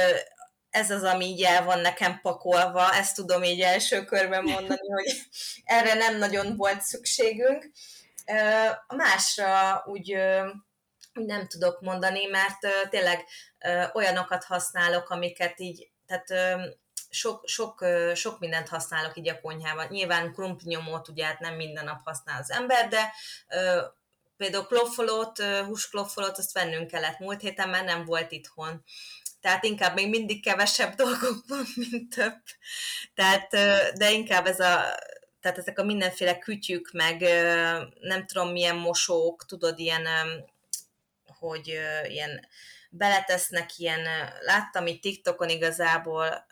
ez 0.69 0.91
az, 0.91 1.03
ami 1.03 1.25
így 1.25 1.43
el 1.43 1.63
van 1.63 1.79
nekem 1.79 2.19
pakolva, 2.21 2.93
ezt 2.93 3.15
tudom 3.15 3.43
így 3.43 3.61
első 3.61 4.03
körben 4.03 4.43
mondani, 4.43 4.87
hogy 4.97 5.21
erre 5.63 5.93
nem 5.93 6.17
nagyon 6.17 6.55
volt 6.55 6.81
szükségünk. 6.81 7.71
A 8.87 8.95
másra 8.95 9.83
úgy, 9.85 10.15
úgy 11.13 11.25
nem 11.25 11.47
tudok 11.47 11.81
mondani, 11.81 12.25
mert 12.25 12.89
tényleg 12.89 13.25
olyanokat 13.93 14.43
használok, 14.43 15.09
amiket 15.09 15.59
így, 15.59 15.91
tehát 16.05 16.59
sok, 17.09 17.47
sok, 17.47 17.85
sok 18.15 18.39
mindent 18.39 18.67
használok 18.67 19.17
így 19.17 19.29
a 19.29 19.41
konyhában. 19.41 19.87
Nyilván 19.89 20.33
krumplinyomót 20.33 21.07
ugye 21.07 21.25
hát 21.25 21.39
nem 21.39 21.55
minden 21.55 21.83
nap 21.83 22.01
használ 22.03 22.41
az 22.41 22.51
ember, 22.51 22.87
de 22.87 23.13
például 24.37 24.65
kloffolót, 24.65 25.41
húskloffolót, 25.41 26.37
azt 26.37 26.53
vennünk 26.53 26.87
kellett 26.87 27.19
múlt 27.19 27.41
héten, 27.41 27.69
mert 27.69 27.85
nem 27.85 28.05
volt 28.05 28.31
itthon. 28.31 28.83
Tehát 29.41 29.63
inkább 29.63 29.95
még 29.95 30.09
mindig 30.09 30.43
kevesebb 30.43 30.95
dolgok 31.03 31.43
van, 31.47 31.65
mint 31.75 32.15
több. 32.15 32.41
Tehát, 33.13 33.49
de 33.97 34.11
inkább 34.11 34.45
ez 34.45 34.59
a, 34.59 34.81
tehát 35.41 35.57
ezek 35.57 35.79
a 35.79 35.83
mindenféle 35.83 36.37
kütyük, 36.37 36.91
meg 36.91 37.21
nem 37.99 38.25
tudom 38.25 38.51
milyen 38.51 38.75
mosók, 38.75 39.45
tudod, 39.45 39.79
ilyen, 39.79 40.07
hogy 41.39 41.67
ilyen 42.07 42.47
beletesznek 42.89 43.77
ilyen, 43.77 44.07
láttam 44.45 44.87
itt 44.87 45.01
TikTokon 45.01 45.49
igazából, 45.49 46.45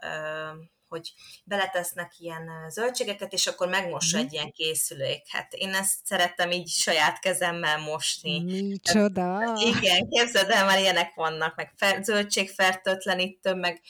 hogy 0.88 1.13
beletesznek 1.43 2.11
ilyen 2.17 2.49
zöldségeket, 2.69 3.33
és 3.33 3.47
akkor 3.47 3.67
megmossa 3.67 4.17
mm. 4.17 4.21
egy 4.21 4.33
ilyen 4.33 4.51
készülék. 4.51 5.21
Hát 5.29 5.53
én 5.53 5.73
ezt 5.73 5.95
szerettem 6.03 6.51
így 6.51 6.69
saját 6.69 7.19
kezemmel 7.19 7.77
mosni. 7.77 8.43
Micsoda! 8.43 9.39
Hát, 9.39 9.59
igen, 9.59 10.09
képzeld 10.09 10.49
el, 10.49 10.65
már 10.65 10.79
ilyenek 10.79 11.13
vannak, 11.13 11.55
meg 11.55 11.71
fer, 11.75 12.03
zöldségfertőtlenítő, 12.03 13.53
meg 13.53 13.81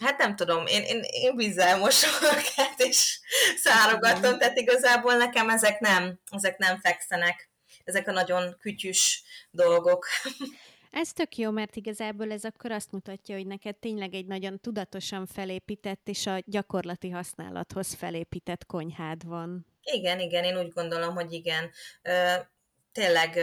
hát 0.00 0.18
nem 0.18 0.36
tudom, 0.36 0.66
én, 0.66 0.82
én, 0.82 1.02
én 1.02 1.36
vízzel 1.36 1.78
mosom 1.78 2.10
őket, 2.22 2.80
és 2.88 3.20
szárogatom, 3.56 4.38
tehát 4.38 4.58
igazából 4.58 5.14
nekem 5.14 5.48
ezek 5.48 5.80
nem, 5.80 6.20
ezek 6.30 6.58
nem 6.58 6.80
fekszenek. 6.80 7.50
Ezek 7.84 8.08
a 8.08 8.12
nagyon 8.12 8.56
kütyűs 8.60 9.22
dolgok. 9.50 10.06
Ez 10.92 11.12
tök 11.12 11.36
jó, 11.36 11.50
mert 11.50 11.76
igazából 11.76 12.32
ez 12.32 12.44
akkor 12.44 12.70
azt 12.70 12.92
mutatja, 12.92 13.36
hogy 13.36 13.46
neked 13.46 13.76
tényleg 13.76 14.14
egy 14.14 14.26
nagyon 14.26 14.60
tudatosan 14.60 15.26
felépített 15.26 16.08
és 16.08 16.26
a 16.26 16.38
gyakorlati 16.46 17.10
használathoz 17.10 17.94
felépített 17.94 18.66
konyhád 18.66 19.24
van. 19.26 19.66
Igen, 19.82 20.20
igen, 20.20 20.44
én 20.44 20.58
úgy 20.58 20.72
gondolom, 20.72 21.14
hogy 21.14 21.32
igen. 21.32 21.70
Tényleg 22.92 23.38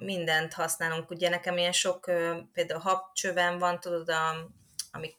mindent 0.00 0.52
használunk. 0.52 1.10
Ugye 1.10 1.28
nekem 1.28 1.56
ilyen 1.56 1.72
sok, 1.72 2.04
például 2.52 2.80
habcsöven 2.80 3.58
van, 3.58 3.80
tudod, 3.80 4.08
a, 4.08 4.50
amik 4.90 5.16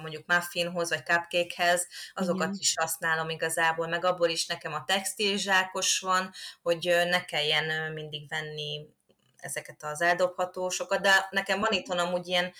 mondjuk 0.00 0.26
muffinhoz 0.26 0.88
vagy 0.88 1.04
cupcakehez, 1.04 1.86
azokat 2.14 2.46
Igen. 2.46 2.58
is 2.60 2.74
használom 2.76 3.28
igazából, 3.28 3.86
meg 3.86 4.04
abból 4.04 4.28
is 4.28 4.46
nekem 4.46 4.72
a 4.72 4.84
textilzsákos 4.84 5.98
van, 5.98 6.30
hogy 6.62 6.84
ne 7.10 7.24
kelljen 7.24 7.92
mindig 7.92 8.28
venni 8.28 8.96
ezeket 9.38 9.82
az 9.82 10.00
eldobhatósokat, 10.00 11.00
de 11.00 11.28
nekem 11.30 11.60
van 11.60 11.72
itthon 11.72 11.98
amúgy 11.98 12.26
ilyen, 12.26 12.52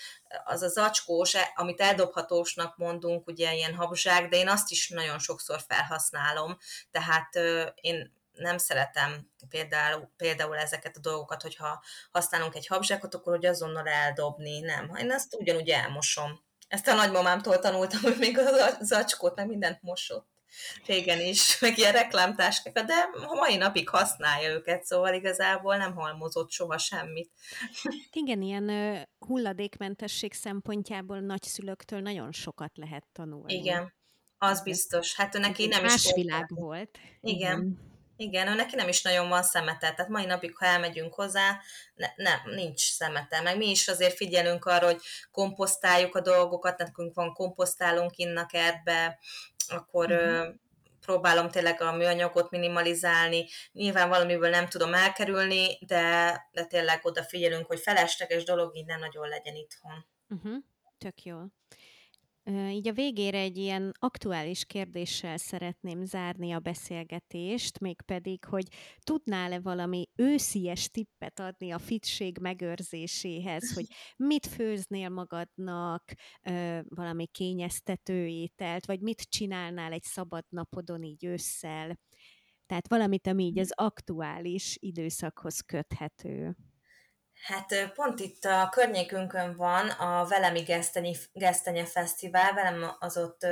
az 0.43 0.61
a 0.61 0.67
zacskós, 0.67 1.35
e, 1.35 1.51
amit 1.55 1.81
eldobhatósnak 1.81 2.77
mondunk, 2.77 3.27
ugye 3.27 3.53
ilyen 3.53 3.75
habzsák, 3.75 4.29
de 4.29 4.37
én 4.37 4.49
azt 4.49 4.71
is 4.71 4.89
nagyon 4.89 5.19
sokszor 5.19 5.61
felhasználom, 5.67 6.57
tehát 6.91 7.35
én 7.81 8.17
nem 8.31 8.57
szeretem 8.57 9.29
például, 9.49 10.11
például 10.17 10.57
ezeket 10.57 10.97
a 10.97 10.99
dolgokat, 10.99 11.41
hogyha 11.41 11.83
használunk 12.11 12.55
egy 12.55 12.67
habzsákot, 12.67 13.15
akkor 13.15 13.33
hogy 13.33 13.45
azonnal 13.45 13.87
eldobni, 13.87 14.59
nem. 14.59 14.95
Én 14.95 15.11
ezt 15.11 15.35
ugyanúgy 15.35 15.69
elmosom. 15.69 16.43
Ezt 16.67 16.87
a 16.87 16.93
nagymamámtól 16.93 17.59
tanultam, 17.59 18.01
hogy 18.01 18.17
még 18.17 18.37
a 18.37 18.77
zacskót, 18.81 19.35
meg 19.35 19.47
mindent 19.47 19.81
mosott 19.81 20.38
régen 20.85 21.19
is, 21.19 21.39
meg 21.59 21.77
ilyen 21.77 21.91
reklámtáskákat, 21.91 22.85
de 22.85 23.09
a 23.27 23.33
mai 23.33 23.55
napig 23.55 23.89
használja 23.89 24.49
őket, 24.49 24.83
szóval 24.83 25.13
igazából 25.13 25.77
nem 25.77 25.95
halmozott 25.95 26.51
soha 26.51 26.77
semmit. 26.77 27.31
Igen, 28.11 28.41
ilyen 28.41 29.07
hulladékmentesség 29.19 30.33
szempontjából 30.33 31.19
nagyszülőktől 31.19 31.99
nagyon 31.99 32.31
sokat 32.31 32.71
lehet 32.77 33.05
tanulni. 33.11 33.53
Igen, 33.53 33.93
az 34.37 34.61
biztos. 34.61 35.15
Hát 35.15 35.35
ő 35.35 35.39
neki 35.39 35.67
nem 35.67 35.85
is... 35.85 35.91
Más 35.91 36.11
világ 36.15 36.45
volt. 36.49 36.99
Igen. 37.21 37.59
Igen. 37.59 37.87
Igen, 38.21 38.47
ő 38.47 38.55
neki 38.55 38.75
nem 38.75 38.87
is 38.87 39.01
nagyon 39.01 39.29
van 39.29 39.43
szemete, 39.43 39.93
tehát 39.93 40.07
mai 40.07 40.25
napig, 40.25 40.57
ha 40.57 40.65
elmegyünk 40.65 41.13
hozzá, 41.13 41.59
ne, 41.95 42.07
nem, 42.15 42.39
nincs 42.55 42.91
szemete. 42.91 43.41
Meg 43.41 43.57
mi 43.57 43.69
is 43.69 43.87
azért 43.87 44.15
figyelünk 44.15 44.65
arra, 44.65 44.85
hogy 44.85 45.01
komposztáljuk 45.31 46.15
a 46.15 46.21
dolgokat, 46.21 46.77
nekünk 46.77 47.15
van 47.15 47.33
komposztálunk 47.33 48.17
innen 48.17 48.37
a 48.37 48.45
kertbe, 48.45 49.19
akkor 49.71 50.11
uh-huh. 50.11 50.55
próbálom 51.01 51.49
tényleg 51.49 51.81
a 51.81 51.95
műanyagot 51.95 52.49
minimalizálni. 52.49 53.45
Nyilván 53.71 54.09
valamiből 54.09 54.49
nem 54.49 54.67
tudom 54.67 54.93
elkerülni, 54.93 55.77
de, 55.85 56.35
de 56.51 56.65
tényleg 56.65 57.05
odafigyelünk, 57.05 57.65
hogy 57.65 57.79
felesleges 57.79 58.43
dolog 58.43 58.75
így 58.75 58.85
nem 58.85 58.99
nagyon 58.99 59.27
legyen 59.27 59.55
itthon. 59.55 60.05
Uh-huh. 60.29 60.63
Tök 60.97 61.23
jó. 61.23 61.37
Így 62.49 62.87
a 62.87 62.93
végére 62.93 63.37
egy 63.37 63.57
ilyen 63.57 63.91
aktuális 63.99 64.65
kérdéssel 64.65 65.37
szeretném 65.37 66.05
zárni 66.05 66.51
a 66.51 66.59
beszélgetést, 66.59 67.79
mégpedig, 67.79 68.45
hogy 68.45 68.67
tudnál-e 69.03 69.59
valami 69.59 70.09
őszies 70.15 70.89
tippet 70.89 71.39
adni 71.39 71.71
a 71.71 71.79
fitség 71.79 72.37
megőrzéséhez, 72.41 73.73
hogy 73.73 73.85
mit 74.15 74.45
főznél 74.45 75.09
magadnak, 75.09 76.03
valami 76.87 77.27
kényeztető 77.27 78.27
ételt, 78.27 78.85
vagy 78.85 78.99
mit 79.01 79.21
csinálnál 79.21 79.91
egy 79.91 80.03
szabad 80.03 80.43
napodon 80.49 81.03
így 81.03 81.25
ősszel. 81.25 81.99
Tehát 82.65 82.87
valamit, 82.87 83.27
ami 83.27 83.43
így 83.43 83.59
az 83.59 83.71
aktuális 83.75 84.77
időszakhoz 84.79 85.59
köthető. 85.59 86.55
Hát 87.41 87.91
pont 87.93 88.19
itt 88.19 88.45
a 88.45 88.69
környékünkön 88.71 89.55
van 89.55 89.89
a 89.89 90.25
Velemi 90.25 90.61
Gesztenyi, 90.61 91.15
Gesztenye 91.33 91.85
Fesztivál, 91.85 92.53
velem 92.53 92.95
az 92.99 93.17
ott 93.17 93.45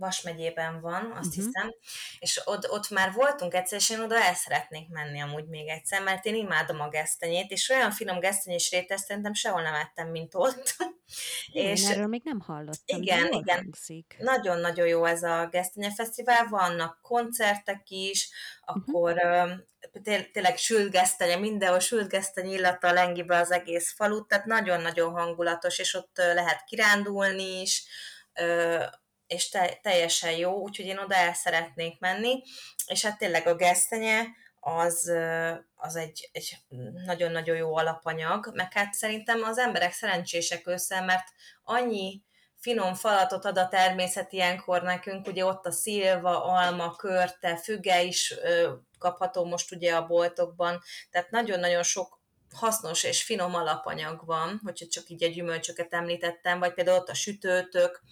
Vas 0.00 0.22
megyében 0.22 0.80
van, 0.80 1.12
azt 1.12 1.26
uh-huh. 1.26 1.44
hiszem, 1.44 1.74
és 2.18 2.40
ott, 2.44 2.70
ott 2.70 2.90
már 2.90 3.12
voltunk 3.12 3.54
egyszer, 3.54 3.78
és 3.78 3.90
én 3.90 4.00
oda 4.00 4.22
el 4.22 4.34
szeretnék 4.34 4.88
menni 4.88 5.20
amúgy 5.20 5.48
még 5.48 5.68
egyszer, 5.68 6.02
mert 6.02 6.24
én 6.24 6.34
imádom 6.34 6.80
a 6.80 6.88
gesztenyét, 6.88 7.50
és 7.50 7.68
olyan 7.68 7.90
finom 7.90 8.18
gesztenyés 8.18 8.70
rétest 8.70 9.04
szerintem 9.04 9.34
sehol 9.34 9.62
nem 9.62 9.74
ettem, 9.74 10.08
mint 10.08 10.34
ott. 10.34 10.76
Én 11.52 11.68
és 11.68 11.88
erről 11.88 12.06
még 12.06 12.22
nem 12.24 12.40
hallottam. 12.40 13.02
Igen, 13.02 13.32
igen. 13.32 13.74
Nagyon-nagyon 14.18 14.86
jó 14.86 15.04
ez 15.04 15.22
a 15.22 15.48
Gesztenye 15.50 15.92
Fesztivál, 15.92 16.48
vannak 16.48 16.98
koncertek 17.02 17.82
is, 17.90 18.30
mhm. 18.66 18.78
akkor 18.78 19.12
uh-huh. 19.12 19.68
Té- 20.02 20.32
tényleg 20.32 20.56
sült 20.56 20.90
gesztenye, 20.90 21.36
mindenhol 21.36 21.78
sült 21.78 22.08
gesztenye 22.08 22.52
illata 22.52 22.92
lengi 22.92 23.22
be 23.22 23.36
az 23.36 23.50
egész 23.50 23.92
falut, 23.92 24.28
tehát 24.28 24.44
nagyon-nagyon 24.44 25.12
hangulatos, 25.12 25.78
és 25.78 25.94
ott 25.94 26.16
lehet 26.16 26.64
kirándulni 26.64 27.60
is, 27.60 27.84
és 29.26 29.48
te, 29.48 29.78
teljesen 29.82 30.32
jó, 30.32 30.52
úgyhogy 30.52 30.86
én 30.86 30.98
oda 30.98 31.14
el 31.14 31.34
szeretnék 31.34 31.98
menni, 31.98 32.42
és 32.86 33.04
hát 33.04 33.18
tényleg 33.18 33.46
a 33.46 33.54
gesztenye 33.54 34.26
az, 34.60 35.12
az 35.74 35.96
egy, 35.96 36.30
egy 36.32 36.56
nagyon-nagyon 37.04 37.56
jó 37.56 37.76
alapanyag, 37.76 38.50
meg 38.54 38.72
hát 38.72 38.92
szerintem 38.92 39.42
az 39.42 39.58
emberek 39.58 39.92
szerencsések 39.92 40.66
össze, 40.66 41.00
mert 41.00 41.24
annyi 41.62 42.22
finom 42.60 42.94
falatot 42.94 43.44
ad 43.44 43.58
a 43.58 43.68
természet 43.68 44.32
ilyenkor 44.32 44.82
nekünk, 44.82 45.26
ugye 45.26 45.44
ott 45.44 45.66
a 45.66 45.70
szilva, 45.70 46.44
alma, 46.44 46.96
körte, 46.96 47.56
füge 47.56 48.02
is 48.02 48.34
kapható 48.98 49.44
most 49.44 49.72
ugye 49.72 49.94
a 49.94 50.06
boltokban, 50.06 50.82
tehát 51.10 51.30
nagyon-nagyon 51.30 51.82
sok 51.82 52.20
hasznos 52.54 53.04
és 53.04 53.22
finom 53.22 53.54
alapanyag 53.54 54.26
van, 54.26 54.60
hogyha 54.64 54.86
csak 54.90 55.08
így 55.08 55.22
egy 55.22 55.32
gyümölcsöket 55.32 55.94
említettem, 55.94 56.58
vagy 56.58 56.74
például 56.74 56.98
ott 56.98 57.08
a 57.08 57.14
sütőtök, 57.14 58.02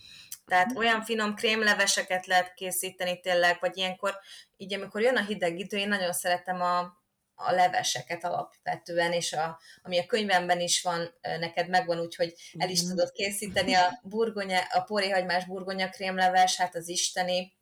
tehát 0.46 0.66
mhm. 0.66 0.76
olyan 0.76 1.02
finom 1.02 1.34
krémleveseket 1.34 2.26
lehet 2.26 2.54
készíteni 2.54 3.20
tényleg, 3.20 3.56
vagy 3.60 3.76
ilyenkor, 3.76 4.18
így 4.56 4.74
amikor 4.74 5.00
jön 5.00 5.16
a 5.16 5.24
hideg 5.24 5.58
idő, 5.58 5.76
én 5.76 5.88
nagyon 5.88 6.12
szeretem 6.12 6.60
a, 6.62 6.97
a 7.40 7.52
leveseket 7.52 8.24
alapvetően, 8.24 9.12
és 9.12 9.32
a, 9.32 9.60
ami 9.82 9.98
a 9.98 10.06
könyvemben 10.06 10.60
is 10.60 10.82
van, 10.82 11.14
neked 11.20 11.68
megvan, 11.68 12.00
úgyhogy 12.00 12.34
el 12.58 12.70
is 12.70 12.82
tudod 12.82 13.12
készíteni 13.12 13.74
a 13.74 14.00
burgonya, 14.02 14.60
a 14.70 14.80
porihagymás 14.80 15.46
burgonya 15.46 15.88
krémleves, 15.88 16.56
hát 16.56 16.76
az 16.76 16.88
isteni, 16.88 17.56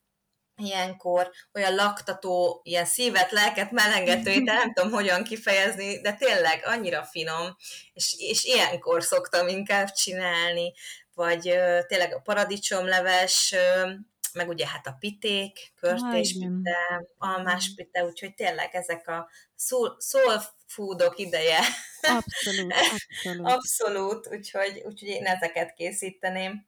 ilyenkor 0.62 1.30
olyan 1.54 1.74
laktató, 1.74 2.60
ilyen 2.64 2.84
szívet, 2.84 3.30
lelket 3.30 3.70
melengető, 3.70 4.42
de 4.42 4.52
nem 4.52 4.72
tudom 4.72 4.90
hogyan 4.90 5.24
kifejezni, 5.24 6.00
de 6.00 6.12
tényleg 6.12 6.62
annyira 6.64 7.04
finom, 7.04 7.56
és, 7.92 8.14
és 8.18 8.44
ilyenkor 8.44 9.02
szoktam 9.02 9.48
inkább 9.48 9.90
csinálni, 9.90 10.72
vagy 11.14 11.48
ö, 11.48 11.78
tényleg 11.86 12.14
a 12.14 12.20
paradicsomleves, 12.20 13.52
ö, 13.52 13.90
meg 14.36 14.48
ugye 14.48 14.66
hát 14.66 14.86
a 14.86 14.96
piték, 14.98 15.72
körtéspite, 15.74 17.06
almáspite, 17.18 18.04
úgyhogy 18.04 18.34
tényleg 18.34 18.74
ezek 18.74 19.08
a 19.08 19.28
soul, 19.54 19.96
soul 20.00 20.40
foodok 20.66 21.18
ideje. 21.18 21.58
Abszolút, 22.00 22.72
abszolút. 22.82 23.46
abszolút, 23.46 24.28
úgyhogy, 24.30 24.82
úgyhogy 24.84 25.08
én 25.08 25.24
ezeket 25.24 25.72
készíteném. 25.72 26.66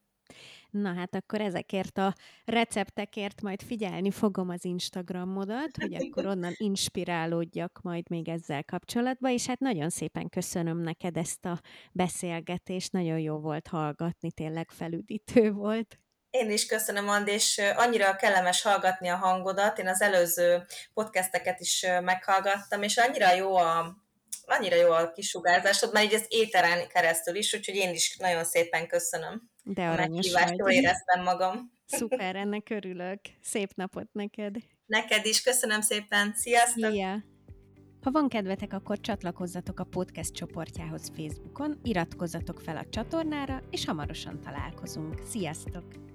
Na 0.70 0.94
hát 0.94 1.14
akkor 1.14 1.40
ezekért 1.40 1.98
a 1.98 2.14
receptekért 2.44 3.42
majd 3.42 3.62
figyelni 3.62 4.10
fogom 4.10 4.48
az 4.48 4.64
Instagramodat, 4.64 5.76
hogy 5.80 5.94
akkor 5.94 6.26
onnan 6.26 6.52
inspirálódjak 6.56 7.80
majd 7.82 8.10
még 8.10 8.28
ezzel 8.28 8.64
kapcsolatban, 8.64 9.30
és 9.30 9.46
hát 9.46 9.58
nagyon 9.58 9.90
szépen 9.90 10.28
köszönöm 10.28 10.78
neked 10.78 11.16
ezt 11.16 11.44
a 11.44 11.60
beszélgetést, 11.92 12.92
nagyon 12.92 13.18
jó 13.18 13.38
volt 13.38 13.66
hallgatni, 13.66 14.32
tényleg 14.32 14.70
felüdítő 14.70 15.52
volt. 15.52 15.98
Én 16.30 16.50
is 16.50 16.66
köszönöm, 16.66 17.08
Andi, 17.08 17.30
és 17.30 17.60
annyira 17.76 18.16
kellemes 18.16 18.62
hallgatni 18.62 19.08
a 19.08 19.16
hangodat. 19.16 19.78
Én 19.78 19.88
az 19.88 20.00
előző 20.00 20.64
podcasteket 20.94 21.60
is 21.60 21.86
meghallgattam, 22.02 22.82
és 22.82 22.96
annyira 22.96 23.32
jó 23.32 23.56
a, 23.56 23.96
annyira 24.46 24.76
jó 24.76 24.90
a 24.90 25.12
kisugárzásod, 25.12 25.92
már 25.92 26.04
így 26.04 26.14
az 26.14 26.26
éteren 26.28 26.88
keresztül 26.88 27.34
is, 27.36 27.54
úgyhogy 27.54 27.74
én 27.74 27.94
is 27.94 28.16
nagyon 28.16 28.44
szépen 28.44 28.86
köszönöm. 28.86 29.50
De 29.62 29.82
aranyos 29.82 30.32
vagy. 30.32 30.56
Jól 30.56 30.70
éreztem 30.70 31.22
magam. 31.22 31.72
Szuper, 31.86 32.36
ennek 32.36 32.70
örülök. 32.70 33.20
Szép 33.42 33.70
napot 33.74 34.12
neked. 34.12 34.54
Neked 34.86 35.26
is, 35.26 35.42
köszönöm 35.42 35.80
szépen. 35.80 36.32
Sziasztok! 36.36 36.90
Szia! 36.90 37.24
Ha 38.00 38.10
van 38.10 38.28
kedvetek, 38.28 38.72
akkor 38.72 39.00
csatlakozzatok 39.00 39.80
a 39.80 39.84
podcast 39.84 40.32
csoportjához 40.32 41.12
Facebookon, 41.16 41.80
iratkozzatok 41.82 42.60
fel 42.60 42.76
a 42.76 42.88
csatornára, 42.90 43.62
és 43.70 43.84
hamarosan 43.84 44.40
találkozunk. 44.40 45.20
Sziasztok! 45.30 46.07